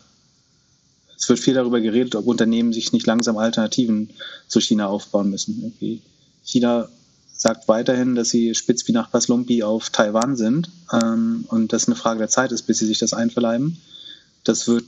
es 1.23 1.29
wird 1.29 1.39
viel 1.39 1.55
darüber 1.55 1.81
geredet, 1.81 2.17
ob 2.17 2.27
Unternehmen 2.27 2.73
sich 2.73 2.93
nicht 2.93 3.07
langsam 3.07 3.39
Alternativen 3.39 4.11
zu 4.49 4.61
China 4.61 4.89
aufbauen 4.89 5.31
müssen. 5.31 5.63
Irgendwie. 5.63 6.03
China 6.43 6.89
sagt 7.33 7.69
weiterhin, 7.69 8.17
dass 8.17 8.31
sie 8.31 8.57
spitz 8.57 8.89
wie 8.89 8.93
Nachbars 8.93 9.29
Lumpi 9.29 9.63
auf 9.63 9.91
Taiwan 9.91 10.35
sind 10.35 10.69
ähm, 10.93 11.45
und 11.47 11.73
das 11.73 11.87
eine 11.87 11.95
Frage 11.95 12.19
der 12.19 12.29
Zeit 12.29 12.51
ist, 12.51 12.63
bis 12.63 12.79
sie 12.79 12.89
sich 12.89 12.99
das 12.99 13.13
einverleiben. 13.13 13.81
Das 14.43 14.67
wird 14.67 14.85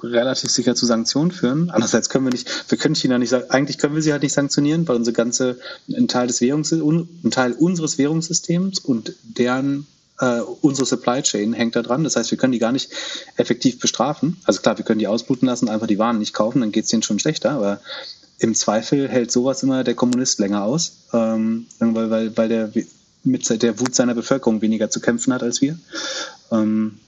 relativ 0.00 0.52
sicher 0.52 0.76
zu 0.76 0.86
Sanktionen 0.86 1.32
führen. 1.32 1.70
Andererseits 1.70 2.08
können 2.08 2.26
wir 2.26 2.32
nicht, 2.32 2.70
wir 2.70 2.78
können 2.78 2.94
China 2.94 3.18
nicht 3.18 3.34
eigentlich 3.50 3.78
können 3.78 3.96
wir 3.96 4.02
sie 4.02 4.12
halt 4.12 4.22
nicht 4.22 4.34
sanktionieren, 4.34 4.86
weil 4.86 4.94
unsere 4.94 5.16
ganze, 5.16 5.58
ein 5.88 6.06
Teil 6.06 6.28
des 6.28 6.40
Währungs, 6.40 6.70
ein 6.70 7.30
Teil 7.32 7.54
unseres 7.54 7.98
Währungssystems 7.98 8.78
und 8.78 9.14
deren 9.24 9.88
äh, 10.24 10.40
unsere 10.62 10.86
Supply 10.86 11.22
Chain 11.22 11.52
hängt 11.52 11.76
da 11.76 11.82
dran. 11.82 12.04
Das 12.04 12.16
heißt, 12.16 12.30
wir 12.30 12.38
können 12.38 12.52
die 12.52 12.58
gar 12.58 12.72
nicht 12.72 12.90
effektiv 13.36 13.78
bestrafen. 13.78 14.38
Also 14.44 14.60
klar, 14.60 14.78
wir 14.78 14.84
können 14.84 14.98
die 14.98 15.06
ausbluten 15.06 15.46
lassen, 15.46 15.68
einfach 15.68 15.86
die 15.86 15.98
Waren 15.98 16.18
nicht 16.18 16.32
kaufen, 16.32 16.60
dann 16.60 16.72
geht 16.72 16.84
es 16.84 16.90
denen 16.90 17.02
schon 17.02 17.18
schlechter. 17.18 17.50
Aber 17.50 17.80
im 18.38 18.54
Zweifel 18.54 19.08
hält 19.08 19.30
sowas 19.30 19.62
immer 19.62 19.84
der 19.84 19.94
Kommunist 19.94 20.38
länger 20.38 20.64
aus, 20.64 20.92
ähm, 21.12 21.66
weil, 21.78 22.10
weil, 22.10 22.36
weil 22.36 22.48
der 22.48 22.72
mit 23.22 23.62
der 23.62 23.80
Wut 23.80 23.94
seiner 23.94 24.14
Bevölkerung 24.14 24.60
weniger 24.60 24.90
zu 24.90 25.00
kämpfen 25.00 25.32
hat 25.32 25.42
als 25.42 25.60
wir. 25.60 25.78
Ähm, 26.50 26.98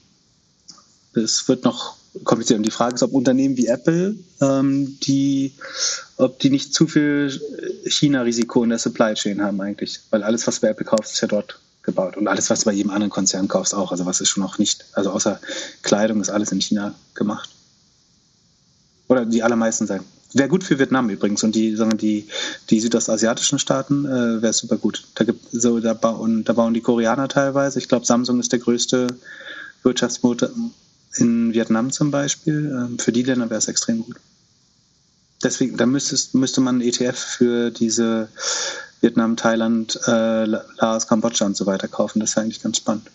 es 1.13 1.47
wird 1.47 1.63
noch 1.63 1.95
kompliziert. 2.23 2.57
Und 2.57 2.65
die 2.65 2.71
Frage 2.71 2.95
ist, 2.95 3.03
ob 3.03 3.13
Unternehmen 3.13 3.57
wie 3.57 3.67
Apple, 3.67 4.15
ähm, 4.41 4.97
die, 5.01 5.53
ob 6.17 6.39
die 6.39 6.49
nicht 6.49 6.73
zu 6.73 6.87
viel 6.87 7.39
China-Risiko 7.85 8.63
in 8.63 8.69
der 8.69 8.79
Supply 8.79 9.13
Chain 9.13 9.41
haben 9.41 9.61
eigentlich. 9.61 9.99
Weil 10.09 10.23
alles, 10.23 10.47
was 10.47 10.59
bei 10.59 10.69
Apple 10.69 10.85
kauft, 10.85 11.11
ist 11.11 11.21
ja 11.21 11.27
dort 11.27 11.59
gebaut. 11.87 12.17
Und 12.17 12.27
alles, 12.27 12.51
was 12.51 12.59
du 12.59 12.65
bei 12.65 12.73
jedem 12.73 12.91
anderen 12.91 13.09
Konzern 13.09 13.47
kaufst, 13.47 13.73
auch. 13.73 13.91
Also 13.91 14.05
was 14.05 14.21
ist 14.21 14.29
schon 14.29 14.43
noch 14.43 14.59
nicht, 14.59 14.85
also 14.93 15.09
außer 15.09 15.39
Kleidung 15.81 16.21
ist 16.21 16.29
alles 16.29 16.51
in 16.51 16.61
China 16.61 16.93
gemacht. 17.15 17.49
Oder 19.07 19.25
die 19.25 19.41
allermeisten 19.41 19.87
sagen. 19.87 20.05
Wäre 20.33 20.49
gut 20.49 20.65
für 20.65 20.77
Vietnam 20.77 21.09
übrigens 21.09 21.41
und 21.43 21.55
die, 21.55 21.75
sagen 21.75 21.97
die, 21.97 22.27
die 22.69 22.81
südostasiatischen 22.81 23.57
Staaten 23.57 24.05
äh, 24.05 24.41
wäre 24.41 24.51
super 24.51 24.75
gut. 24.75 25.07
Da 25.15 25.23
gibt 25.23 25.45
so, 25.51 25.79
da 25.79 25.93
bauen, 25.93 26.43
da 26.43 26.51
bauen 26.51 26.73
die 26.73 26.81
Koreaner 26.81 27.29
teilweise. 27.29 27.79
Ich 27.79 27.87
glaube, 27.87 28.05
Samsung 28.05 28.41
ist 28.41 28.51
der 28.51 28.59
größte 28.59 29.07
Wirtschaftsmotor 29.83 30.49
in 31.15 31.53
Vietnam 31.53 31.91
zum 31.93 32.11
Beispiel. 32.11 32.69
Ähm, 32.77 32.99
für 32.99 33.13
die 33.13 33.23
Länder 33.23 33.49
wäre 33.49 33.59
es 33.59 33.69
extrem 33.69 34.03
gut. 34.03 34.17
Deswegen, 35.41 35.77
da 35.77 35.85
müsstest, 35.85 36.35
müsste 36.35 36.59
man 36.59 36.75
einen 36.75 36.89
ETF 36.89 37.17
für 37.17 37.71
diese 37.71 38.27
Vietnam, 39.01 39.35
Thailand, 39.35 39.99
äh, 40.07 40.45
Laos, 40.45 41.07
Kambodscha 41.07 41.45
und 41.45 41.55
so 41.55 41.65
weiter 41.65 41.87
kaufen. 41.87 42.19
Das 42.19 42.35
wäre 42.35 42.43
eigentlich 42.43 42.61
ganz 42.61 42.77
spannend. 42.77 43.09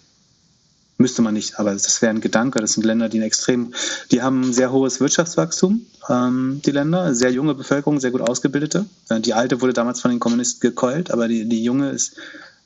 Müsste 0.99 1.23
man 1.23 1.35
nicht, 1.35 1.59
aber 1.59 1.73
das 1.73 2.01
wäre 2.01 2.11
ein 2.11 2.21
Gedanke. 2.21 2.61
Das 2.61 2.75
sind 2.75 2.85
Länder, 2.85 3.09
die 3.09 3.19
ein 3.19 3.25
extrem, 3.25 3.75
die 4.13 4.23
haben 4.23 4.43
ein 4.43 4.53
sehr 4.53 4.71
hohes 4.71 5.01
Wirtschaftswachstum, 5.01 5.85
ähm, 6.09 6.61
die 6.65 6.71
Länder, 6.71 7.15
sehr 7.15 7.33
junge 7.33 7.55
Bevölkerung, 7.55 7.99
sehr 7.99 8.13
gut 8.13 8.21
ausgebildete. 8.21 8.85
Die 9.11 9.35
alte 9.35 9.61
wurde 9.61 9.73
damals 9.73 10.01
von 10.01 10.11
den 10.11 10.21
Kommunisten 10.21 10.61
gekeult, 10.61 11.11
aber 11.11 11.27
die, 11.27 11.49
die 11.49 11.65
junge 11.65 11.91
ist 11.91 12.17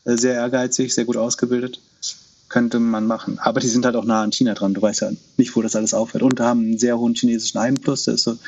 äh, 0.04 0.16
sehr 0.16 0.34
ehrgeizig, 0.34 0.94
sehr 0.94 1.04
gut 1.04 1.16
ausgebildet. 1.16 1.80
Könnte 2.48 2.78
man 2.78 3.06
machen. 3.06 3.38
Aber 3.40 3.58
die 3.58 3.68
sind 3.68 3.84
halt 3.84 3.96
auch 3.96 4.04
nah 4.04 4.22
an 4.22 4.30
China 4.30 4.54
dran. 4.54 4.72
Du 4.72 4.80
weißt 4.80 5.00
ja 5.00 5.10
nicht, 5.36 5.56
wo 5.56 5.62
das 5.62 5.74
alles 5.74 5.94
aufhört. 5.94 6.22
Und 6.22 6.38
haben 6.38 6.60
einen 6.60 6.78
sehr 6.78 6.96
hohen 6.96 7.14
chinesischen 7.14 7.58
Einfluss. 7.58 8.04
Da 8.04 8.12
ist 8.12 8.22
so 8.22 8.38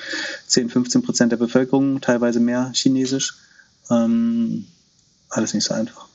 10, 0.46 0.68
15 0.68 1.02
Prozent 1.02 1.32
der 1.32 1.36
Bevölkerung, 1.36 2.00
teilweise 2.00 2.38
mehr 2.38 2.70
chinesisch. 2.74 3.34
Ähm, 3.90 4.66
alles 5.30 5.54
nicht 5.54 5.64
so 5.64 5.74
einfach. 5.74 6.06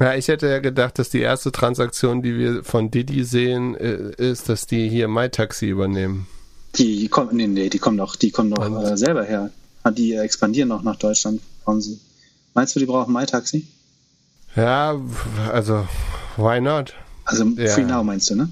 Ja, 0.00 0.14
ich 0.14 0.28
hätte 0.28 0.48
ja 0.48 0.58
gedacht, 0.58 0.98
dass 0.98 1.10
die 1.10 1.20
erste 1.20 1.52
Transaktion, 1.52 2.22
die 2.22 2.36
wir 2.36 2.64
von 2.64 2.90
Didi 2.90 3.24
sehen, 3.24 3.76
äh, 3.76 4.12
ist, 4.16 4.48
dass 4.48 4.66
die 4.66 4.88
hier 4.88 5.06
MyTaxi 5.08 5.66
übernehmen. 5.66 6.26
Die 6.76 7.08
kommen, 7.08 7.36
nee, 7.36 7.46
nee, 7.46 7.68
die 7.68 7.78
kommen 7.78 7.98
doch, 7.98 8.16
die 8.16 8.30
kommen 8.30 8.50
doch 8.50 8.82
äh, 8.82 8.96
selber 8.96 9.24
her. 9.24 9.50
Ah, 9.82 9.90
die 9.90 10.14
expandieren 10.14 10.68
noch 10.68 10.82
nach 10.82 10.96
Deutschland. 10.96 11.40
Sie. 11.78 12.00
Meinst 12.54 12.74
du, 12.74 12.80
die 12.80 12.86
brauchen 12.86 13.12
MyTaxi? 13.12 13.66
Ja, 14.56 15.00
also, 15.52 15.86
why 16.36 16.60
not? 16.60 16.94
Also, 17.24 17.44
ja. 17.44 17.68
Free 17.68 17.84
Now 17.84 18.02
meinst 18.02 18.30
du, 18.30 18.34
ne? 18.36 18.48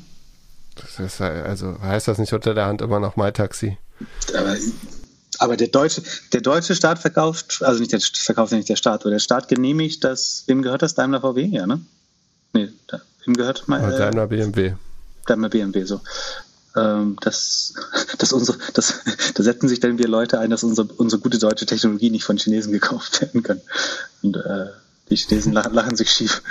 Das 0.76 0.98
ist, 0.98 1.20
also, 1.20 1.80
heißt 1.80 2.08
das 2.08 2.18
nicht 2.18 2.32
unter 2.32 2.54
der 2.54 2.66
Hand 2.66 2.82
immer 2.82 3.00
noch 3.00 3.16
MyTaxi? 3.16 3.76
Aber 4.36 4.56
aber 5.40 5.56
der 5.56 5.68
deutsche, 5.68 6.02
der 6.34 6.42
deutsche 6.42 6.74
Staat 6.74 6.98
verkauft, 6.98 7.62
also 7.62 7.80
nicht 7.80 7.92
der 7.92 8.00
verkauft 8.00 8.52
nicht 8.52 8.68
der 8.68 8.76
Staat, 8.76 9.00
aber 9.00 9.10
der 9.10 9.18
Staat 9.18 9.48
genehmigt 9.48 10.04
das, 10.04 10.44
wem 10.46 10.60
gehört 10.60 10.82
das? 10.82 10.94
Daimler 10.94 11.22
VW, 11.22 11.46
ja, 11.46 11.66
ne? 11.66 11.80
Nee, 12.52 12.68
da, 12.86 13.00
wem 13.24 13.34
gehört 13.34 13.66
mal? 13.66 13.92
Äh, 13.92 13.96
Daimler 13.96 14.26
BMW. 14.26 14.74
Daimler 15.26 15.48
BMW, 15.48 15.84
so. 15.84 16.02
Ähm, 16.76 17.16
das, 17.22 17.72
das 18.18 18.34
unsere, 18.34 18.58
das, 18.74 19.00
da 19.34 19.42
setzen 19.42 19.68
sich 19.68 19.80
dann 19.80 19.98
wir 19.98 20.08
Leute 20.08 20.38
ein, 20.38 20.50
dass 20.50 20.62
unsere, 20.62 20.88
unsere 20.92 21.22
gute 21.22 21.38
deutsche 21.38 21.64
Technologie 21.64 22.10
nicht 22.10 22.24
von 22.24 22.36
Chinesen 22.36 22.72
gekauft 22.72 23.22
werden 23.22 23.42
kann. 23.42 23.62
Und 24.22 24.36
äh, 24.36 24.66
die 25.08 25.16
Chinesen 25.16 25.54
lachen, 25.54 25.72
lachen 25.72 25.96
sich 25.96 26.10
schief 26.10 26.42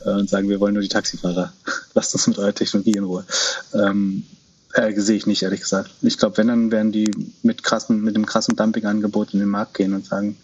und 0.04 0.28
sagen, 0.28 0.48
wir 0.48 0.58
wollen 0.58 0.74
nur 0.74 0.82
die 0.82 0.88
Taxifahrer. 0.88 1.52
Lasst 1.94 2.12
uns 2.14 2.26
mit 2.26 2.38
eurer 2.38 2.54
Technologie 2.54 2.96
in 2.96 3.04
Ruhe. 3.04 3.24
Ähm, 3.72 4.26
äh, 4.74 4.92
sehe 5.00 5.16
ich 5.16 5.26
nicht, 5.26 5.42
ehrlich 5.42 5.60
gesagt. 5.60 5.90
Ich 6.02 6.18
glaube, 6.18 6.38
wenn, 6.38 6.48
dann 6.48 6.70
werden 6.70 6.92
die 6.92 7.10
mit 7.42 7.62
krassen, 7.62 8.02
mit 8.02 8.14
dem 8.14 8.26
krassen 8.26 8.56
Dumpingangebot 8.56 9.34
in 9.34 9.40
den 9.40 9.48
Markt 9.48 9.74
gehen 9.74 9.94
und 9.94 10.06
sagen, 10.06 10.36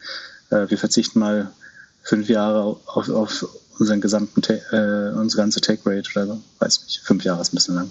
äh, 0.51 0.69
wir 0.69 0.79
verzichten 0.79 1.19
mal 1.19 1.51
fünf 2.03 2.29
Jahre 2.29 2.77
auf, 2.87 3.09
auf 3.09 3.47
unseren 3.79 4.01
gesamten, 4.01 4.43
äh, 4.73 5.12
unsere 5.17 5.43
ganze 5.43 5.61
Take 5.61 5.83
Rate 5.85 6.11
oder 6.15 6.27
so. 6.27 6.43
Weiß 6.59 6.85
nicht, 6.85 7.01
fünf 7.01 7.25
Jahre 7.25 7.41
ist 7.41 7.53
ein 7.53 7.57
bisschen 7.57 7.75
lang. 7.75 7.91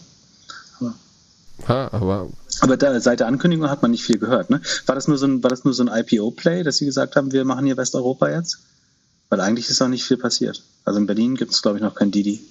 Aber, 0.80 0.93
ha, 1.67 1.89
aber, 1.91 2.30
aber 2.62 2.78
da, 2.78 3.00
seit 3.00 3.19
der 3.19 3.28
Ankündigung 3.28 3.69
hat 3.69 3.82
man 3.82 3.91
nicht 3.91 4.04
viel 4.04 4.17
gehört. 4.17 4.50
Ne? 4.50 4.62
War 4.86 4.95
das 4.95 5.08
nur 5.08 5.17
so 5.17 5.28
ein, 5.28 5.43
war 5.43 5.50
das 5.50 5.63
nur 5.63 5.74
so 5.74 5.86
ein 5.86 6.06
IPO-Play, 6.06 6.63
dass 6.63 6.78
sie 6.78 6.86
gesagt 6.86 7.15
haben, 7.15 7.32
wir 7.32 7.45
machen 7.45 7.65
hier 7.65 7.78
Westeuropa 7.78 8.30
jetzt? 8.30 8.60
Weil 9.30 9.41
eigentlich 9.41 9.69
ist 9.69 9.82
auch 9.82 9.88
nicht 9.88 10.04
viel 10.04 10.17
passiert. 10.17 10.63
Also 10.84 11.00
in 11.00 11.08
Berlin 11.08 11.36
gibt 11.36 11.52
es, 11.52 11.62
glaube 11.62 11.78
ich, 11.78 11.84
noch 11.84 11.95
kein 11.95 12.12
Didi. 12.12 12.45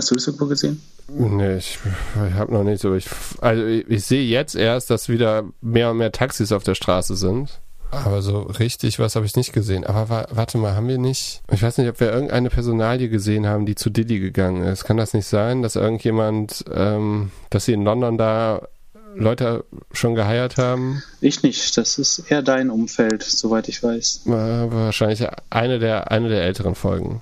Hast 0.00 0.10
du 0.10 0.14
das 0.14 0.26
irgendwo 0.26 0.46
gesehen? 0.46 0.80
Nee, 1.08 1.58
ich, 1.58 1.78
ich 2.14 2.34
habe 2.34 2.54
noch 2.54 2.64
nicht 2.64 2.80
so. 2.80 2.94
Ich, 2.94 3.04
also 3.42 3.66
ich, 3.66 3.86
ich 3.86 4.02
sehe 4.02 4.24
jetzt 4.24 4.56
erst, 4.56 4.88
dass 4.88 5.10
wieder 5.10 5.44
mehr 5.60 5.90
und 5.90 5.98
mehr 5.98 6.10
Taxis 6.10 6.52
auf 6.52 6.64
der 6.64 6.74
Straße 6.74 7.16
sind. 7.16 7.60
Aber 7.90 8.22
so 8.22 8.40
richtig 8.40 8.98
was 8.98 9.14
habe 9.14 9.26
ich 9.26 9.36
nicht 9.36 9.52
gesehen. 9.52 9.84
Aber 9.84 10.08
wa 10.08 10.26
warte 10.30 10.56
mal, 10.56 10.74
haben 10.74 10.88
wir 10.88 10.96
nicht. 10.96 11.42
Ich 11.52 11.62
weiß 11.62 11.76
nicht, 11.76 11.90
ob 11.90 12.00
wir 12.00 12.10
irgendeine 12.10 12.48
Personalie 12.48 13.10
gesehen 13.10 13.46
haben, 13.46 13.66
die 13.66 13.74
zu 13.74 13.90
Diddy 13.90 14.20
gegangen 14.20 14.62
ist. 14.62 14.84
Kann 14.84 14.96
das 14.96 15.12
nicht 15.12 15.26
sein, 15.26 15.60
dass 15.60 15.76
irgendjemand, 15.76 16.64
ähm, 16.72 17.30
dass 17.50 17.66
sie 17.66 17.74
in 17.74 17.84
London 17.84 18.16
da 18.16 18.66
Leute 19.14 19.66
schon 19.92 20.14
geheiert 20.14 20.56
haben? 20.56 21.02
Ich 21.20 21.42
nicht. 21.42 21.76
Das 21.76 21.98
ist 21.98 22.20
eher 22.30 22.40
dein 22.40 22.70
Umfeld, 22.70 23.22
soweit 23.22 23.68
ich 23.68 23.82
weiß. 23.82 24.22
Wahrscheinlich 24.24 25.26
eine 25.50 25.78
der, 25.78 26.10
eine 26.10 26.30
der 26.30 26.42
älteren 26.44 26.74
Folgen. 26.74 27.20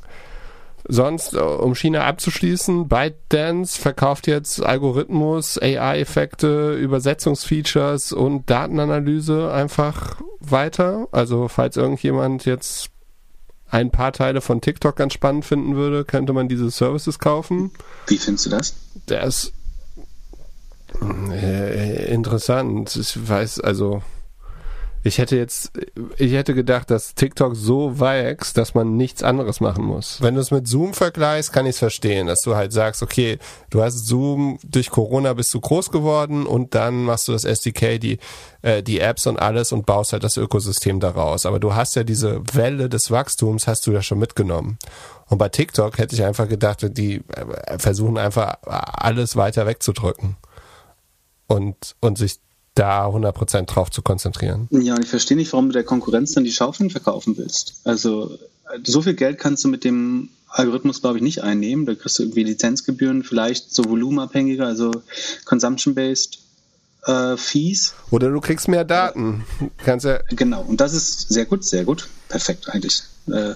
Sonst, 0.90 1.34
äh, 1.34 1.38
um 1.38 1.74
China 1.74 2.06
abzuschließen, 2.06 2.88
ByteDance 2.88 3.78
verkauft 3.78 4.26
jetzt 4.26 4.62
Algorithmus, 4.62 5.58
AI-Effekte, 5.60 6.74
Übersetzungsfeatures 6.74 8.12
und 8.12 8.48
Datenanalyse 8.48 9.52
einfach 9.52 10.16
weiter. 10.40 11.06
Also 11.12 11.48
falls 11.48 11.76
irgendjemand 11.76 12.46
jetzt 12.46 12.88
ein 13.70 13.90
paar 13.90 14.12
Teile 14.12 14.40
von 14.40 14.62
TikTok 14.62 14.96
ganz 14.96 15.12
spannend 15.12 15.44
finden 15.44 15.76
würde, 15.76 16.06
könnte 16.06 16.32
man 16.32 16.48
diese 16.48 16.70
Services 16.70 17.18
kaufen. 17.18 17.70
Wie 18.06 18.16
findest 18.16 18.46
du 18.46 18.50
das? 18.50 18.74
Der 19.08 19.24
ist 19.24 19.52
äh, 21.30 22.12
interessant. 22.12 22.96
Ich 22.96 23.28
weiß, 23.28 23.60
also 23.60 24.02
ich 25.04 25.18
hätte 25.18 25.36
jetzt, 25.36 25.72
ich 26.16 26.32
hätte 26.32 26.54
gedacht, 26.54 26.90
dass 26.90 27.14
TikTok 27.14 27.54
so 27.54 28.00
wächst, 28.00 28.56
dass 28.56 28.74
man 28.74 28.96
nichts 28.96 29.22
anderes 29.22 29.60
machen 29.60 29.84
muss. 29.84 30.20
Wenn 30.20 30.34
du 30.34 30.40
es 30.40 30.50
mit 30.50 30.66
Zoom 30.66 30.92
vergleichst, 30.92 31.52
kann 31.52 31.66
ich 31.66 31.70
es 31.70 31.78
verstehen, 31.78 32.26
dass 32.26 32.40
du 32.40 32.56
halt 32.56 32.72
sagst, 32.72 33.02
okay, 33.02 33.38
du 33.70 33.82
hast 33.82 34.06
Zoom, 34.06 34.58
durch 34.64 34.90
Corona 34.90 35.34
bist 35.34 35.54
du 35.54 35.60
groß 35.60 35.90
geworden 35.90 36.46
und 36.46 36.74
dann 36.74 37.04
machst 37.04 37.28
du 37.28 37.32
das 37.32 37.44
SDK, 37.44 37.98
die, 37.98 38.18
äh, 38.62 38.82
die 38.82 38.98
Apps 38.98 39.26
und 39.26 39.38
alles 39.38 39.70
und 39.72 39.86
baust 39.86 40.12
halt 40.12 40.24
das 40.24 40.36
Ökosystem 40.36 40.98
daraus. 40.98 41.46
Aber 41.46 41.60
du 41.60 41.74
hast 41.74 41.94
ja 41.94 42.02
diese 42.02 42.42
Welle 42.52 42.88
des 42.88 43.10
Wachstums, 43.10 43.68
hast 43.68 43.86
du 43.86 43.92
ja 43.92 44.02
schon 44.02 44.18
mitgenommen. 44.18 44.78
Und 45.28 45.38
bei 45.38 45.48
TikTok 45.48 45.98
hätte 45.98 46.14
ich 46.14 46.24
einfach 46.24 46.48
gedacht, 46.48 46.84
die 46.96 47.22
äh, 47.28 47.78
versuchen 47.78 48.18
einfach 48.18 48.56
alles 48.62 49.36
weiter 49.36 49.66
wegzudrücken 49.66 50.36
und, 51.46 51.96
und 52.00 52.18
sich 52.18 52.40
da 52.78 53.08
100% 53.08 53.66
drauf 53.66 53.90
zu 53.90 54.02
konzentrieren. 54.02 54.68
Ja, 54.70 54.94
und 54.94 55.02
ich 55.02 55.10
verstehe 55.10 55.36
nicht, 55.36 55.52
warum 55.52 55.66
du 55.66 55.72
der 55.72 55.84
Konkurrenz 55.84 56.32
dann 56.32 56.44
die 56.44 56.52
Schaufeln 56.52 56.90
verkaufen 56.90 57.36
willst. 57.36 57.80
Also 57.84 58.38
so 58.84 59.02
viel 59.02 59.14
Geld 59.14 59.38
kannst 59.38 59.64
du 59.64 59.68
mit 59.68 59.84
dem 59.84 60.30
Algorithmus, 60.48 61.00
glaube 61.00 61.18
ich, 61.18 61.22
nicht 61.22 61.42
einnehmen. 61.42 61.86
Da 61.86 61.94
kriegst 61.94 62.18
du 62.18 62.22
irgendwie 62.22 62.44
Lizenzgebühren, 62.44 63.22
vielleicht 63.22 63.74
so 63.74 63.84
volumenabhängiger, 63.84 64.66
also 64.66 64.90
consumption-based 65.44 66.38
äh, 67.06 67.36
Fees. 67.36 67.94
Oder 68.10 68.30
du 68.30 68.40
kriegst 68.40 68.68
mehr 68.68 68.84
Daten. 68.84 69.44
Kannst 69.78 70.06
ja 70.06 70.20
genau, 70.30 70.62
und 70.62 70.80
das 70.80 70.94
ist 70.94 71.28
sehr 71.28 71.44
gut, 71.44 71.64
sehr 71.64 71.84
gut. 71.84 72.08
Perfekt 72.28 72.68
eigentlich. 72.70 73.02
Äh, 73.26 73.54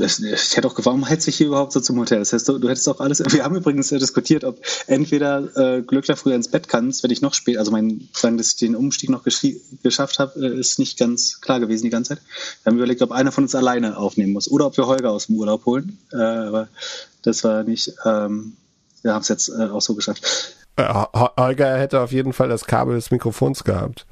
das, 0.00 0.18
ich 0.18 0.56
hätte 0.56 0.66
auch 0.66 0.74
gefragt, 0.74 0.86
warum 0.86 1.06
hätte 1.06 1.28
ich 1.28 1.36
hier 1.36 1.48
überhaupt 1.48 1.72
so 1.72 1.80
zum 1.80 1.98
Hotel? 1.98 2.18
Das 2.20 2.32
heißt, 2.32 2.48
du, 2.48 2.58
du 2.58 2.68
hättest 2.68 2.88
auch 2.88 3.00
alles. 3.00 3.20
Wir 3.32 3.44
haben 3.44 3.54
übrigens 3.54 3.90
diskutiert, 3.90 4.44
ob 4.44 4.60
entweder 4.86 5.56
äh, 5.56 5.82
Glückler 5.82 6.16
früher 6.16 6.34
ins 6.34 6.48
Bett 6.48 6.68
kannst, 6.68 7.02
wenn 7.02 7.10
ich 7.10 7.20
noch 7.20 7.34
spät, 7.34 7.58
also 7.58 7.70
mein, 7.70 8.08
sagen, 8.14 8.38
dass 8.38 8.48
ich 8.48 8.56
den 8.56 8.74
Umstieg 8.74 9.10
noch 9.10 9.24
geschafft 9.24 10.18
habe, 10.18 10.40
äh, 10.40 10.58
ist 10.58 10.78
nicht 10.78 10.98
ganz 10.98 11.40
klar 11.40 11.60
gewesen 11.60 11.84
die 11.84 11.90
ganze 11.90 12.16
Zeit. 12.16 12.22
Wir 12.62 12.70
haben 12.70 12.78
überlegt, 12.78 13.02
ob 13.02 13.12
einer 13.12 13.30
von 13.30 13.44
uns 13.44 13.54
alleine 13.54 13.98
aufnehmen 13.98 14.32
muss 14.32 14.50
oder 14.50 14.66
ob 14.66 14.76
wir 14.76 14.86
Holger 14.86 15.10
aus 15.10 15.26
dem 15.26 15.36
Urlaub 15.36 15.66
holen. 15.66 15.98
Äh, 16.12 16.16
aber 16.16 16.68
das 17.22 17.44
war 17.44 17.64
nicht. 17.64 17.92
Ähm, 18.04 18.54
wir 19.02 19.14
haben 19.14 19.22
es 19.22 19.28
jetzt 19.28 19.48
äh, 19.50 19.64
auch 19.64 19.82
so 19.82 19.94
geschafft. 19.94 20.54
Äh, 20.76 20.88
Holger 21.14 21.78
hätte 21.78 22.00
auf 22.00 22.12
jeden 22.12 22.32
Fall 22.32 22.48
das 22.48 22.64
Kabel 22.64 22.94
des 22.94 23.10
Mikrofons 23.10 23.64
gehabt. 23.64 24.06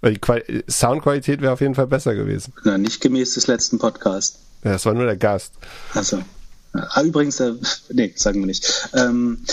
Weil 0.00 0.14
die 0.14 0.20
Quali 0.20 0.64
Soundqualität 0.68 1.42
wäre 1.42 1.52
auf 1.52 1.60
jeden 1.60 1.74
Fall 1.74 1.88
besser 1.88 2.14
gewesen. 2.14 2.52
Na, 2.64 2.78
nicht 2.78 3.00
gemäß 3.00 3.34
des 3.34 3.48
letzten 3.48 3.78
Podcasts. 3.78 4.38
Das 4.62 4.84
war 4.86 4.94
nur 4.94 5.06
der 5.06 5.16
Gast. 5.16 5.54
Achso. 5.94 6.22
Ah, 6.72 7.02
übrigens, 7.02 7.40
äh, 7.40 7.54
nee, 7.90 8.12
sagen 8.16 8.40
wir 8.40 8.46
nicht. 8.46 8.90
Ähm, 8.94 9.44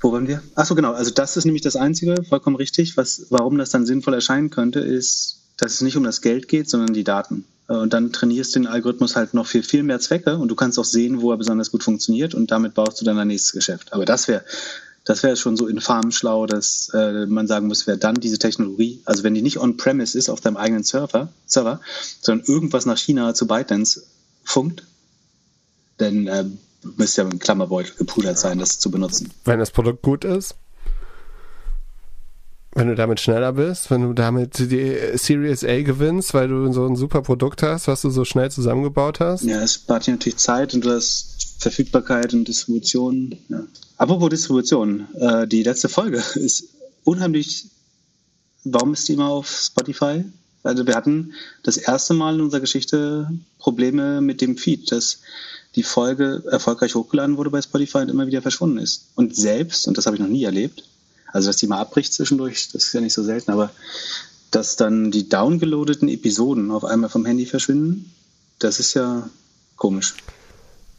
wo 0.00 0.12
waren 0.12 0.26
wir? 0.26 0.42
Achso, 0.54 0.74
genau. 0.74 0.92
Also 0.92 1.12
das 1.12 1.36
ist 1.36 1.44
nämlich 1.44 1.62
das 1.62 1.76
Einzige, 1.76 2.24
vollkommen 2.24 2.56
richtig. 2.56 2.96
Was, 2.96 3.26
warum 3.30 3.58
das 3.58 3.70
dann 3.70 3.86
sinnvoll 3.86 4.14
erscheinen 4.14 4.50
könnte, 4.50 4.80
ist, 4.80 5.40
dass 5.56 5.74
es 5.74 5.80
nicht 5.80 5.96
um 5.96 6.02
das 6.04 6.20
Geld 6.20 6.48
geht, 6.48 6.68
sondern 6.68 6.92
die 6.92 7.04
Daten. 7.04 7.44
Äh, 7.68 7.74
und 7.74 7.92
dann 7.92 8.12
trainierst 8.12 8.54
du 8.54 8.60
den 8.60 8.66
Algorithmus 8.66 9.16
halt 9.16 9.34
noch 9.34 9.46
für 9.46 9.62
viel 9.62 9.82
mehr 9.82 10.00
Zwecke 10.00 10.36
und 10.36 10.48
du 10.48 10.54
kannst 10.54 10.78
auch 10.78 10.84
sehen, 10.84 11.20
wo 11.20 11.30
er 11.30 11.38
besonders 11.38 11.70
gut 11.70 11.84
funktioniert 11.84 12.34
und 12.34 12.50
damit 12.50 12.74
baust 12.74 13.00
du 13.00 13.04
dann 13.04 13.16
dein 13.16 13.28
nächstes 13.28 13.52
Geschäft. 13.52 13.92
Aber 13.92 14.04
das 14.04 14.28
wäre 14.28 14.44
das 15.04 15.22
wäre 15.22 15.36
schon 15.36 15.56
so 15.56 15.66
infam 15.66 16.10
schlau, 16.12 16.46
dass 16.46 16.90
äh, 16.94 17.26
man 17.26 17.46
sagen 17.46 17.66
muss, 17.66 17.86
wer 17.86 17.96
dann 17.96 18.14
diese 18.16 18.38
Technologie, 18.38 19.00
also 19.04 19.24
wenn 19.24 19.34
die 19.34 19.42
nicht 19.42 19.58
on-premise 19.58 20.16
ist 20.16 20.28
auf 20.28 20.40
deinem 20.40 20.56
eigenen 20.56 20.84
Server, 20.84 21.32
Server, 21.46 21.80
sondern 22.20 22.46
irgendwas 22.46 22.86
nach 22.86 22.98
China 22.98 23.34
zu 23.34 23.46
ByteDance 23.46 24.04
funkt, 24.44 24.84
dann 25.98 26.26
äh, 26.26 26.44
müsste 26.96 27.22
ja 27.22 27.28
ein 27.28 27.38
Klammerbeutel 27.38 27.94
gepudert 27.96 28.38
sein, 28.38 28.58
das 28.58 28.78
zu 28.78 28.90
benutzen. 28.90 29.30
Wenn 29.44 29.58
das 29.58 29.70
Produkt 29.70 30.02
gut 30.02 30.24
ist? 30.24 30.54
wenn 32.74 32.88
du 32.88 32.94
damit 32.94 33.20
schneller 33.20 33.52
bist, 33.52 33.90
wenn 33.90 34.02
du 34.02 34.12
damit 34.14 34.58
die 34.58 34.96
Series 35.14 35.62
A 35.62 35.82
gewinnst, 35.82 36.32
weil 36.32 36.48
du 36.48 36.72
so 36.72 36.86
ein 36.86 36.96
super 36.96 37.20
Produkt 37.20 37.62
hast, 37.62 37.86
was 37.86 38.00
du 38.00 38.10
so 38.10 38.24
schnell 38.24 38.50
zusammengebaut 38.50 39.20
hast. 39.20 39.44
Ja, 39.44 39.60
es 39.60 39.74
spart 39.74 40.06
dir 40.06 40.12
natürlich 40.12 40.38
Zeit 40.38 40.72
und 40.72 40.84
du 40.84 40.90
hast 40.90 41.51
Verfügbarkeit 41.62 42.34
und 42.34 42.46
Distribution. 42.46 43.38
Ja. 43.48 43.64
Apropos 43.96 44.30
Distribution, 44.30 45.06
äh, 45.14 45.46
die 45.46 45.62
letzte 45.62 45.88
Folge 45.88 46.22
ist 46.34 46.64
unheimlich. 47.04 47.66
Warum 48.64 48.92
ist 48.92 49.08
die 49.08 49.14
immer 49.14 49.28
auf 49.28 49.48
Spotify? 49.50 50.24
Also 50.62 50.86
wir 50.86 50.94
hatten 50.94 51.32
das 51.64 51.76
erste 51.76 52.14
Mal 52.14 52.36
in 52.36 52.40
unserer 52.40 52.60
Geschichte 52.60 53.28
Probleme 53.58 54.20
mit 54.20 54.40
dem 54.40 54.56
Feed, 54.56 54.92
dass 54.92 55.18
die 55.74 55.82
Folge 55.82 56.44
erfolgreich 56.48 56.94
hochgeladen 56.94 57.36
wurde 57.36 57.50
bei 57.50 57.62
Spotify 57.62 57.98
und 57.98 58.10
immer 58.10 58.26
wieder 58.26 58.42
verschwunden 58.42 58.78
ist. 58.78 59.08
Und 59.16 59.34
selbst, 59.34 59.88
und 59.88 59.98
das 59.98 60.06
habe 60.06 60.16
ich 60.16 60.22
noch 60.22 60.28
nie 60.28 60.44
erlebt, 60.44 60.84
also 61.32 61.48
dass 61.48 61.56
die 61.56 61.66
mal 61.66 61.80
abbricht 61.80 62.12
zwischendurch, 62.12 62.68
das 62.72 62.84
ist 62.84 62.92
ja 62.92 63.00
nicht 63.00 63.14
so 63.14 63.24
selten, 63.24 63.50
aber 63.50 63.72
dass 64.52 64.76
dann 64.76 65.10
die 65.10 65.28
downgeloadeten 65.28 66.08
Episoden 66.08 66.70
auf 66.70 66.84
einmal 66.84 67.10
vom 67.10 67.24
Handy 67.24 67.46
verschwinden, 67.46 68.12
das 68.58 68.78
ist 68.78 68.94
ja 68.94 69.28
komisch. 69.76 70.14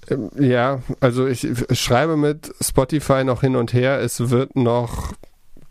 Ähm, 0.10 0.30
ja, 0.40 0.82
also 1.00 1.28
ich 1.28 1.48
schreibe 1.72 2.18
mit 2.18 2.52
Spotify 2.62 3.24
noch 3.24 3.42
hin 3.42 3.56
und 3.56 3.74
her. 3.74 4.00
Es 4.00 4.30
wird 4.30 4.56
noch 4.56 5.14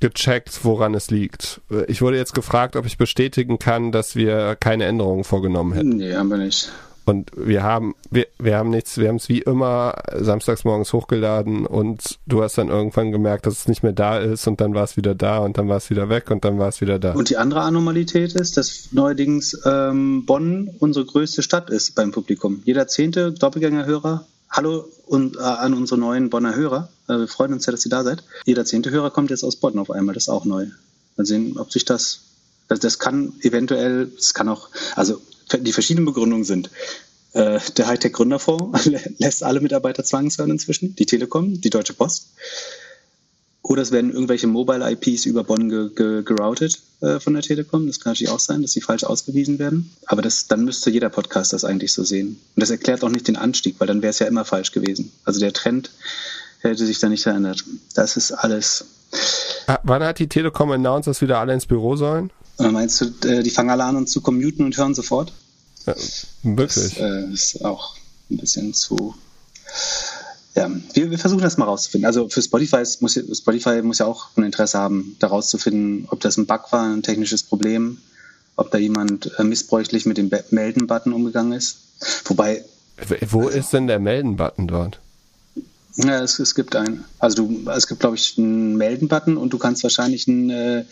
gecheckt, 0.01 0.65
woran 0.65 0.95
es 0.95 1.11
liegt. 1.11 1.61
Ich 1.87 2.03
wurde 2.03 2.17
jetzt 2.17 2.35
gefragt, 2.35 2.75
ob 2.75 2.87
ich 2.87 2.99
bestätigen 2.99 3.59
kann, 3.59 3.93
dass 3.93 4.17
wir 4.17 4.57
keine 4.59 4.85
Änderungen 4.85 5.23
vorgenommen 5.23 5.73
hätten. 5.75 5.97
Nee, 5.97 6.15
haben 6.15 6.29
wir 6.29 6.39
nicht. 6.39 6.73
Und 7.05 7.31
wir 7.37 7.63
haben, 7.63 7.95
wir, 8.11 8.27
wir 8.39 8.57
haben 8.57 8.71
nichts, 8.71 8.99
wir 8.99 9.09
haben 9.09 9.17
es 9.17 9.29
wie 9.29 9.41
immer 9.41 9.95
samstags 10.15 10.65
morgens 10.65 10.93
hochgeladen 10.93 11.67
und 11.67 12.19
du 12.27 12.43
hast 12.43 12.59
dann 12.59 12.69
irgendwann 12.69 13.13
gemerkt, 13.13 13.47
dass 13.47 13.59
es 13.59 13.69
nicht 13.69 13.83
mehr 13.83 13.93
da 13.93 14.19
ist 14.19 14.47
und 14.47 14.61
dann 14.61 14.75
war 14.75 14.85
es 14.85 14.97
wieder 14.97 15.15
da 15.15 15.39
und 15.39 15.59
dann 15.59 15.69
war 15.69 15.79
es 15.79 15.91
wieder 15.91 16.09
weg 16.09 16.31
und 16.31 16.45
dann 16.45 16.59
war 16.59 16.69
es 16.69 16.81
wieder 16.81 16.99
da. 16.99 17.13
Und 17.13 17.31
die 17.31 17.37
andere 17.37 17.63
Anomalität 17.63 18.35
ist, 18.35 18.57
dass 18.57 18.89
neuerdings 18.93 19.61
ähm, 19.65 20.25
Bonn 20.27 20.71
unsere 20.79 21.05
größte 21.05 21.43
Stadt 21.43 21.71
ist 21.71 21.95
beim 21.95 22.13
Publikum. 22.13 22.63
Jeder 22.65 22.87
zehnte 22.87 23.33
Doppelgängerhörer 23.33 24.27
Hallo 24.53 24.85
und, 25.07 25.37
äh, 25.37 25.41
an 25.41 25.73
unsere 25.73 25.99
neuen 25.99 26.29
Bonner 26.29 26.55
Hörer. 26.55 26.91
Äh, 27.09 27.21
wir 27.21 27.29
freuen 27.29 27.55
uns 27.55 27.65
sehr, 27.65 27.73
dass 27.73 27.87
ihr 27.87 27.91
da 27.91 28.05
seid. 28.05 28.23
Jeder 28.45 28.67
zehnte 28.67 28.91
Hörer 28.91 29.11
kommt 29.11 29.31
jetzt 29.31 29.45
aus 29.45 29.57
Bonn 29.57 29.79
auf 29.79 29.91
einmal. 29.91 30.15
Das 30.15 30.25
ist 30.25 30.29
auch 30.29 30.45
neu. 30.45 30.67
Mal 31.17 31.25
sehen, 31.25 31.57
ob 31.57 31.73
sich 31.73 31.87
das, 31.87 32.21
das, 32.69 32.81
das 32.81 32.99
kann 32.99 33.33
eventuell, 33.41 34.13
es 34.19 34.35
kann 34.35 34.51
auch, 34.51 34.69
also 34.95 35.23
die 35.59 35.73
verschiedenen 35.73 36.07
Begründungen 36.07 36.45
sind. 36.45 36.71
Äh, 37.33 37.61
der 37.77 37.87
Hightech-Gründerfonds 37.87 38.91
lässt 39.19 39.43
alle 39.43 39.61
Mitarbeiter 39.61 40.05
zwangshören 40.05 40.51
inzwischen, 40.51 40.95
die 40.97 41.07
Telekom, 41.07 41.61
die 41.61 41.71
Deutsche 41.71 41.95
Post. 41.95 42.29
Oder 43.63 43.83
es 43.83 43.93
werden 43.93 44.13
irgendwelche 44.13 44.49
Mobile-IPs 44.49 45.25
über 45.25 45.45
Bonn 45.45 45.69
ge 45.69 45.91
ge 45.95 46.23
geroutet 46.25 46.83
äh, 47.01 47.21
von 47.21 47.33
der 47.33 47.43
Telekom. 47.43 47.87
Das 47.87 48.01
kann 48.01 48.11
natürlich 48.13 48.33
auch 48.33 48.41
sein, 48.41 48.61
dass 48.61 48.73
sie 48.73 48.81
falsch 48.81 49.05
ausgewiesen 49.05 49.61
werden. 49.61 49.93
Aber 50.07 50.21
das, 50.21 50.49
dann 50.49 50.65
müsste 50.65 50.91
jeder 50.91 51.11
Podcast 51.11 51.53
das 51.53 51.65
eigentlich 51.65 51.93
so 51.93 52.03
sehen. 52.03 52.41
Und 52.57 52.61
das 52.61 52.71
erklärt 52.71 53.05
auch 53.05 53.09
nicht 53.09 53.29
den 53.29 53.37
Anstieg, 53.37 53.77
weil 53.79 53.87
dann 53.87 54.03
wäre 54.03 54.11
es 54.11 54.19
ja 54.19 54.27
immer 54.27 54.45
falsch 54.45 54.73
gewesen. 54.73 55.13
Also 55.25 55.39
der 55.39 55.53
Trend 55.53 55.93
hätte 56.61 56.85
sich 56.85 56.99
da 56.99 57.09
nicht 57.09 57.23
verändert. 57.23 57.65
Das 57.95 58.17
ist 58.17 58.33
alles. 58.33 58.85
Ah, 59.69 59.79
wann 59.85 60.03
hat 60.03 60.19
die 60.19 60.29
Telekom 60.29 60.73
announced, 60.73 61.07
dass 61.07 61.23
wieder 61.23 61.39
alle 61.39 61.55
ins 61.55 61.67
Büro 61.67 61.95
sollen? 61.95 62.31
Meinst 62.59 63.01
du, 63.01 63.29
äh, 63.29 63.43
die 63.43 63.51
fangen 63.51 63.71
alle 63.71 63.85
an, 63.85 63.97
uns 63.97 64.11
zu 64.11 64.21
commuten 64.21 64.65
und 64.65 64.77
hören 64.77 64.95
sofort? 64.95 65.33
Ja, 65.87 65.95
wirklich. 66.43 66.95
Das 66.95 66.99
äh, 66.99 67.33
ist 67.33 67.65
auch 67.65 67.97
ein 68.31 68.39
bisschen 68.39 68.75
zu. 68.75 69.15
Ja, 70.55 70.71
wir, 70.93 71.11
wir, 71.11 71.19
versuchen 71.19 71.43
das 71.43 71.57
mal 71.57 71.65
rauszufinden. 71.65 72.07
Also 72.07 72.29
für 72.29 72.43
Spotify 72.43 72.83
muss, 73.01 73.19
Spotify 73.33 73.81
muss 73.83 73.99
ja 73.99 74.07
auch 74.07 74.29
ein 74.37 74.45
Interesse 74.45 74.79
haben, 74.79 75.17
da 75.19 75.29
rauszufinden, 75.29 76.07
ob 76.11 76.21
das 76.21 76.37
ein 76.37 76.47
Bug 76.47 76.71
war, 76.73 76.93
ein 76.93 77.03
technisches 77.03 77.43
Problem, 77.43 77.99
ob 78.57 78.71
da 78.71 78.79
jemand 78.79 79.31
äh, 79.39 79.45
missbräuchlich 79.45 80.05
mit 80.05 80.19
dem 80.19 80.31
Melden-Button 80.51 81.13
umgegangen 81.13 81.53
ist. 81.53 81.79
Wobei. 82.25 82.65
Wo 83.31 83.49
ist 83.49 83.73
denn 83.73 83.87
der 83.87 83.99
Melden-Button 83.99 84.69
dort? 84.69 84.99
Ja, 85.97 86.23
es, 86.23 86.39
es 86.39 86.55
gibt 86.55 86.77
einen. 86.77 87.05
Also 87.19 87.47
du, 87.47 87.71
es 87.71 87.87
gibt, 87.87 88.01
glaube 88.01 88.17
ich, 88.17 88.37
einen 88.37 88.77
Melden-Button 88.77 89.37
und 89.37 89.53
du 89.53 89.59
kannst 89.59 89.83
wahrscheinlich 89.83 90.29
einen 90.29 90.51
äh, 90.51 90.85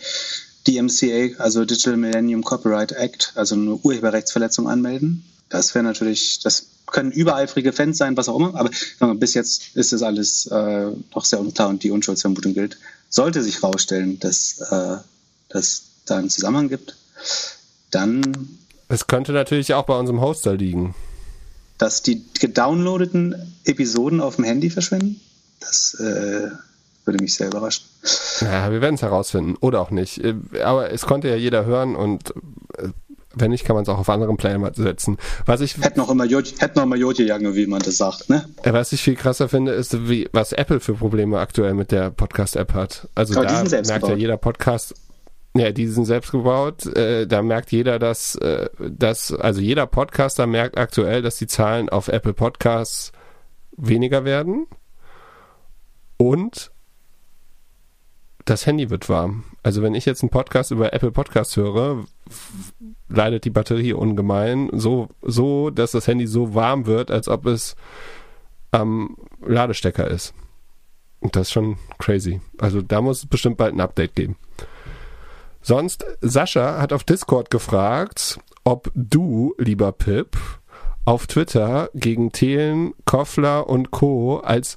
DMCA, 0.66 1.38
also 1.38 1.64
Digital 1.64 1.96
Millennium 1.96 2.42
Copyright 2.42 2.92
Act, 2.92 3.32
also 3.34 3.54
eine 3.54 3.76
Urheberrechtsverletzung 3.76 4.68
anmelden. 4.68 5.24
Das 5.48 5.74
wäre 5.74 5.84
natürlich, 5.84 6.40
das 6.40 6.66
können 6.86 7.12
übereifrige 7.12 7.72
Fans 7.72 7.98
sein, 7.98 8.16
was 8.16 8.28
auch 8.28 8.36
immer, 8.36 8.54
aber 8.54 9.14
bis 9.14 9.34
jetzt 9.34 9.76
ist 9.76 9.92
das 9.92 10.02
alles 10.02 10.46
äh, 10.46 10.90
noch 11.14 11.24
sehr 11.24 11.40
unklar 11.40 11.68
und 11.68 11.82
die 11.82 11.90
Unschuldsvermutung 11.90 12.54
gilt. 12.54 12.78
Sollte 13.08 13.42
sich 13.42 13.62
herausstellen, 13.62 14.18
dass 14.18 14.60
äh, 14.70 14.96
das 15.48 15.82
da 16.06 16.18
einen 16.18 16.30
Zusammenhang 16.30 16.68
gibt, 16.68 16.96
dann. 17.90 18.58
Es 18.88 19.06
könnte 19.06 19.32
natürlich 19.32 19.74
auch 19.74 19.84
bei 19.84 19.96
unserem 19.96 20.20
Hoster 20.20 20.56
liegen. 20.56 20.94
Dass 21.78 22.02
die 22.02 22.24
gedownloadeten 22.38 23.54
Episoden 23.64 24.20
auf 24.20 24.36
dem 24.36 24.44
Handy 24.44 24.70
verschwinden, 24.70 25.20
das 25.60 25.94
äh, 25.94 26.50
würde 27.04 27.22
mich 27.22 27.34
sehr 27.34 27.48
überraschen. 27.48 27.86
Ja, 28.40 28.70
wir 28.70 28.80
werden 28.80 28.94
es 28.94 29.02
herausfinden. 29.02 29.56
Oder 29.60 29.80
auch 29.80 29.90
nicht. 29.90 30.22
Äh, 30.22 30.34
aber 30.62 30.92
es 30.92 31.02
konnte 31.02 31.28
ja 31.28 31.36
jeder 31.36 31.64
hören 31.64 31.96
und 31.96 32.34
äh, 32.78 32.88
wenn 33.34 33.50
nicht, 33.50 33.64
kann 33.64 33.74
man 33.76 33.84
es 33.84 33.88
auch 33.88 33.98
auf 33.98 34.08
anderen 34.08 34.36
Plänen 34.36 34.74
setzen. 34.74 35.16
Was 35.46 35.60
ich 35.60 35.76
hätte 35.78 35.98
noch 35.98 36.10
immer 36.10 36.24
hätte 36.24 36.72
noch 36.74 36.82
immer 36.82 36.96
Jodje 36.96 37.24
Jange, 37.26 37.54
wie 37.54 37.66
man 37.66 37.80
das 37.80 37.96
sagt, 37.96 38.28
ne? 38.28 38.48
Äh, 38.62 38.72
was 38.72 38.92
ich 38.92 39.02
viel 39.02 39.14
krasser 39.14 39.48
finde, 39.48 39.72
ist, 39.72 40.08
wie, 40.08 40.28
was 40.32 40.52
Apple 40.52 40.80
für 40.80 40.94
Probleme 40.94 41.38
aktuell 41.38 41.74
mit 41.74 41.92
der 41.92 42.10
Podcast-App 42.10 42.74
hat. 42.74 43.08
Also 43.14 43.38
Aber 43.38 43.46
da 43.46 43.62
merkt 43.62 43.86
gebaut. 43.86 44.10
ja 44.10 44.16
jeder 44.16 44.36
Podcast, 44.36 44.94
ja, 45.54 45.70
die 45.70 45.86
sind 45.86 46.06
selbst 46.06 46.32
gebaut. 46.32 46.86
Äh, 46.96 47.26
da 47.26 47.42
merkt 47.42 47.70
jeder, 47.70 47.98
dass, 48.00 48.34
äh, 48.36 48.68
dass, 48.78 49.32
also 49.32 49.60
jeder 49.60 49.86
Podcaster 49.86 50.46
merkt 50.46 50.76
aktuell, 50.76 51.22
dass 51.22 51.36
die 51.36 51.46
Zahlen 51.46 51.88
auf 51.88 52.08
Apple 52.08 52.34
Podcasts 52.34 53.12
weniger 53.76 54.24
werden. 54.24 54.66
Und 56.16 56.72
das 58.44 58.66
Handy 58.66 58.90
wird 58.90 59.08
warm. 59.08 59.44
Also 59.62 59.82
wenn 59.82 59.94
ich 59.94 60.06
jetzt 60.06 60.22
einen 60.22 60.30
Podcast 60.30 60.70
über 60.70 60.92
Apple 60.92 61.10
Podcasts 61.10 61.56
höre, 61.56 62.04
leidet 63.08 63.44
die 63.44 63.50
Batterie 63.50 63.92
ungemein. 63.92 64.70
So, 64.72 65.08
so, 65.22 65.70
dass 65.70 65.92
das 65.92 66.06
Handy 66.06 66.26
so 66.26 66.54
warm 66.54 66.86
wird, 66.86 67.10
als 67.10 67.28
ob 67.28 67.46
es 67.46 67.76
am 68.70 69.16
Ladestecker 69.44 70.08
ist. 70.08 70.34
Und 71.20 71.36
das 71.36 71.48
ist 71.48 71.52
schon 71.52 71.76
crazy. 71.98 72.40
Also 72.58 72.82
da 72.82 73.00
muss 73.00 73.18
es 73.18 73.26
bestimmt 73.26 73.58
bald 73.58 73.74
ein 73.74 73.80
Update 73.80 74.16
geben. 74.16 74.36
Sonst, 75.62 76.06
Sascha 76.22 76.80
hat 76.80 76.92
auf 76.92 77.04
Discord 77.04 77.50
gefragt, 77.50 78.40
ob 78.64 78.90
du, 78.94 79.54
lieber 79.58 79.92
Pip, 79.92 80.38
auf 81.04 81.26
Twitter 81.26 81.90
gegen 81.94 82.32
Thelen, 82.32 82.94
Koffler 83.04 83.68
und 83.68 83.90
Co. 83.90 84.38
als 84.38 84.76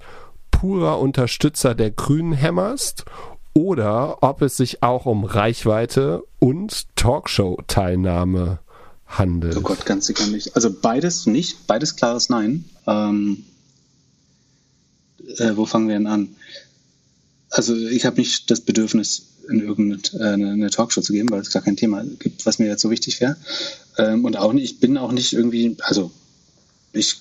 purer 0.52 1.00
Unterstützer 1.00 1.76
der 1.76 1.92
Grünen 1.92 2.34
hämmerst 2.34 3.06
oder 3.54 4.24
ob 4.24 4.42
es 4.42 4.58
sich 4.58 4.84
auch 4.84 5.06
um 5.06 5.24
Reichweite 5.24 6.24
und 6.40 6.96
Talkshow-Teilnahme 6.96 8.60
handelt. 9.06 9.58
Oh 9.58 9.62
Gott, 9.62 9.86
ganz 9.86 10.08
sicher 10.08 10.28
nicht. 10.28 10.56
Also 10.56 10.72
beides 10.72 11.26
nicht, 11.28 11.68
beides 11.68 11.96
klares 11.96 12.30
Nein. 12.30 12.66
Ähm, 12.88 13.46
äh, 15.38 15.56
wo 15.56 15.66
fangen 15.66 15.88
wir 15.88 15.96
denn 15.96 16.08
an? 16.08 16.36
Also 17.50 17.76
ich 17.76 18.06
habe 18.06 18.18
nicht 18.18 18.50
das 18.50 18.62
Bedürfnis, 18.62 19.28
in 19.50 19.60
irgendeine 19.60 20.70
Talkshow 20.70 21.02
zu 21.02 21.14
geben, 21.14 21.30
weil 21.30 21.42
es 21.42 21.52
gar 21.52 21.62
kein 21.62 21.76
Thema 21.76 22.04
gibt, 22.20 22.46
was 22.46 22.60
mir 22.60 22.68
jetzt 22.68 22.82
so 22.82 22.90
wichtig 22.90 23.20
wäre. 23.20 23.36
Ähm, 23.98 24.26
und 24.26 24.38
auch 24.38 24.54
nicht, 24.54 24.64
ich 24.64 24.80
bin 24.80 24.98
auch 24.98 25.12
nicht 25.12 25.34
irgendwie, 25.34 25.76
also 25.82 26.12
ich 26.94 27.18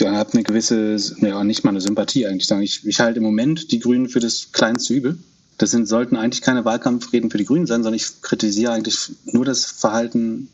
habe 0.00 0.32
eine 0.32 0.42
gewisse, 0.42 0.96
ja, 1.20 1.44
nicht 1.44 1.64
mal 1.64 1.70
eine 1.70 1.80
Sympathie 1.80 2.26
eigentlich, 2.26 2.46
sagen. 2.46 2.62
Ich, 2.62 2.86
ich 2.86 3.00
halte 3.00 3.18
im 3.18 3.24
Moment 3.24 3.72
die 3.72 3.80
Grünen 3.80 4.08
für 4.08 4.20
das 4.20 4.52
kleinste 4.52 4.94
Übel. 4.94 5.18
Das 5.58 5.70
sind, 5.70 5.86
sollten 5.86 6.16
eigentlich 6.16 6.42
keine 6.42 6.64
Wahlkampfreden 6.64 7.30
für 7.30 7.38
die 7.38 7.44
Grünen 7.44 7.66
sein, 7.66 7.82
sondern 7.82 7.96
ich 7.96 8.22
kritisiere 8.22 8.72
eigentlich 8.72 9.12
nur 9.26 9.44
das 9.44 9.64
Verhalten 9.64 10.48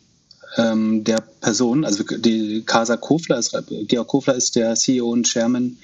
ähm, 0.57 1.05
der 1.05 1.21
Person. 1.21 1.85
Also 1.85 2.05
die 2.05 2.63
Casa 2.65 2.97
Kofler 2.97 3.39
ist, 3.39 3.57
Georg 3.87 4.09
Kofler 4.09 4.35
ist 4.35 4.57
der 4.57 4.75
CEO 4.75 5.11
und 5.11 5.27
Chairman 5.27 5.79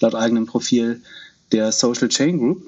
laut 0.00 0.14
eigenem 0.14 0.46
Profil 0.46 1.02
der 1.52 1.72
Social 1.72 2.08
Chain 2.08 2.38
Group. 2.38 2.62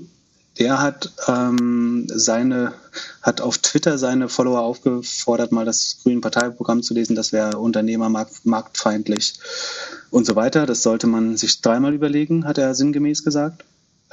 Der 0.58 0.82
hat 0.82 1.12
ähm, 1.28 2.06
seine, 2.08 2.74
hat 3.22 3.40
auf 3.40 3.58
Twitter 3.58 3.96
seine 3.96 4.28
Follower 4.28 4.60
aufgefordert, 4.60 5.50
mal 5.50 5.64
das 5.64 5.98
Grünen 6.02 6.20
Parteiprogramm 6.20 6.82
zu 6.82 6.92
lesen. 6.92 7.16
Das 7.16 7.32
wäre 7.32 7.58
unternehmermarktfeindlich 7.58 9.34
und 10.10 10.26
so 10.26 10.36
weiter. 10.36 10.66
Das 10.66 10.82
sollte 10.82 11.06
man 11.06 11.38
sich 11.38 11.62
dreimal 11.62 11.94
überlegen, 11.94 12.44
hat 12.44 12.58
er 12.58 12.74
sinngemäß 12.74 13.24
gesagt. 13.24 13.64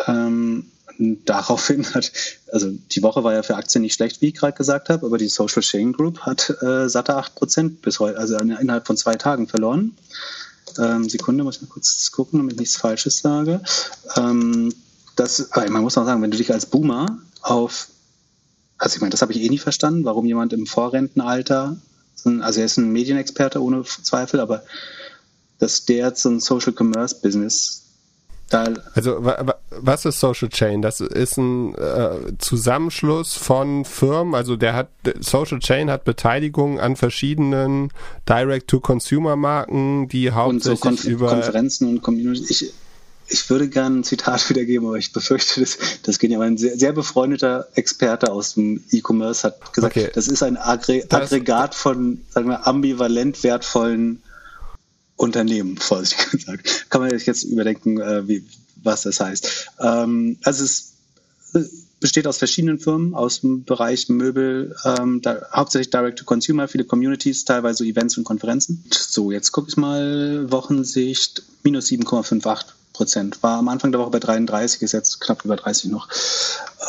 Ähm, 0.08 0.72
daraufhin 1.00 1.86
hat, 1.94 2.12
also 2.52 2.70
die 2.70 3.02
Woche 3.02 3.24
war 3.24 3.34
ja 3.34 3.44
für 3.44 3.56
Aktien 3.56 3.82
nicht 3.82 3.96
schlecht, 3.96 4.22
wie 4.22 4.28
ich 4.28 4.36
gerade 4.36 4.54
gesagt 4.54 4.90
habe, 4.90 5.06
aber 5.06 5.18
die 5.18 5.30
Social 5.30 5.62
Chain 5.62 5.94
Group 5.94 6.20
hat 6.22 6.50
äh, 6.62 6.88
satte 6.90 7.18
8% 7.18 7.82
bis 7.82 8.00
heute, 8.00 8.18
also 8.18 8.38
innerhalb 8.38 8.86
von 8.86 8.98
zwei 8.98 9.16
Tagen 9.16 9.48
verloren. 9.48 9.98
Ähm, 10.78 11.10
Sekunde, 11.10 11.44
muss 11.44 11.58
ich 11.58 11.62
mal 11.64 11.70
kurz 11.70 12.12
gucken, 12.12 12.40
damit 12.40 12.54
ich 12.54 12.60
nichts 12.60 12.78
Falsches 12.78 13.20
sage. 13.20 13.62
Ähm, 14.16 14.74
das, 15.16 15.50
man 15.56 15.82
muss 15.82 15.98
auch 15.98 16.06
sagen, 16.06 16.22
wenn 16.22 16.32
du 16.32 16.38
dich 16.38 16.54
als 16.54 16.66
Boomer 16.66 17.20
auf 17.42 17.88
also 18.80 18.96
ich 18.96 19.02
meine, 19.02 19.12
das 19.12 19.22
habe 19.22 19.34
ich 19.34 19.42
eh 19.42 19.50
nie 19.50 19.60
verstanden, 19.60 20.06
warum 20.06 20.26
jemand 20.26 20.54
im 20.54 20.66
Vorrentenalter, 20.66 21.78
also 22.24 22.60
er 22.60 22.66
ist 22.66 22.78
ein 22.78 22.92
Medienexperte 22.92 23.62
ohne 23.62 23.84
Zweifel, 23.84 24.40
aber 24.40 24.64
dass 25.60 25.86
der 25.86 26.16
so 26.16 26.30
ein 26.30 26.40
Social 26.40 26.74
Commerce 26.74 27.18
Business 27.22 27.84
da 28.50 28.74
also 28.96 29.22
was 29.82 30.06
ist 30.06 30.20
Social 30.20 30.50
Chain? 30.50 30.82
Das 30.82 31.02
ist 31.02 31.38
ein 31.38 31.76
äh, 31.76 32.38
Zusammenschluss 32.38 33.34
von 33.34 33.86
Firmen. 33.86 34.36
Also 34.36 34.56
der 34.56 34.74
hat 34.74 34.90
Social 35.20 35.60
Chain 35.60 35.90
hat 35.90 36.04
Beteiligung 36.04 36.80
an 36.80 36.96
verschiedenen 36.96 37.92
Direct-to-Consumer-Marken, 38.28 40.08
die 40.08 40.32
hauptsächlich 40.32 40.86
und 40.86 41.00
so 41.00 41.06
Konf 41.06 41.06
über 41.06 41.30
Konferenzen 41.30 41.88
und 41.88 42.02
Communities. 42.02 42.50
Ich, 42.50 42.74
ich 43.28 43.50
würde 43.50 43.70
gerne 43.70 44.00
ein 44.00 44.04
Zitat 44.04 44.50
wiedergeben, 44.50 44.88
aber 44.88 44.98
ich 44.98 45.14
befürchte, 45.14 45.62
das, 45.62 45.78
das 46.04 46.20
geht 46.20 46.32
ja. 46.32 46.40
Ein 46.40 46.58
sehr, 46.58 46.78
sehr 46.78 46.94
befreundeter 46.94 47.68
Experte 47.76 48.32
aus 48.32 48.54
dem 48.54 48.84
E-Commerce 48.92 49.44
hat 49.44 49.74
gesagt, 49.74 49.98
okay. 49.98 50.10
das 50.14 50.28
ist 50.28 50.44
ein 50.44 50.58
Aggre 50.58 51.04
Aggregat 51.10 51.76
von, 51.76 52.22
sagen 52.30 52.50
wir, 52.50 52.68
ambivalent 52.68 53.44
wertvollen 53.44 54.24
Unternehmen, 55.16 55.78
vorsichtig 55.80 56.32
gesagt. 56.32 56.86
Kann 56.90 57.02
man 57.02 57.12
sich 57.12 57.28
jetzt 57.28 57.44
überdenken, 57.44 58.00
äh, 58.00 58.28
wie, 58.28 58.44
was 58.84 59.04
das 59.04 59.20
heißt. 59.20 59.72
Ähm, 59.82 60.38
also 60.44 60.64
es 60.64 60.94
besteht 62.00 62.28
aus 62.28 62.38
verschiedenen 62.38 62.80
Firmen 62.80 63.14
aus 63.14 63.42
dem 63.42 63.64
Bereich 63.64 64.10
Möbel, 64.10 64.76
ähm, 64.86 65.22
da, 65.22 65.48
hauptsächlich 65.54 65.90
Direct-to-Consumer, 65.90 66.68
viele 66.68 66.86
Communities, 66.86 67.46
teilweise 67.46 67.86
Events 67.86 68.18
und 68.18 68.24
Konferenzen. 68.24 68.84
So, 68.92 69.32
jetzt 69.32 69.52
gucke 69.52 69.70
ich 69.70 69.78
mal, 69.78 70.50
Wochensicht, 70.52 71.44
minus 71.64 71.88
7,58 71.88 72.66
Prozent. 72.94 73.44
War 73.44 73.60
am 73.60 73.68
Anfang 73.68 73.92
der 73.92 74.02
Woche 74.02 74.12
bei 74.12 74.20
33, 74.20 74.82
ist 74.82 74.92
jetzt 74.94 75.20
knapp 75.20 75.44
über 75.46 75.56
30 75.56 75.92
noch. 75.92 76.08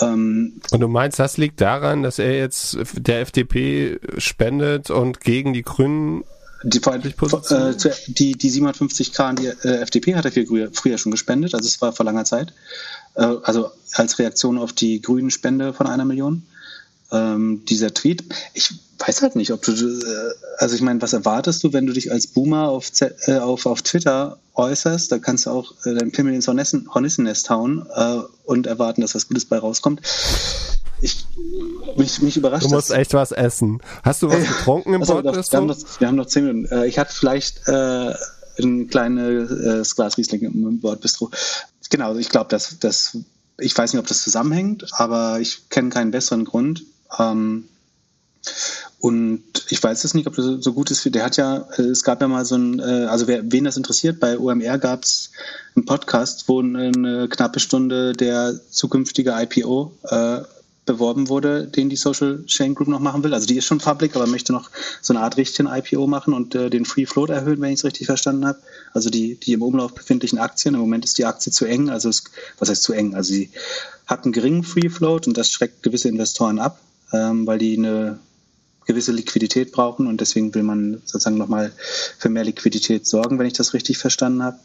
Ähm, 0.00 0.60
und 0.70 0.80
du 0.80 0.88
meinst, 0.88 1.18
das 1.18 1.36
liegt 1.36 1.60
daran, 1.60 2.02
dass 2.02 2.18
er 2.18 2.36
jetzt 2.36 2.78
der 2.94 3.20
FDP 3.20 3.98
spendet 4.18 4.90
und 4.90 5.20
gegen 5.20 5.52
die 5.52 5.62
Grünen 5.62 6.24
die, 6.62 6.78
äh, 6.78 7.74
die, 8.08 8.32
die 8.32 8.50
750k 8.50 9.20
an 9.20 9.36
die 9.36 9.46
äh, 9.46 9.80
FDP 9.80 10.14
hat 10.14 10.24
er 10.24 10.32
früher, 10.32 10.70
früher, 10.72 10.98
schon 10.98 11.12
gespendet, 11.12 11.54
also 11.54 11.66
es 11.66 11.80
war 11.80 11.92
vor 11.92 12.04
langer 12.04 12.24
Zeit. 12.24 12.52
Äh, 13.14 13.22
also 13.42 13.70
als 13.94 14.18
Reaktion 14.18 14.58
auf 14.58 14.72
die 14.72 15.00
grünen 15.00 15.30
Spende 15.30 15.72
von 15.72 15.86
einer 15.86 16.04
Million. 16.04 16.42
Ähm, 17.12 17.64
dieser 17.64 17.92
Tweet, 17.92 18.24
ich 18.54 18.72
weiß 18.98 19.22
halt 19.22 19.34
nicht, 19.34 19.52
ob 19.52 19.62
du, 19.62 19.72
äh, 19.72 20.34
also 20.58 20.74
ich 20.74 20.82
meine, 20.82 21.02
was 21.02 21.12
erwartest 21.12 21.64
du, 21.64 21.72
wenn 21.72 21.86
du 21.86 21.92
dich 21.92 22.12
als 22.12 22.26
Boomer 22.28 22.68
auf, 22.68 22.90
äh, 23.00 23.38
auf, 23.38 23.66
auf 23.66 23.82
Twitter 23.82 24.38
äußerst? 24.54 25.10
Da 25.10 25.18
kannst 25.18 25.46
du 25.46 25.50
auch 25.50 25.74
äh, 25.86 25.94
dein 25.94 26.12
Pimmel 26.12 26.34
ins 26.34 26.46
Hornissennest 26.46 27.50
hauen 27.50 27.86
und 28.44 28.66
erwarten, 28.66 29.00
dass 29.00 29.14
was 29.14 29.28
Gutes 29.28 29.46
bei 29.46 29.58
rauskommt 29.58 30.02
ich, 31.00 31.26
mich, 31.96 32.20
mich 32.22 32.36
überrascht. 32.36 32.66
Du 32.66 32.70
musst 32.70 32.90
echt 32.90 33.14
was 33.14 33.32
essen. 33.32 33.80
Hast 34.02 34.22
du 34.22 34.28
was 34.28 34.46
getrunken 34.46 34.94
im 34.94 35.02
Podcast? 35.02 35.52
Wir, 35.52 35.58
haben 35.58 35.66
noch, 35.66 35.78
wir 36.00 36.08
haben 36.08 36.16
noch 36.16 36.26
zehn 36.26 36.46
Minuten. 36.46 36.72
Äh, 36.72 36.86
ich 36.86 36.98
hatte 36.98 37.14
vielleicht 37.14 37.66
äh, 37.68 38.14
ein 38.58 38.88
kleines 38.88 39.50
äh, 39.50 39.94
Glas 39.94 40.18
Riesling 40.18 40.42
im 40.42 40.80
Bordbistro. 40.80 41.30
Genau, 41.88 42.14
ich 42.16 42.28
glaube, 42.28 42.50
dass 42.50 42.78
das, 42.78 43.18
ich 43.58 43.76
weiß 43.76 43.92
nicht, 43.92 44.00
ob 44.00 44.06
das 44.06 44.22
zusammenhängt, 44.22 44.86
aber 44.92 45.40
ich 45.40 45.68
kenne 45.70 45.90
keinen 45.90 46.10
besseren 46.10 46.44
Grund. 46.44 46.84
Ähm, 47.18 47.68
und 49.00 49.42
ich 49.68 49.82
weiß 49.82 50.04
es 50.04 50.14
nicht, 50.14 50.26
ob 50.26 50.36
das 50.36 50.46
so 50.60 50.72
gut 50.72 50.90
ist. 50.90 51.14
Der 51.14 51.24
hat 51.24 51.36
ja, 51.36 51.68
äh, 51.78 51.82
es 51.82 52.04
gab 52.04 52.20
ja 52.20 52.28
mal 52.28 52.44
so 52.44 52.56
ein, 52.56 52.80
also 52.80 53.26
wer, 53.26 53.50
wen 53.50 53.64
das 53.64 53.76
interessiert, 53.76 54.20
bei 54.20 54.38
OMR 54.38 54.78
gab 54.78 55.04
es 55.04 55.30
einen 55.74 55.86
Podcast, 55.86 56.44
wo 56.48 56.60
eine 56.60 57.28
knappe 57.28 57.60
Stunde 57.60 58.12
der 58.12 58.60
zukünftige 58.70 59.34
IPO 59.38 59.92
äh, 60.04 60.40
beworben 60.92 61.28
wurde, 61.28 61.66
den 61.66 61.88
die 61.88 61.96
Social 61.96 62.44
Chain 62.46 62.74
Group 62.74 62.88
noch 62.88 63.00
machen 63.00 63.22
will. 63.22 63.34
Also 63.34 63.46
die 63.46 63.56
ist 63.56 63.64
schon 63.64 63.78
public, 63.78 64.16
aber 64.16 64.26
möchte 64.26 64.52
noch 64.52 64.70
so 65.00 65.12
eine 65.12 65.22
Art 65.22 65.36
richtigen 65.36 65.68
IPO 65.68 66.06
machen 66.06 66.34
und 66.34 66.54
äh, 66.54 66.70
den 66.70 66.84
Free 66.84 67.06
Float 67.06 67.30
erhöhen, 67.30 67.60
wenn 67.60 67.72
ich 67.72 67.80
es 67.80 67.84
richtig 67.84 68.06
verstanden 68.06 68.46
habe. 68.46 68.58
Also 68.92 69.10
die, 69.10 69.36
die 69.36 69.52
im 69.52 69.62
Umlauf 69.62 69.94
befindlichen 69.94 70.38
Aktien. 70.38 70.74
Im 70.74 70.80
Moment 70.80 71.04
ist 71.04 71.18
die 71.18 71.24
Aktie 71.24 71.52
zu 71.52 71.64
eng. 71.64 71.90
Also 71.90 72.08
es, 72.08 72.24
was 72.58 72.68
heißt 72.68 72.82
zu 72.82 72.92
eng? 72.92 73.14
Also 73.14 73.32
sie 73.32 73.50
hat 74.06 74.24
einen 74.24 74.32
geringen 74.32 74.64
Free 74.64 74.88
Float 74.88 75.26
und 75.26 75.36
das 75.36 75.50
schreckt 75.50 75.82
gewisse 75.82 76.08
Investoren 76.08 76.58
ab, 76.58 76.80
ähm, 77.12 77.46
weil 77.46 77.58
die 77.58 77.76
eine 77.76 78.18
gewisse 78.86 79.12
Liquidität 79.12 79.70
brauchen 79.70 80.08
und 80.08 80.20
deswegen 80.20 80.52
will 80.54 80.64
man 80.64 81.00
sozusagen 81.04 81.38
nochmal 81.38 81.72
für 82.18 82.28
mehr 82.28 82.44
Liquidität 82.44 83.06
sorgen, 83.06 83.38
wenn 83.38 83.46
ich 83.46 83.52
das 83.52 83.72
richtig 83.72 83.98
verstanden 83.98 84.42
habe. 84.42 84.58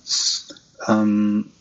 Ähm, 0.88 1.52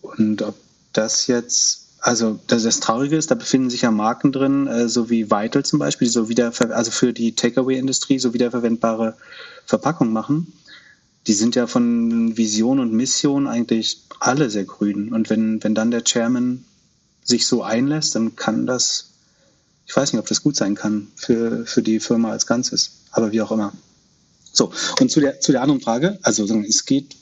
und 0.00 0.40
ob 0.42 0.54
das 0.94 1.26
jetzt 1.26 1.81
also 2.02 2.40
das, 2.48 2.64
das, 2.64 2.80
Traurige 2.80 3.16
ist, 3.16 3.30
da 3.30 3.36
befinden 3.36 3.70
sich 3.70 3.82
ja 3.82 3.92
Marken 3.92 4.32
drin, 4.32 4.66
äh, 4.66 4.88
so 4.88 5.08
wie 5.08 5.30
Vital 5.30 5.64
zum 5.64 5.78
Beispiel, 5.78 6.08
die 6.08 6.12
so 6.12 6.28
wieder, 6.28 6.52
also 6.70 6.90
für 6.90 7.12
die 7.12 7.36
Takeaway-Industrie 7.36 8.18
so 8.18 8.34
wiederverwendbare 8.34 9.16
Verpackungen 9.66 10.12
machen. 10.12 10.52
Die 11.28 11.32
sind 11.32 11.54
ja 11.54 11.68
von 11.68 12.36
Vision 12.36 12.80
und 12.80 12.92
Mission 12.92 13.46
eigentlich 13.46 14.02
alle 14.18 14.50
sehr 14.50 14.64
grün. 14.64 15.12
Und 15.12 15.30
wenn, 15.30 15.62
wenn 15.62 15.76
dann 15.76 15.92
der 15.92 16.02
Chairman 16.02 16.64
sich 17.22 17.46
so 17.46 17.62
einlässt, 17.62 18.16
dann 18.16 18.34
kann 18.34 18.66
das, 18.66 19.10
ich 19.86 19.94
weiß 19.94 20.12
nicht, 20.12 20.20
ob 20.20 20.26
das 20.26 20.42
gut 20.42 20.56
sein 20.56 20.74
kann 20.74 21.06
für, 21.14 21.64
für 21.66 21.82
die 21.82 22.00
Firma 22.00 22.32
als 22.32 22.48
Ganzes. 22.48 23.02
Aber 23.12 23.30
wie 23.30 23.42
auch 23.42 23.52
immer. 23.52 23.72
So, 24.52 24.72
und 24.98 25.08
zu 25.08 25.20
der, 25.20 25.38
zu 25.38 25.52
der 25.52 25.62
anderen 25.62 25.80
Frage, 25.80 26.18
also 26.22 26.44
es 26.62 26.84
geht 26.84 27.14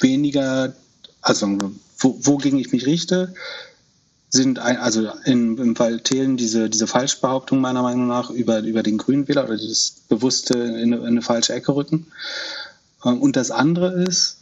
weniger, 0.00 0.74
also 1.20 1.58
wo, 2.02 2.18
wogegen 2.20 2.58
ich 2.58 2.72
mich 2.72 2.86
richte, 2.86 3.34
sind 4.30 4.58
ein, 4.58 4.78
also 4.78 5.10
in, 5.24 5.58
im 5.58 5.76
Fall 5.76 6.00
Thelen 6.00 6.36
diese, 6.36 6.70
diese 6.70 6.86
Falschbehauptung 6.86 7.60
meiner 7.60 7.82
Meinung 7.82 8.06
nach 8.06 8.30
über, 8.30 8.60
über 8.60 8.82
den 8.82 8.96
Grünwähler 8.96 9.44
oder 9.44 9.58
dieses 9.58 9.90
bewusste 10.08 10.54
in 10.54 10.94
eine, 10.94 10.96
in 10.96 11.04
eine 11.04 11.22
falsche 11.22 11.52
Ecke 11.52 11.74
rücken. 11.74 12.06
Ähm, 13.04 13.20
und 13.20 13.36
das 13.36 13.50
andere 13.50 13.92
ist 13.92 14.38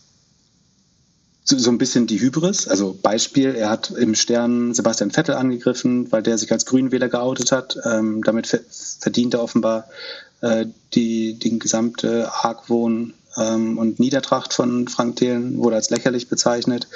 so, 1.42 1.70
ein 1.70 1.78
bisschen 1.78 2.06
die 2.06 2.20
Hybris. 2.20 2.68
Also 2.68 2.96
Beispiel, 3.00 3.56
er 3.56 3.70
hat 3.70 3.90
im 3.90 4.14
Stern 4.14 4.72
Sebastian 4.72 5.10
Vettel 5.10 5.34
angegriffen, 5.34 6.12
weil 6.12 6.22
der 6.22 6.38
sich 6.38 6.52
als 6.52 6.66
Grünwähler 6.66 7.08
geoutet 7.08 7.50
hat. 7.50 7.76
Ähm, 7.84 8.22
damit 8.22 8.46
verdient 9.00 9.34
er 9.34 9.42
offenbar 9.42 9.88
äh, 10.42 10.66
die, 10.94 11.34
den 11.34 11.58
gesamte 11.58 12.30
Argwohn 12.32 13.14
ähm, 13.36 13.78
und 13.78 14.00
Niedertracht 14.00 14.52
von 14.52 14.88
Frank 14.88 15.16
Thelen 15.16 15.58
wurde 15.58 15.76
als 15.76 15.90
lächerlich 15.90 16.28
bezeichnet, 16.28 16.88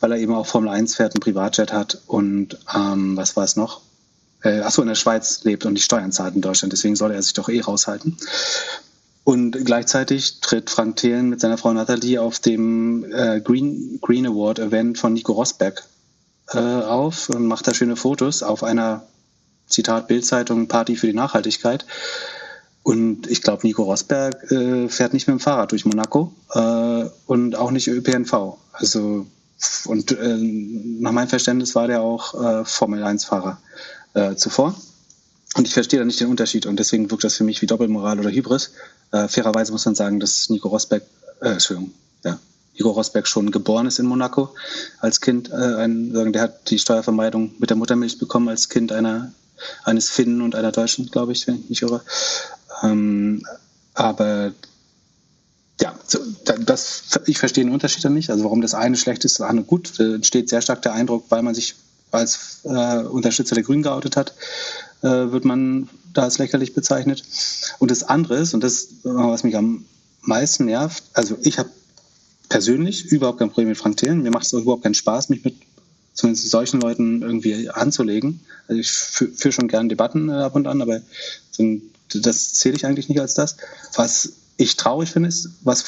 weil 0.00 0.12
er 0.12 0.18
eben 0.18 0.34
auch 0.34 0.46
Formel 0.46 0.70
1 0.70 0.96
fährt, 0.96 1.14
ein 1.14 1.20
Privatjet 1.20 1.72
hat 1.72 2.00
und 2.06 2.58
ähm, 2.74 3.16
was 3.16 3.36
war 3.36 3.44
es 3.44 3.56
noch? 3.56 3.80
Äh, 4.42 4.60
achso, 4.60 4.82
in 4.82 4.88
der 4.88 4.94
Schweiz 4.94 5.44
lebt 5.44 5.64
und 5.66 5.74
die 5.74 5.82
Steuern 5.82 6.12
zahlt 6.12 6.34
in 6.34 6.42
Deutschland, 6.42 6.72
deswegen 6.72 6.96
soll 6.96 7.12
er 7.12 7.22
sich 7.22 7.34
doch 7.34 7.48
eh 7.48 7.60
raushalten. 7.60 8.16
Und 9.24 9.64
gleichzeitig 9.64 10.40
tritt 10.40 10.70
Frank 10.70 10.96
Thelen 10.96 11.28
mit 11.28 11.40
seiner 11.40 11.58
Frau 11.58 11.72
Nathalie 11.72 12.20
auf 12.20 12.38
dem 12.38 13.04
äh, 13.12 13.40
Green, 13.40 13.98
Green 14.00 14.26
Award 14.26 14.60
Event 14.60 14.98
von 14.98 15.14
Nico 15.14 15.32
Rosberg 15.32 15.82
äh, 16.52 16.58
auf 16.58 17.28
und 17.28 17.46
macht 17.46 17.66
da 17.66 17.74
schöne 17.74 17.96
Fotos 17.96 18.44
auf 18.44 18.62
einer, 18.62 19.02
Zitat 19.68 20.08
Bildzeitung, 20.08 20.68
Party 20.68 20.96
für 20.96 21.08
die 21.08 21.12
Nachhaltigkeit. 21.12 21.84
Und 22.86 23.28
ich 23.28 23.42
glaube, 23.42 23.66
Nico 23.66 23.82
Rosberg 23.82 24.48
äh, 24.52 24.88
fährt 24.88 25.12
nicht 25.12 25.26
mit 25.26 25.34
dem 25.34 25.40
Fahrrad 25.40 25.72
durch 25.72 25.84
Monaco 25.86 26.32
äh, 26.54 27.06
und 27.26 27.56
auch 27.56 27.72
nicht 27.72 27.88
ÖPNV. 27.88 28.58
Also 28.70 29.26
und 29.86 30.12
äh, 30.12 30.36
nach 31.00 31.10
meinem 31.10 31.26
Verständnis 31.26 31.74
war 31.74 31.88
der 31.88 32.00
auch 32.00 32.40
äh, 32.40 32.64
Formel 32.64 33.02
1-Fahrer 33.02 33.58
äh, 34.14 34.36
zuvor. 34.36 34.76
Und 35.56 35.66
ich 35.66 35.74
verstehe 35.74 35.98
da 35.98 36.04
nicht 36.04 36.20
den 36.20 36.28
Unterschied 36.28 36.64
und 36.66 36.78
deswegen 36.78 37.10
wirkt 37.10 37.24
das 37.24 37.34
für 37.34 37.42
mich 37.42 37.60
wie 37.60 37.66
Doppelmoral 37.66 38.20
oder 38.20 38.30
Hybris. 38.30 38.70
Äh, 39.10 39.26
fairerweise 39.26 39.72
muss 39.72 39.84
man 39.84 39.96
sagen, 39.96 40.20
dass 40.20 40.48
Nico 40.48 40.68
Rosberg, 40.68 41.02
äh, 41.40 41.48
Entschuldigung, 41.48 41.92
ja, 42.22 42.38
Nico 42.74 42.90
Rosberg 42.90 43.26
schon 43.26 43.50
geboren 43.50 43.88
ist 43.88 43.98
in 43.98 44.06
Monaco 44.06 44.54
als 45.00 45.20
Kind. 45.20 45.50
Ein, 45.50 46.32
der 46.32 46.40
hat 46.40 46.70
die 46.70 46.78
Steuervermeidung 46.78 47.56
mit 47.58 47.68
der 47.68 47.76
Muttermilch 47.76 48.20
bekommen 48.20 48.48
als 48.48 48.68
Kind 48.68 48.92
einer, 48.92 49.32
eines 49.82 50.08
Finnen 50.08 50.40
und 50.40 50.54
einer 50.54 50.70
Deutschen, 50.70 51.10
glaube 51.10 51.32
ich, 51.32 51.48
wenn 51.48 51.56
ich 51.56 51.68
mich 51.68 51.82
irre. 51.82 52.02
Ähm, 52.82 53.42
aber 53.94 54.52
ja, 55.80 55.94
das, 56.64 57.02
ich 57.26 57.38
verstehe 57.38 57.64
den 57.64 57.72
Unterschied 57.72 58.04
dann 58.04 58.14
nicht. 58.14 58.30
Also 58.30 58.44
warum 58.44 58.62
das 58.62 58.74
eine 58.74 58.96
schlecht 58.96 59.24
ist, 59.24 59.40
das 59.40 59.48
andere 59.48 59.66
gut. 59.66 59.92
Da 59.98 60.14
entsteht 60.14 60.48
sehr 60.48 60.62
stark 60.62 60.82
der 60.82 60.94
Eindruck, 60.94 61.26
weil 61.28 61.42
man 61.42 61.54
sich 61.54 61.74
als 62.12 62.60
äh, 62.64 62.98
Unterstützer 63.02 63.54
der 63.54 63.64
Grünen 63.64 63.82
geoutet 63.82 64.16
hat, 64.16 64.34
äh, 65.02 65.08
wird 65.08 65.44
man 65.44 65.88
da 66.12 66.22
als 66.22 66.38
lächerlich 66.38 66.74
bezeichnet. 66.74 67.22
Und 67.78 67.90
das 67.90 68.04
andere 68.04 68.36
ist, 68.36 68.54
und 68.54 68.62
das, 68.62 68.88
was 69.02 69.44
mich 69.44 69.56
am 69.56 69.84
meisten 70.22 70.64
nervt, 70.64 71.04
also 71.12 71.36
ich 71.42 71.58
habe 71.58 71.68
persönlich 72.48 73.06
überhaupt 73.06 73.38
kein 73.38 73.48
Problem 73.48 73.68
mit 73.68 73.76
Frank 73.76 73.96
Thelen. 73.96 74.22
Mir 74.22 74.30
macht 74.30 74.46
es 74.46 74.52
überhaupt 74.52 74.82
keinen 74.82 74.94
Spaß, 74.94 75.28
mich 75.28 75.44
mit 75.44 75.56
zumindest 76.14 76.50
solchen 76.50 76.80
Leuten 76.80 77.22
irgendwie 77.22 77.68
anzulegen. 77.68 78.40
Also 78.68 78.80
ich 78.80 78.90
führe 78.90 79.52
schon 79.52 79.68
gern 79.68 79.88
Debatten 79.88 80.28
äh, 80.28 80.32
ab 80.32 80.54
und 80.54 80.66
an, 80.66 80.80
aber 80.80 81.00
so 81.50 81.62
ein 81.62 81.82
das 82.14 82.54
zähle 82.54 82.76
ich 82.76 82.86
eigentlich 82.86 83.08
nicht 83.08 83.20
als 83.20 83.34
das. 83.34 83.56
Was 83.94 84.32
ich 84.56 84.76
traurig 84.76 85.10
finde, 85.10 85.28
ist, 85.28 85.50
was 85.62 85.84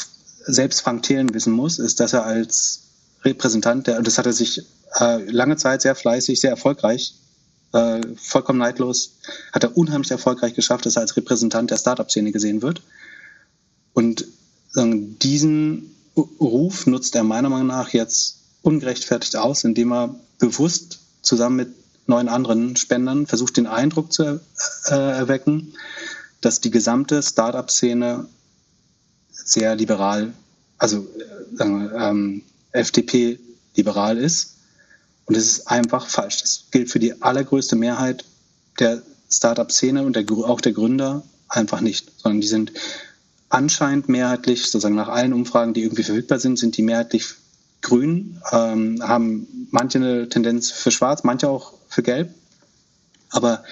selbst 0.47 0.81
Frank 0.81 1.03
Thelen 1.03 1.33
wissen 1.35 1.53
muss, 1.53 1.79
ist, 1.79 2.01
dass 2.01 2.13
er 2.13 2.25
als 2.25 2.83
Repräsentant, 3.23 3.87
der, 3.87 4.03
das 4.03 4.19
hat 4.19 4.27
er 4.27 4.33
sich 4.33 4.63
äh, 4.99 5.23
lange 5.31 5.57
Zeit 5.57 5.83
sehr 5.83 5.95
fleißig, 5.95 6.41
sehr 6.41 6.51
erfolgreich 6.51 7.15
äh, 7.73 8.01
vollkommen 8.17 8.59
neidlos, 8.59 9.13
hat 9.53 9.65
er 9.65 9.77
unheimlich 9.77 10.11
erfolgreich 10.11 10.55
geschafft, 10.55 10.87
dass 10.87 10.97
er 10.97 11.03
als 11.03 11.17
Repräsentant 11.17 11.71
der 11.71 11.77
Startup-Szene 11.77 12.33
gesehen 12.33 12.63
wird. 12.63 12.83
Und 13.93 14.27
sagen, 14.71 15.19
diesen 15.19 15.95
Ruf 16.17 16.87
nutzt 16.87 17.15
er 17.15 17.25
meiner 17.25 17.49
Meinung 17.49 17.69
nach 17.69 17.91
jetzt 17.91 18.39
ungerechtfertigt 18.63 19.37
aus, 19.37 19.65
indem 19.65 19.93
er 19.93 20.15
bewusst 20.39 21.01
zusammen 21.23 21.57
mit 21.57 21.69
neun 22.07 22.29
anderen 22.29 22.77
Spendern 22.77 23.27
versucht, 23.27 23.57
den 23.57 23.67
Eindruck 23.67 24.13
zu 24.13 24.41
äh, 24.87 24.95
erwecken, 24.95 25.75
dass 26.41 26.61
die 26.61 26.71
gesamte 26.71 27.23
Startup-Szene 27.23 28.27
sehr 29.31 29.75
liberal, 29.75 30.33
also 30.79 31.07
äh, 31.59 31.65
ähm, 31.65 32.43
FDP-liberal 32.73 34.19
ist. 34.19 34.57
Und 35.27 35.37
das 35.37 35.45
ist 35.45 35.69
einfach 35.69 36.07
falsch. 36.07 36.41
Das 36.41 36.65
gilt 36.71 36.91
für 36.91 36.99
die 36.99 37.21
allergrößte 37.21 37.77
Mehrheit 37.77 38.25
der 38.79 39.03
Startup-Szene 39.31 40.03
und 40.05 40.17
der, 40.17 40.25
auch 40.31 40.61
der 40.61 40.73
Gründer 40.73 41.23
einfach 41.49 41.81
nicht, 41.81 42.11
sondern 42.19 42.41
die 42.41 42.47
sind 42.47 42.73
anscheinend 43.49 44.09
mehrheitlich, 44.09 44.63
sozusagen 44.63 44.95
nach 44.95 45.09
allen 45.09 45.33
Umfragen, 45.33 45.75
die 45.75 45.83
irgendwie 45.83 46.03
verfügbar 46.03 46.39
sind, 46.39 46.59
sind 46.59 46.77
die 46.77 46.83
mehrheitlich 46.83 47.27
grün, 47.81 48.41
ähm, 48.53 49.03
haben 49.03 49.69
manche 49.71 49.99
eine 49.99 50.29
Tendenz 50.29 50.71
für 50.71 50.91
schwarz, 50.91 51.25
manche 51.25 51.49
auch 51.49 51.75
für 51.89 52.03
gelb. 52.03 52.35
Aber 53.31 53.65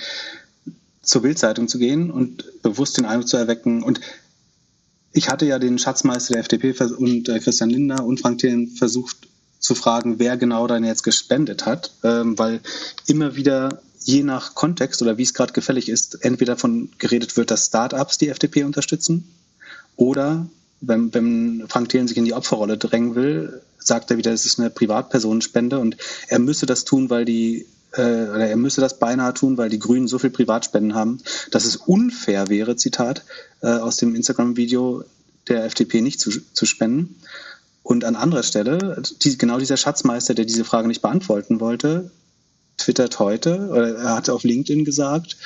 zur 1.07 1.23
Bildzeitung 1.23 1.69
zu 1.69 1.79
gehen 1.79 2.11
und 2.11 2.63
bewusst 2.63 2.99
den 2.99 3.07
Eindruck 3.07 3.29
zu 3.29 3.37
erwecken. 3.39 3.83
Und 3.83 4.01
ich 5.13 5.31
hatte 5.31 5.47
ja 5.47 5.59
den 5.59 5.79
Schatzmeister 5.79 6.35
der 6.35 6.41
FDP 6.41 6.75
und 6.99 7.29
äh, 7.29 7.39
Christian 7.39 7.71
Lindner 7.71 8.05
und 8.05 8.21
Frank 8.21 8.39
Thelen 8.39 8.69
versucht 8.69 9.17
zu 9.59 9.75
fragen, 9.75 10.19
wer 10.19 10.37
genau 10.37 10.67
dann 10.67 10.85
jetzt 10.85 11.03
gespendet 11.03 11.65
hat, 11.65 11.93
ähm, 12.05 12.39
weil 12.39 12.61
immer 13.07 13.37
wieder 13.37 13.81
je 14.05 14.23
nach 14.23 14.55
Kontext 14.55 15.01
oder 15.01 15.17
wie 15.17 15.23
es 15.23 15.33
gerade 15.33 15.53
gefällig 15.53 15.89
ist, 15.89 16.23
entweder 16.25 16.55
davon 16.55 16.91
geredet 16.99 17.37
wird, 17.37 17.51
dass 17.51 17.67
Startups 17.67 18.19
die 18.19 18.29
FDP 18.29 18.65
unterstützen 18.65 19.29
oder 19.97 20.47
wenn, 20.81 21.15
wenn 21.15 21.65
Frank 21.69 21.89
Thelen 21.89 22.07
sich 22.07 22.17
in 22.17 22.27
die 22.27 22.35
Opferrolle 22.35 22.77
drängen 22.77 23.15
will, 23.15 23.63
sagt 23.79 24.11
er 24.11 24.19
wieder, 24.19 24.33
es 24.33 24.45
ist 24.45 24.61
eine 24.61 24.71
Privatpersonenspende 24.71 25.79
und 25.79 25.97
er 26.29 26.39
müsse 26.39 26.67
das 26.67 26.85
tun, 26.85 27.09
weil 27.11 27.25
die 27.25 27.67
äh, 27.97 28.29
oder 28.29 28.49
er 28.49 28.57
müsse 28.57 28.81
das 28.81 28.99
beinahe 28.99 29.35
tun, 29.35 29.57
weil 29.57 29.69
die 29.69 29.79
Grünen 29.79 30.09
so 30.09 30.19
viel 30.19 30.31
Privatspenden 30.31 30.95
haben, 30.95 31.19
dass 31.51 31.65
es 31.65 31.77
unfair 31.77 32.49
wäre, 32.49 32.77
Zitat, 32.77 33.25
äh, 33.63 33.69
aus 33.69 33.97
dem 33.97 34.15
Instagram-Video 34.15 35.05
der 35.49 35.65
FDP 35.65 36.01
nicht 36.01 36.21
zu, 36.21 36.31
zu 36.53 36.67
spenden. 36.67 37.17
Und 37.83 38.05
an 38.05 38.17
anderer 38.17 38.43
Stelle, 38.43 39.01
die, 39.23 39.39
genau 39.39 39.59
dieser 39.59 39.77
Schatzmeister, 39.77 40.35
der 40.35 40.45
diese 40.45 40.65
Frage 40.65 40.89
nicht 40.89 41.03
beantworten 41.03 41.61
wollte, 41.61 42.11
twittert 42.79 43.19
heute, 43.21 43.69
oder 43.71 43.97
er 43.97 44.15
hatte 44.17 44.33
auf 44.33 44.43
LinkedIn 44.43 44.85
gesagt, 44.85 45.37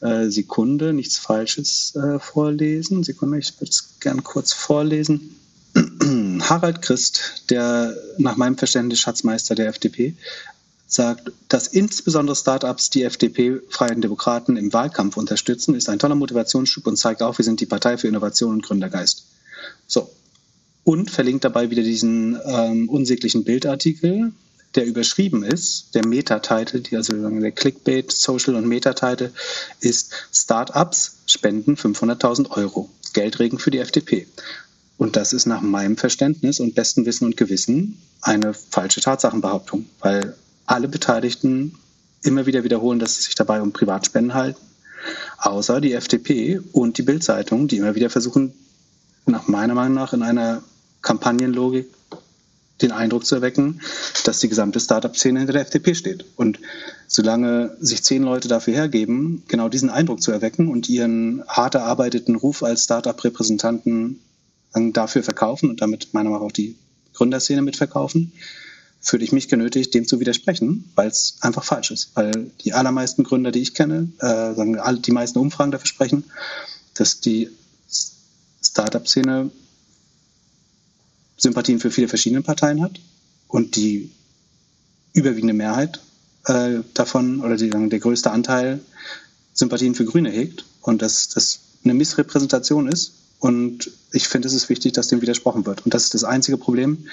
äh, 0.00 0.28
Sekunde, 0.28 0.92
nichts 0.92 1.18
Falsches 1.18 1.94
äh, 1.96 2.18
vorlesen. 2.18 3.02
Sekunde, 3.02 3.38
ich 3.38 3.52
würde 3.60 3.70
es 3.70 3.98
gern 4.00 4.22
kurz 4.22 4.52
vorlesen. 4.52 5.36
Harald 6.40 6.82
Christ, 6.82 7.44
der 7.50 7.96
nach 8.16 8.36
meinem 8.36 8.56
Verständnis 8.56 9.00
Schatzmeister 9.00 9.54
der 9.54 9.68
FDP, 9.68 10.14
sagt, 10.88 11.30
dass 11.48 11.68
insbesondere 11.68 12.34
Startups 12.34 12.90
die 12.90 13.04
FDP 13.04 13.60
Freien 13.68 14.00
Demokraten 14.00 14.56
im 14.56 14.72
Wahlkampf 14.72 15.16
unterstützen, 15.16 15.74
ist 15.74 15.88
ein 15.88 15.98
toller 15.98 16.14
Motivationsschub 16.14 16.86
und 16.86 16.96
zeigt 16.96 17.22
auch, 17.22 17.38
wir 17.38 17.44
sind 17.44 17.60
die 17.60 17.66
Partei 17.66 17.98
für 17.98 18.08
Innovation 18.08 18.54
und 18.54 18.64
Gründergeist. 18.64 19.26
So. 19.86 20.10
Und 20.84 21.10
verlinkt 21.10 21.44
dabei 21.44 21.70
wieder 21.70 21.82
diesen 21.82 22.38
ähm, 22.46 22.88
unsäglichen 22.88 23.44
Bildartikel, 23.44 24.32
der 24.74 24.86
überschrieben 24.86 25.44
ist, 25.44 25.94
der 25.94 26.06
Metatitel, 26.06 26.96
also 26.96 27.12
der 27.12 27.52
Clickbait, 27.52 28.10
Social 28.10 28.54
und 28.54 28.66
Metatitel 28.66 29.32
ist 29.80 30.12
Startups 30.32 31.16
spenden 31.26 31.76
500.000 31.76 32.50
Euro. 32.50 32.88
Geldregen 33.12 33.58
für 33.58 33.70
die 33.70 33.78
FDP. 33.78 34.26
Und 34.96 35.16
das 35.16 35.32
ist 35.32 35.46
nach 35.46 35.60
meinem 35.60 35.96
Verständnis 35.96 36.60
und 36.60 36.74
besten 36.74 37.06
Wissen 37.06 37.24
und 37.24 37.36
Gewissen 37.36 37.98
eine 38.20 38.52
falsche 38.52 39.00
Tatsachenbehauptung, 39.00 39.86
weil 40.00 40.34
alle 40.68 40.88
Beteiligten 40.88 41.74
immer 42.22 42.46
wieder 42.46 42.62
wiederholen, 42.64 42.98
dass 42.98 43.18
es 43.18 43.24
sich 43.24 43.34
dabei 43.34 43.62
um 43.62 43.72
Privatspenden 43.72 44.34
halten, 44.34 44.60
außer 45.38 45.80
die 45.80 45.94
FDP 45.94 46.60
und 46.72 46.98
die 46.98 47.02
Bildzeitung, 47.02 47.68
die 47.68 47.78
immer 47.78 47.94
wieder 47.94 48.10
versuchen, 48.10 48.52
nach 49.26 49.48
meiner 49.48 49.74
Meinung 49.74 49.94
nach 49.94 50.12
in 50.12 50.22
einer 50.22 50.62
Kampagnenlogik 51.02 51.86
den 52.82 52.92
Eindruck 52.92 53.26
zu 53.26 53.34
erwecken, 53.34 53.80
dass 54.24 54.40
die 54.40 54.48
gesamte 54.48 54.78
Startup-Szene 54.78 55.40
hinter 55.40 55.52
der 55.52 55.62
FDP 55.62 55.94
steht. 55.94 56.24
Und 56.36 56.60
solange 57.08 57.76
sich 57.80 58.04
zehn 58.04 58.22
Leute 58.22 58.46
dafür 58.46 58.74
hergeben, 58.74 59.42
genau 59.48 59.68
diesen 59.68 59.90
Eindruck 59.90 60.22
zu 60.22 60.30
erwecken 60.30 60.68
und 60.68 60.88
ihren 60.88 61.42
hart 61.48 61.74
erarbeiteten 61.74 62.36
Ruf 62.36 62.62
als 62.62 62.84
Startup-Repräsentanten 62.84 64.20
dafür 64.92 65.22
verkaufen 65.22 65.70
und 65.70 65.80
damit 65.80 66.14
meiner 66.14 66.30
Meinung 66.30 66.42
nach 66.42 66.48
auch 66.48 66.52
die 66.52 66.76
Gründerszene 67.14 67.62
mitverkaufen, 67.62 68.32
fühle 69.00 69.24
ich 69.24 69.32
mich 69.32 69.48
genötigt, 69.48 69.94
dem 69.94 70.06
zu 70.06 70.20
widersprechen, 70.20 70.90
weil 70.94 71.08
es 71.08 71.36
einfach 71.40 71.64
falsch 71.64 71.90
ist. 71.90 72.10
Weil 72.14 72.50
die 72.64 72.72
allermeisten 72.72 73.24
Gründer, 73.24 73.52
die 73.52 73.62
ich 73.62 73.74
kenne, 73.74 74.10
äh, 74.18 74.54
sagen, 74.54 74.78
die 75.02 75.12
meisten 75.12 75.38
Umfragen 75.38 75.70
dafür 75.70 75.86
sprechen, 75.86 76.24
dass 76.94 77.20
die 77.20 77.50
Startup-Szene 78.62 79.50
Sympathien 81.36 81.78
für 81.78 81.90
viele 81.90 82.08
verschiedene 82.08 82.42
Parteien 82.42 82.82
hat 82.82 83.00
und 83.46 83.76
die 83.76 84.10
überwiegende 85.12 85.54
Mehrheit 85.54 86.00
äh, 86.46 86.80
davon 86.94 87.40
oder 87.40 87.56
die, 87.56 87.70
der 87.70 87.98
größte 87.98 88.30
Anteil 88.30 88.80
Sympathien 89.54 89.94
für 89.94 90.04
Grüne 90.04 90.30
hegt 90.30 90.64
und 90.82 91.02
dass 91.02 91.28
das 91.28 91.60
eine 91.84 91.94
Missrepräsentation 91.94 92.88
ist. 92.88 93.12
Und 93.40 93.90
ich 94.12 94.26
finde, 94.28 94.48
es 94.48 94.54
ist 94.54 94.68
wichtig, 94.68 94.92
dass 94.92 95.08
dem 95.08 95.22
widersprochen 95.22 95.64
wird. 95.66 95.84
Und 95.84 95.94
das 95.94 96.04
ist 96.04 96.14
das 96.14 96.24
einzige 96.24 96.56
Problem. 96.56 97.06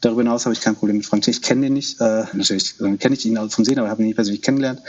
Darüber 0.00 0.22
hinaus 0.22 0.44
habe 0.44 0.52
ich 0.52 0.60
kein 0.60 0.76
Problem 0.76 0.98
mit 0.98 1.06
Frank 1.06 1.26
Ich 1.26 1.42
kenne 1.42 1.62
den 1.62 1.72
nicht. 1.72 2.00
Äh, 2.00 2.24
natürlich 2.32 2.80
äh, 2.80 2.96
kenne 2.96 3.14
ich 3.14 3.26
ihn 3.26 3.50
vom 3.50 3.64
Sehen, 3.64 3.78
aber 3.78 3.88
habe 3.88 4.02
ihn 4.02 4.06
nicht 4.06 4.16
persönlich 4.16 4.42
kennengelernt. 4.42 4.82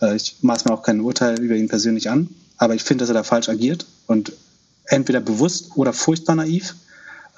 Äh, 0.00 0.16
ich 0.16 0.36
maß 0.42 0.64
mir 0.64 0.72
auch 0.72 0.82
kein 0.82 1.00
Urteil 1.00 1.38
über 1.40 1.56
ihn 1.56 1.68
persönlich 1.68 2.08
an. 2.08 2.28
Aber 2.56 2.74
ich 2.74 2.82
finde, 2.82 3.02
dass 3.02 3.10
er 3.10 3.14
da 3.14 3.22
falsch 3.22 3.48
agiert 3.48 3.86
und 4.06 4.32
entweder 4.86 5.20
bewusst 5.20 5.72
oder 5.76 5.92
furchtbar 5.92 6.36
naiv 6.36 6.74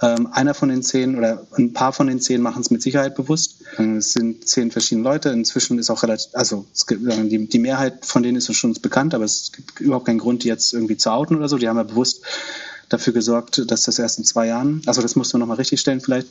ähm, 0.02 0.28
einer 0.32 0.52
von 0.52 0.68
den 0.68 0.82
zehn 0.82 1.16
oder 1.16 1.46
ein 1.56 1.72
paar 1.72 1.92
von 1.92 2.08
den 2.08 2.20
zehn 2.20 2.42
machen 2.42 2.60
es 2.60 2.70
mit 2.70 2.82
Sicherheit 2.82 3.14
bewusst. 3.14 3.62
Ähm, 3.78 3.98
es 3.98 4.12
sind 4.12 4.46
zehn 4.48 4.70
verschiedene 4.70 5.04
Leute. 5.04 5.30
Inzwischen 5.30 5.78
ist 5.78 5.90
auch 5.90 6.02
relativ, 6.02 6.34
also 6.34 6.66
gibt, 6.88 7.02
die, 7.06 7.46
die, 7.46 7.58
Mehrheit 7.60 8.04
von 8.04 8.22
denen 8.22 8.36
ist 8.36 8.52
schon 8.54 8.74
bekannt, 8.74 9.14
aber 9.14 9.24
es 9.24 9.52
gibt 9.52 9.80
überhaupt 9.80 10.06
keinen 10.06 10.18
Grund, 10.18 10.42
die 10.42 10.48
jetzt 10.48 10.74
irgendwie 10.74 10.96
zu 10.96 11.10
outen 11.10 11.36
oder 11.36 11.48
so. 11.48 11.56
Die 11.56 11.68
haben 11.68 11.76
ja 11.76 11.84
bewusst 11.84 12.22
dafür 12.88 13.12
gesorgt, 13.12 13.70
dass 13.70 13.82
das 13.82 13.98
erst 13.98 14.18
in 14.18 14.24
zwei 14.24 14.46
Jahren, 14.46 14.82
also 14.86 15.02
das 15.02 15.16
musst 15.16 15.32
du 15.32 15.38
nochmal 15.38 15.56
richtig 15.56 15.80
stellen 15.80 16.00
vielleicht, 16.00 16.28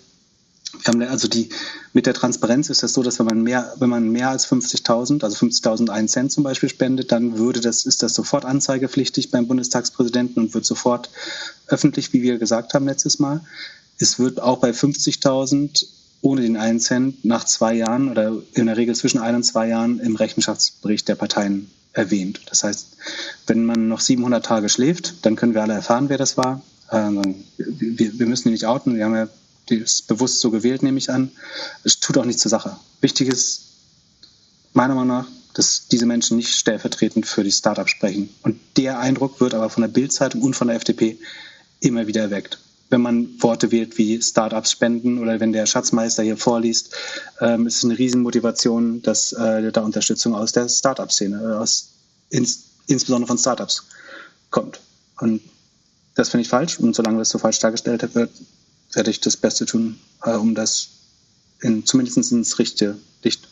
also 0.85 1.27
die, 1.27 1.49
mit 1.93 2.05
der 2.05 2.13
Transparenz 2.13 2.69
ist 2.69 2.81
das 2.81 2.93
so, 2.93 3.03
dass 3.03 3.19
wenn 3.19 3.25
man 3.25 3.41
mehr, 3.43 3.73
wenn 3.79 3.89
man 3.89 4.09
mehr 4.09 4.29
als 4.29 4.47
50.000, 4.47 5.23
also 5.23 5.45
50.000 5.45 6.07
Cent 6.07 6.31
zum 6.31 6.43
Beispiel 6.43 6.69
spendet, 6.69 7.11
dann 7.11 7.37
würde 7.37 7.59
das, 7.59 7.85
ist 7.85 8.03
das 8.03 8.13
sofort 8.13 8.45
anzeigepflichtig 8.45 9.31
beim 9.31 9.47
Bundestagspräsidenten 9.47 10.39
und 10.39 10.53
wird 10.53 10.65
sofort 10.65 11.09
öffentlich, 11.67 12.13
wie 12.13 12.21
wir 12.21 12.37
gesagt 12.37 12.73
haben 12.73 12.87
letztes 12.87 13.19
Mal. 13.19 13.41
Es 13.99 14.17
wird 14.17 14.41
auch 14.41 14.59
bei 14.59 14.71
50.000 14.71 15.85
ohne 16.21 16.41
den 16.41 16.55
einen 16.55 16.79
Cent 16.79 17.25
nach 17.25 17.43
zwei 17.45 17.73
Jahren 17.73 18.09
oder 18.09 18.37
in 18.53 18.67
der 18.67 18.77
Regel 18.77 18.95
zwischen 18.95 19.19
ein 19.19 19.35
und 19.35 19.43
zwei 19.43 19.67
Jahren 19.67 19.99
im 19.99 20.15
Rechenschaftsbericht 20.15 21.07
der 21.07 21.15
Parteien 21.15 21.69
erwähnt. 21.93 22.41
Das 22.47 22.63
heißt, 22.63 22.97
wenn 23.47 23.65
man 23.65 23.87
noch 23.87 23.99
700 23.99 24.45
Tage 24.45 24.69
schläft, 24.69 25.25
dann 25.25 25.35
können 25.35 25.53
wir 25.53 25.61
alle 25.61 25.73
erfahren, 25.73 26.09
wer 26.09 26.17
das 26.17 26.37
war. 26.37 26.61
Ähm, 26.91 27.43
wir 27.57 28.25
müssen 28.25 28.49
ihn 28.49 28.53
nicht 28.53 28.65
outen. 28.65 28.95
Wir 28.95 29.05
haben 29.05 29.15
ja 29.15 29.27
ist 29.69 30.07
bewusst 30.07 30.41
so 30.41 30.51
gewählt, 30.51 30.83
nehme 30.83 30.97
ich 30.97 31.09
an. 31.09 31.31
Es 31.83 31.99
tut 31.99 32.17
auch 32.17 32.25
nichts 32.25 32.41
zur 32.41 32.49
Sache. 32.49 32.75
Wichtig 32.99 33.29
ist, 33.29 33.61
meiner 34.73 34.95
Meinung 34.95 35.17
nach, 35.19 35.27
dass 35.53 35.87
diese 35.87 36.05
Menschen 36.05 36.37
nicht 36.37 36.53
stellvertretend 36.53 37.25
für 37.25 37.43
die 37.43 37.51
Startups 37.51 37.91
sprechen. 37.91 38.29
Und 38.43 38.59
der 38.77 38.99
Eindruck 38.99 39.39
wird 39.39 39.53
aber 39.53 39.69
von 39.69 39.81
der 39.81 39.89
Bildzeitung 39.89 40.41
und 40.41 40.55
von 40.55 40.67
der 40.67 40.77
FDP 40.77 41.17
immer 41.79 42.07
wieder 42.07 42.21
erweckt. 42.21 42.59
Wenn 42.91 43.01
man 43.01 43.41
Worte 43.41 43.71
wählt 43.71 43.97
wie 43.97 44.21
Startups 44.21 44.71
spenden 44.71 45.17
oder 45.17 45.39
wenn 45.39 45.53
der 45.53 45.65
Schatzmeister 45.65 46.23
hier 46.23 46.37
vorliest, 46.37 46.93
ähm, 47.39 47.65
ist 47.65 47.77
es 47.77 47.85
eine 47.85 47.97
Riesenmotivation, 47.97 49.01
dass 49.01 49.31
äh, 49.31 49.71
da 49.71 49.81
Unterstützung 49.81 50.35
aus 50.35 50.51
der 50.51 50.69
Startup-Szene, 50.69 51.63
äh, 51.63 52.35
ins, 52.35 52.65
insbesondere 52.87 53.27
von 53.27 53.37
Startups 53.37 53.85
kommt. 54.49 54.81
Und 55.19 55.41
das 56.15 56.29
finde 56.29 56.41
ich 56.41 56.49
falsch. 56.49 56.79
Und 56.79 56.95
solange 56.95 57.19
das 57.19 57.29
so 57.29 57.39
falsch 57.39 57.59
dargestellt 57.59 58.13
wird, 58.13 58.29
werde 58.93 59.09
ich 59.09 59.21
das 59.21 59.37
Beste 59.37 59.65
tun, 59.65 59.97
äh, 60.23 60.35
um 60.35 60.53
das 60.53 60.89
in, 61.61 61.85
zumindest 61.85 62.31
ins 62.31 62.59
richtige 62.59 62.97
Licht 63.23 63.47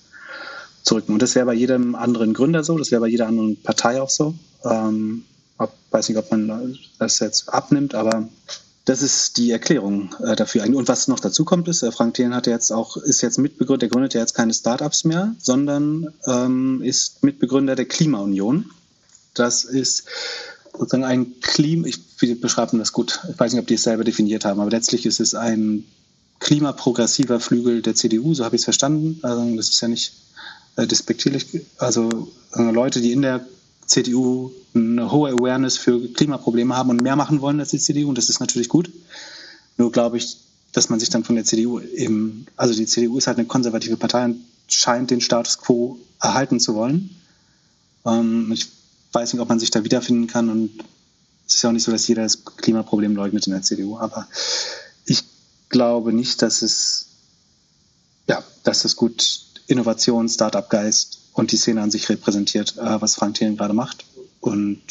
zu 0.83 0.95
rücken. 0.95 1.13
Und 1.13 1.21
das 1.21 1.35
wäre 1.35 1.45
bei 1.45 1.53
jedem 1.53 1.95
anderen 1.95 2.33
Gründer 2.33 2.63
so, 2.63 2.77
das 2.77 2.91
wäre 2.91 3.01
bei 3.01 3.07
jeder 3.07 3.27
anderen 3.27 3.55
Partei 3.61 4.01
auch 4.01 4.09
so. 4.09 4.35
Ähm, 4.65 5.23
ob, 5.57 5.73
weiß 5.91 6.09
nicht, 6.09 6.17
ob 6.17 6.31
man 6.31 6.77
das 6.97 7.19
jetzt 7.19 7.49
abnimmt, 7.49 7.95
aber 7.95 8.27
Das 8.89 9.03
ist 9.03 9.37
die 9.37 9.51
Erklärung 9.51 10.15
äh, 10.25 10.35
dafür. 10.35 10.63
Und 10.63 10.87
was 10.87 11.07
noch 11.07 11.19
dazu 11.19 11.45
kommt, 11.45 11.67
ist, 11.67 11.83
äh, 11.83 11.91
Frank 11.91 12.15
Thelen 12.15 12.33
hat 12.33 12.47
jetzt 12.47 12.71
auch, 12.71 12.97
ist 12.97 13.21
jetzt 13.21 13.37
Mitbegründer, 13.37 13.81
der 13.81 13.89
gründet 13.89 14.15
ja 14.15 14.21
jetzt 14.21 14.33
keine 14.33 14.51
Startups 14.51 15.03
mehr, 15.03 15.35
sondern 15.37 16.11
ähm, 16.25 16.81
ist 16.81 17.23
Mitbegründer 17.23 17.75
der 17.75 17.85
Klimaunion. 17.85 18.71
Das 19.35 19.63
ist 19.63 20.05
sozusagen 20.73 21.03
ein 21.03 21.39
Klima, 21.39 21.87
ich 21.87 22.17
beschreibe 22.41 22.79
das 22.79 22.91
gut, 22.91 23.19
ich 23.31 23.39
weiß 23.39 23.53
nicht, 23.53 23.61
ob 23.61 23.67
die 23.67 23.75
es 23.75 23.83
selber 23.83 24.03
definiert 24.03 24.43
haben, 24.43 24.59
aber 24.59 24.71
letztlich 24.71 25.05
ist 25.05 25.19
es 25.19 25.35
ein 25.35 25.85
klimaprogressiver 26.39 27.39
Flügel 27.39 27.83
der 27.83 27.93
CDU, 27.93 28.33
so 28.33 28.43
habe 28.43 28.55
ich 28.55 28.61
es 28.61 28.65
verstanden. 28.65 29.19
Also 29.21 29.55
das 29.55 29.69
ist 29.69 29.81
ja 29.81 29.87
nicht 29.87 30.13
äh, 30.77 30.87
despektierlich. 30.87 31.45
Also 31.77 32.31
äh, 32.55 32.71
Leute, 32.71 33.01
die 33.01 33.11
in 33.11 33.21
der 33.21 33.45
CDU 33.89 34.51
eine 34.75 35.11
hohe 35.11 35.31
Awareness 35.31 35.77
für 35.77 35.99
Klimaprobleme 36.13 36.75
haben 36.75 36.91
und 36.91 37.01
mehr 37.01 37.15
machen 37.15 37.41
wollen 37.41 37.59
als 37.59 37.69
die 37.69 37.79
CDU, 37.79 38.09
und 38.09 38.17
das 38.17 38.29
ist 38.29 38.39
natürlich 38.39 38.69
gut. 38.69 38.91
Nur 39.77 39.91
glaube 39.91 40.17
ich, 40.17 40.37
dass 40.71 40.89
man 40.89 40.99
sich 40.99 41.09
dann 41.09 41.23
von 41.23 41.35
der 41.35 41.43
CDU 41.43 41.79
eben, 41.79 42.45
also 42.55 42.73
die 42.73 42.85
CDU 42.85 43.17
ist 43.17 43.25
halt 43.25 43.39
eine 43.39 43.47
konservative 43.47 43.97
Partei 43.97 44.25
und 44.25 44.41
scheint 44.67 45.09
den 45.09 45.21
Status 45.21 45.57
quo 45.57 45.97
erhalten 46.21 46.59
zu 46.59 46.75
wollen. 46.75 47.09
Ähm, 48.05 48.51
ich 48.51 48.67
weiß 49.11 49.33
nicht, 49.33 49.41
ob 49.41 49.49
man 49.49 49.59
sich 49.59 49.71
da 49.71 49.83
wiederfinden 49.83 50.27
kann 50.27 50.49
und 50.49 50.69
es 51.47 51.55
ist 51.55 51.63
ja 51.63 51.69
auch 51.69 51.73
nicht 51.73 51.83
so, 51.83 51.91
dass 51.91 52.07
jeder 52.07 52.21
das 52.21 52.45
Klimaproblem 52.45 53.15
leugnet 53.15 53.47
in 53.47 53.53
der 53.53 53.63
CDU, 53.63 53.97
aber 53.97 54.27
ich 55.05 55.23
glaube 55.69 56.13
nicht, 56.13 56.43
dass 56.43 56.61
es, 56.61 57.07
ja, 58.27 58.43
dass 58.63 58.85
es 58.85 58.95
gut 58.95 59.41
Innovation, 59.65 60.29
Startup-Geist 60.29 61.18
und 61.39 61.53
die 61.53 61.57
Szene 61.57 61.81
an 61.81 61.89
sich 61.89 62.09
repräsentiert, 62.09 62.77
äh, 62.77 63.01
was 63.01 63.15
Frank 63.15 63.35
Thelen 63.35 63.55
gerade 63.55 63.73
macht. 63.73 64.05
Und 64.41 64.81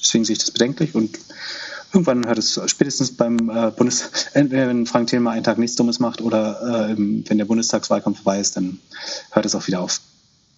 deswegen 0.00 0.24
sehe 0.24 0.34
ich 0.34 0.38
das 0.38 0.50
bedenklich 0.50 0.94
und 0.94 1.18
irgendwann 1.92 2.26
hört 2.26 2.38
es 2.38 2.60
spätestens 2.66 3.16
beim 3.16 3.48
äh, 3.48 3.70
Bundes, 3.70 4.10
entweder 4.34 4.68
wenn 4.68 4.86
Frank 4.86 5.08
Thelen 5.08 5.22
mal 5.22 5.30
einen 5.30 5.44
Tag 5.44 5.58
nichts 5.58 5.76
Dummes 5.76 6.00
macht 6.00 6.20
oder 6.20 6.90
äh, 6.90 6.96
wenn 6.96 7.38
der 7.38 7.46
Bundestagswahlkampf 7.46 8.18
vorbei 8.22 8.40
ist, 8.40 8.56
dann 8.56 8.78
hört 9.30 9.46
es 9.46 9.54
auch 9.54 9.66
wieder 9.66 9.80
auf. 9.80 10.00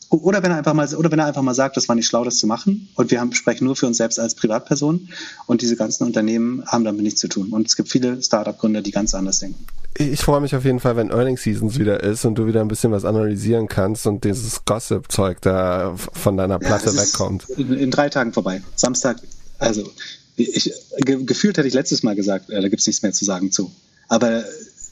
Oder 0.09 0.42
wenn 0.42 0.52
er 0.52 0.59
einfach 0.59 0.74
mal, 0.74 0.92
oder 0.94 1.11
wenn 1.11 1.18
er 1.18 1.26
einfach 1.26 1.42
mal 1.42 1.54
sagt, 1.54 1.76
das 1.76 1.88
war 1.88 1.96
nicht 1.96 2.07
schlau, 2.07 2.22
das 2.22 2.36
zu 2.36 2.46
machen, 2.46 2.88
und 2.94 3.11
wir 3.11 3.20
haben, 3.20 3.32
sprechen 3.32 3.64
nur 3.64 3.74
für 3.74 3.86
uns 3.86 3.96
selbst 3.96 4.20
als 4.20 4.36
Privatperson, 4.36 5.09
und 5.46 5.62
diese 5.62 5.76
ganzen 5.76 6.04
Unternehmen 6.04 6.64
haben 6.66 6.84
damit 6.84 7.02
nichts 7.02 7.20
zu 7.20 7.28
tun. 7.28 7.50
Und 7.50 7.66
es 7.66 7.74
gibt 7.74 7.88
viele 7.88 8.22
Startup-Gründer, 8.22 8.82
die 8.82 8.92
ganz 8.92 9.14
anders 9.14 9.40
denken. 9.40 9.66
Ich 9.99 10.20
freue 10.20 10.40
mich 10.40 10.55
auf 10.55 10.64
jeden 10.64 10.80
Fall, 10.80 10.97
wenn 10.97 11.11
Earning 11.11 11.36
Seasons 11.36 11.78
wieder 11.78 12.03
ist 12.03 12.24
und 12.24 12.34
du 12.34 12.47
wieder 12.47 12.61
ein 12.61 12.68
bisschen 12.68 12.92
was 12.92 13.05
analysieren 13.05 13.66
kannst 13.66 14.07
und 14.07 14.24
dieses 14.24 14.64
Gossip-Zeug 14.64 15.40
da 15.40 15.94
von 15.97 16.36
deiner 16.36 16.59
Platte 16.59 16.90
ja, 16.90 16.97
wegkommt. 16.97 17.49
In, 17.51 17.72
in, 17.72 17.90
drei 17.90 18.09
Tagen 18.09 18.32
vorbei. 18.32 18.62
Samstag, 18.74 19.16
also 19.59 19.88
ich, 20.36 20.72
ge, 20.99 21.24
gefühlt 21.24 21.57
hätte 21.57 21.68
ich 21.68 21.74
letztes 21.74 22.03
Mal 22.03 22.14
gesagt, 22.14 22.51
äh, 22.51 22.61
da 22.61 22.68
gibt 22.68 22.80
es 22.80 22.86
nichts 22.86 23.03
mehr 23.03 23.12
zu 23.12 23.24
sagen 23.24 23.53
zu. 23.53 23.70
Aber 24.09 24.44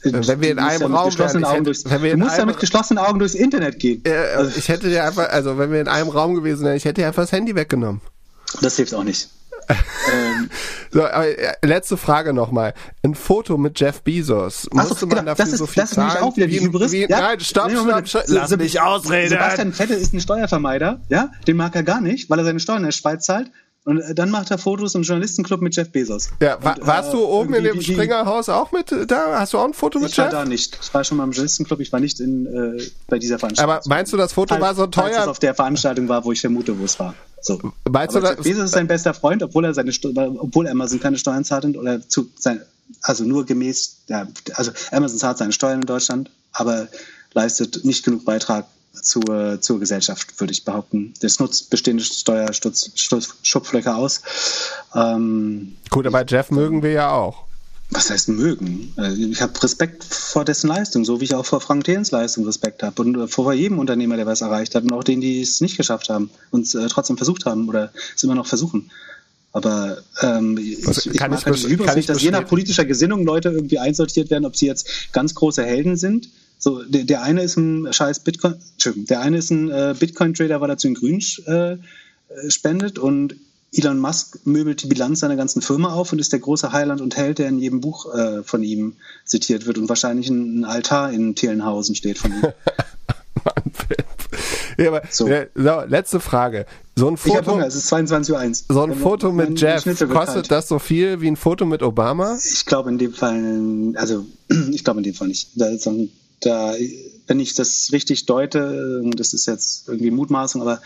wenn 0.03 0.41
wir 0.41 0.51
in 0.51 0.59
einem 0.59 0.95
Raum 0.95 1.19
wären, 1.19 1.45
hätte, 1.45 1.63
durchs, 1.63 1.85
wenn 1.85 2.03
wir 2.03 2.13
du 2.13 2.19
musst 2.19 2.39
ja 2.39 2.47
mit 2.47 2.59
geschlossenen 2.59 3.05
Augen 3.05 3.19
durchs 3.19 3.35
Internet 3.35 3.79
gehen. 3.79 4.03
Äh, 4.05 4.15
also, 4.37 4.57
ich 4.57 4.69
hätte 4.69 4.89
dir 4.89 5.05
einfach, 5.05 5.29
also 5.31 5.59
wenn 5.59 5.71
wir 5.71 5.81
in 5.81 5.89
einem 5.89 6.09
Raum 6.09 6.35
gewesen 6.35 6.65
wären, 6.65 6.77
ich 6.77 6.85
hätte 6.85 7.03
dir 7.03 7.09
einfach 7.09 7.23
das 7.23 7.33
Handy 7.33 7.55
weggenommen. 7.55 8.01
Das 8.61 8.77
hilft 8.77 8.95
auch 8.95 9.05
nicht. 9.05 9.29
Ähm, 9.69 10.51
so, 10.91 11.01
äh, 11.01 11.55
letzte 11.63 11.97
Frage 11.97 12.33
nochmal. 12.33 12.75
Ein 13.03 13.15
Foto 13.15 13.57
mit 13.57 13.79
Jeff 13.79 14.03
Bezos. 14.03 14.69
Musste 14.73 14.95
so, 14.95 15.07
man 15.07 15.19
genau, 15.19 15.31
dafür 15.31 15.45
das 15.45 15.53
ist, 15.53 15.59
so 15.59 15.67
viel 15.67 15.83
das 15.83 15.91
zahlen? 15.91 16.23
auch 16.23 16.37
wieder 16.37 16.49
wie, 16.49 16.61
wie, 16.61 16.93
wie 16.93 17.01
ja? 17.09 17.21
Nein, 17.21 17.41
stopp, 17.41 17.71
stopp, 17.71 18.09
stopp. 18.09 18.25
Lass 18.29 18.57
mich 18.57 18.81
ausreden. 18.81 19.31
Sebastian 19.31 19.73
Vettel 19.73 19.97
ist 19.97 20.13
ein 20.13 20.21
Steuervermeider, 20.21 21.01
ja? 21.09 21.31
Den 21.47 21.57
mag 21.57 21.75
er 21.75 21.83
gar 21.83 22.01
nicht, 22.01 22.31
weil 22.31 22.39
er 22.39 22.45
seine 22.45 22.61
Steuern 22.61 22.79
in 22.79 22.85
der 22.85 22.93
Schweiz 22.93 23.25
zahlt. 23.25 23.51
Und 23.85 24.01
äh, 24.01 24.15
dann 24.15 24.31
macht 24.31 24.51
er 24.51 24.59
Fotos 24.59 24.95
im 24.95 25.03
Journalistenclub 25.03 25.61
mit 25.61 25.77
Jeff 25.77 25.91
Bezos. 25.91 26.31
Ja, 26.41 26.63
war, 26.63 26.79
und, 26.79 26.87
warst 26.87 27.11
äh, 27.11 27.13
du 27.13 27.25
oben 27.25 27.55
in 27.55 27.65
dem 27.65 27.81
Springerhaus 27.83 28.49
auch 28.49 28.73
mit 28.73 28.91
da? 29.11 29.39
Hast 29.41 29.53
du 29.53 29.59
auch 29.59 29.67
ein 29.67 29.75
Foto 29.75 29.99
mit 29.99 30.11
ich 30.11 30.17
Jeff? 30.17 30.29
Ich 30.29 30.33
war 30.33 30.43
da 30.43 30.49
nicht. 30.49 30.79
Ich 30.81 30.95
war 30.95 31.05
schon 31.05 31.19
mal 31.19 31.25
im 31.25 31.33
Journalistenclub, 31.33 31.81
ich 31.81 31.93
war 31.93 32.01
nicht 32.01 32.19
in, 32.21 32.47
äh, 32.47 32.83
bei 33.09 33.19
dieser 33.19 33.39
Veranstaltung. 33.39 33.75
Aber 33.75 33.83
meinst 33.87 34.13
du, 34.13 34.17
das 34.17 34.33
Foto 34.33 34.55
falls, 34.55 34.63
war 34.63 34.75
so 34.75 34.87
teuer? 34.87 35.05
Falls 35.05 35.19
es 35.19 35.29
auf 35.29 35.39
der 35.39 35.55
Veranstaltung 35.55 36.09
war, 36.09 36.25
wo 36.25 36.33
ich 36.33 36.41
vermute, 36.41 36.79
wo 36.79 36.85
es 36.85 36.99
war. 36.99 37.15
So. 37.45 37.61
Meinst 37.91 38.17
Aber 38.17 38.27
du, 38.27 38.33
Jeff 38.35 38.43
Bezos 38.43 38.65
ist 38.65 38.71
sein 38.73 38.87
bester 38.87 39.13
Freund, 39.13 39.43
obwohl 39.43 39.67
er 39.67 39.75
seine 39.75 39.93
obwohl 40.39 40.67
Amazon 40.67 40.99
keine 40.99 41.19
Steuern 41.19 41.45
zahlt 41.45 41.77
oder 41.77 42.01
zu 42.09 42.31
sein, 42.37 42.63
also 43.03 43.25
nur 43.25 43.45
gemäß, 43.45 43.99
ja, 44.07 44.27
also 44.55 44.73
Amazon 44.91 45.19
zahlt 45.19 45.37
seine 45.37 45.53
Steuern 45.53 45.81
in 45.83 45.87
Deutschland, 45.87 46.31
aber 46.53 46.89
leistet 47.35 47.85
nicht 47.85 48.03
genug 48.03 48.25
Beitrag 48.25 48.65
zur, 48.95 49.61
zur 49.61 49.79
Gesellschaft, 49.79 50.41
würde 50.41 50.55
ich 50.55 50.65
behaupten. 50.65 51.13
Das 51.21 51.39
nutzt 51.39 51.69
bestehende 51.69 52.03
Steuerschupflöcher 52.03 53.95
aus. 53.95 54.23
Ähm, 54.95 55.77
Gut, 55.91 56.07
aber 56.07 56.25
Jeff 56.25 56.51
mögen 56.51 56.83
wir 56.83 56.93
ja 56.93 57.11
auch. 57.11 57.45
Was 57.95 58.11
heißt 58.11 58.29
mögen? 58.29 58.93
Also 58.97 59.23
ich 59.23 59.41
habe 59.41 59.63
Respekt 59.63 60.05
vor 60.05 60.45
dessen 60.45 60.69
Leistung, 60.69 61.05
so 61.05 61.21
wie 61.21 61.25
ich 61.25 61.35
auch 61.35 61.47
vor 61.47 61.61
Frank 61.61 61.85
Thelens 61.85 62.11
Leistung 62.11 62.45
Respekt 62.45 62.83
habe 62.83 63.01
und 63.03 63.29
vor 63.29 63.53
jedem 63.53 63.79
Unternehmer, 63.79 64.17
der 64.17 64.27
was 64.27 64.41
erreicht 64.41 64.75
hat 64.75 64.85
und 64.85 64.93
auch 64.93 65.05
denen, 65.05 65.21
die 65.21 65.41
es 65.41 65.61
nicht 65.61 65.77
geschafft 65.77 66.09
haben 66.09 66.31
und 66.51 66.75
äh, 66.75 66.89
trotzdem 66.89 67.17
versucht 67.17 67.47
haben 67.47 67.69
oder 67.69 67.93
es 68.15 68.23
immer 68.23 68.35
noch 68.35 68.47
versuchen. 68.47 68.91
Aber 69.53 69.99
ähm, 70.21 70.59
ich, 70.59 71.07
ich 71.07 71.21
mag 71.21 71.47
halt 71.47 71.65
übrigens 71.65 71.95
nicht, 71.95 72.09
dass 72.09 72.21
je 72.21 72.33
nach 72.33 72.47
politischer 72.47 72.85
Gesinnung 72.85 73.25
Leute 73.25 73.51
irgendwie 73.51 73.79
einsortiert 73.79 74.29
werden, 74.29 74.45
ob 74.45 74.57
sie 74.57 74.67
jetzt 74.67 75.13
ganz 75.13 75.35
große 75.35 75.65
Helden 75.65 75.97
sind 75.97 76.29
so, 76.65 76.83
der, 76.83 77.05
der 77.05 77.23
eine 77.23 77.43
ist 77.43 77.59
ein 77.59 77.93
scheiß 77.93 78.21
Bitcoin, 78.21 78.55
der 78.85 79.21
eine 79.21 79.37
ist 79.37 79.51
ein 79.51 79.71
äh, 79.71 79.95
Bitcoin-Trader, 79.99 80.63
weil 80.63 80.71
er 80.71 80.79
zu 80.79 80.89
den 80.89 80.95
Grünen 80.95 81.23
äh, 81.45 81.77
spendet 82.49 82.99
und 82.99 83.37
Elon 83.77 83.99
Musk 83.99 84.39
möbelt 84.45 84.83
die 84.83 84.87
Bilanz 84.87 85.21
seiner 85.21 85.37
ganzen 85.37 85.63
Firma 85.63 85.93
auf 85.93 86.13
und 86.13 86.19
ist 86.19 86.33
der 86.33 86.41
große 86.41 86.73
Heiland 86.73 87.01
und 87.01 87.17
Held, 87.17 87.39
der 87.39 87.49
in 87.49 87.59
jedem 87.59 87.81
Buch 87.81 88.15
äh, 88.15 88.43
von 88.43 88.63
ihm 88.63 88.95
zitiert 89.25 89.67
wird 89.67 89.79
und 89.79 89.89
wahrscheinlich 89.89 90.29
ein, 90.29 90.65
Altar 90.65 91.13
in 91.13 91.35
Thielenhausen 91.35 91.95
steht 91.95 92.19
von 92.19 92.33
ihm. 92.33 92.43
Ja, 94.77 94.89
aber, 94.89 95.03
so. 95.11 95.29
Ja, 95.29 95.45
so. 95.55 95.83
letzte 95.87 96.19
Frage. 96.19 96.67
So 96.97 97.09
ein 97.09 97.17
Foto, 97.17 97.41
ich 97.41 97.47
Hunger, 97.47 97.67
es 97.67 97.75
ist 97.75 97.93
22.01 97.93 98.33
Uhr. 98.33 98.75
So 98.75 98.83
ein 98.83 98.95
Foto 98.95 99.33
mit 99.33 99.61
Jeff, 99.61 99.85
kostet 100.09 100.51
das 100.51 100.69
so 100.69 100.79
viel 100.79 101.21
wie 101.21 101.29
ein 101.29 101.37
Foto 101.37 101.65
mit 101.65 101.83
Obama? 101.83 102.39
Ich 102.45 102.67
glaube 102.67 102.91
in 102.91 102.99
dem 102.99 103.13
Fall, 103.13 103.93
also 103.97 104.27
ich 104.71 104.85
glaube 104.85 105.01
in 105.01 105.05
dem 105.05 105.15
Fall 105.15 105.29
nicht. 105.29 105.51
Da 105.55 105.71
da, 106.41 106.75
wenn 107.27 107.41
ich 107.41 107.55
das 107.55 107.91
richtig 107.93 108.27
deute, 108.27 109.03
das 109.17 109.33
ist 109.33 109.47
jetzt 109.47 109.89
irgendwie 109.89 110.11
Mutmaßung, 110.11 110.61
aber 110.61 110.81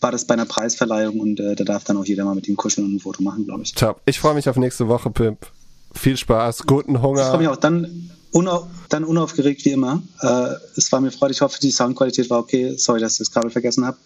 war 0.00 0.12
das 0.12 0.26
bei 0.26 0.34
einer 0.34 0.44
Preisverleihung 0.46 1.20
und 1.20 1.40
äh, 1.40 1.54
da 1.54 1.64
darf 1.64 1.84
dann 1.84 1.96
auch 1.96 2.04
jeder 2.04 2.24
mal 2.24 2.34
mit 2.34 2.48
ihm 2.48 2.56
kuscheln 2.56 2.86
und 2.86 2.96
ein 2.96 3.00
Foto 3.00 3.22
machen, 3.22 3.44
glaube 3.44 3.62
ich. 3.62 3.72
Top. 3.72 4.00
Ich 4.04 4.18
freue 4.18 4.34
mich 4.34 4.48
auf 4.48 4.56
nächste 4.56 4.88
Woche, 4.88 5.10
Pimp. 5.10 5.46
Viel 5.92 6.16
Spaß, 6.16 6.64
guten 6.66 7.00
Hunger. 7.00 7.22
Ich 7.22 7.28
freue 7.28 7.38
mich 7.38 7.48
auch. 7.48 7.56
Dann, 7.56 8.10
unau 8.32 8.66
dann 8.88 9.04
unaufgeregt 9.04 9.64
wie 9.64 9.70
immer. 9.70 10.02
Äh, 10.20 10.54
es 10.76 10.90
war 10.90 11.00
mir 11.00 11.12
freudig. 11.12 11.36
Ich 11.36 11.40
hoffe, 11.40 11.60
die 11.60 11.70
Soundqualität 11.70 12.28
war 12.30 12.40
okay. 12.40 12.76
Sorry, 12.76 13.00
dass 13.00 13.12
ich 13.12 13.18
das 13.18 13.30
Kabel 13.30 13.50
vergessen 13.50 13.86
habe. 13.86 13.96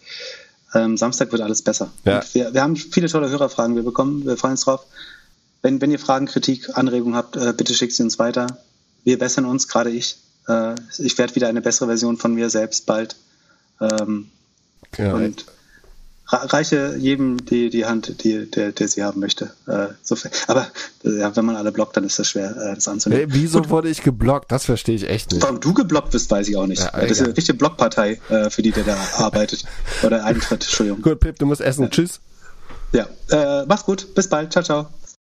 Ähm, 0.75 0.97
Samstag 0.97 1.31
wird 1.31 1.41
alles 1.41 1.63
besser. 1.63 1.91
Ja. 2.05 2.21
Wir, 2.33 2.53
wir, 2.53 2.61
haben 2.61 2.75
viele 2.75 3.09
tolle 3.09 3.29
Hörerfragen 3.29 3.75
wir 3.75 3.83
bekommen. 3.83 4.25
Wir 4.25 4.37
freuen 4.37 4.51
uns 4.51 4.61
drauf. 4.61 4.85
Wenn, 5.63 5.81
wenn 5.81 5.91
ihr 5.91 5.99
Fragen, 5.99 6.27
Kritik, 6.27 6.77
Anregungen 6.77 7.15
habt, 7.15 7.35
äh, 7.35 7.53
bitte 7.57 7.73
schickt 7.73 7.93
sie 7.93 8.03
uns 8.03 8.19
weiter. 8.19 8.45
Wir 9.03 9.17
bessern 9.17 9.45
uns, 9.45 9.67
gerade 9.67 9.89
ich. 9.89 10.17
Äh, 10.49 10.75
ich 10.97 11.17
werde 11.17 11.35
wieder 11.35 11.47
eine 11.47 11.61
bessere 11.61 11.87
Version 11.87 12.17
von 12.17 12.33
mir 12.33 12.49
selbst 12.49 12.85
bald. 12.85 13.15
Ähm, 13.79 14.29
ja, 14.97 15.13
und 15.13 15.45
reiche 16.31 16.95
jedem 16.97 17.43
die, 17.45 17.69
die 17.69 17.85
Hand, 17.85 18.23
die, 18.23 18.49
der, 18.49 18.71
der 18.71 18.87
sie 18.87 19.03
haben 19.03 19.19
möchte. 19.19 19.51
Äh, 19.67 19.87
so 20.03 20.15
aber 20.47 20.67
äh, 21.03 21.19
ja, 21.19 21.35
wenn 21.35 21.45
man 21.45 21.55
alle 21.55 21.71
blockt, 21.71 21.97
dann 21.97 22.03
ist 22.03 22.19
das 22.19 22.29
schwer, 22.29 22.55
äh, 22.55 22.75
das 22.75 22.87
anzunehmen. 22.87 23.29
Hey, 23.29 23.41
wieso 23.41 23.61
Gut. 23.61 23.69
wurde 23.69 23.89
ich 23.89 24.03
geblockt? 24.03 24.51
Das 24.51 24.65
verstehe 24.65 24.95
ich 24.95 25.09
echt 25.09 25.31
nicht. 25.31 25.41
Warum 25.41 25.59
du 25.59 25.73
geblockt 25.73 26.11
bist, 26.11 26.29
weiß 26.29 26.47
ich 26.47 26.57
auch 26.57 26.67
nicht. 26.67 26.83
Ja, 26.83 26.91
das 26.91 27.11
ist 27.11 27.21
eine 27.21 27.35
richtige 27.35 27.57
Blockpartei, 27.57 28.19
äh, 28.29 28.49
für 28.49 28.61
die 28.61 28.71
der 28.71 28.83
da 28.83 28.97
arbeitet. 29.17 29.63
Oder 30.03 30.23
eintritt, 30.25 30.63
Entschuldigung. 30.63 31.01
Gut, 31.01 31.19
Pip, 31.19 31.39
du 31.39 31.45
musst 31.45 31.61
essen. 31.61 31.89
Tschüss. 31.89 32.19
Ja, 32.91 33.07
äh, 33.29 33.65
mach's 33.67 33.85
gut. 33.85 34.13
Bis 34.13 34.27
bald. 34.27 34.51
Ciao, 34.51 34.63
ciao. 34.63 34.89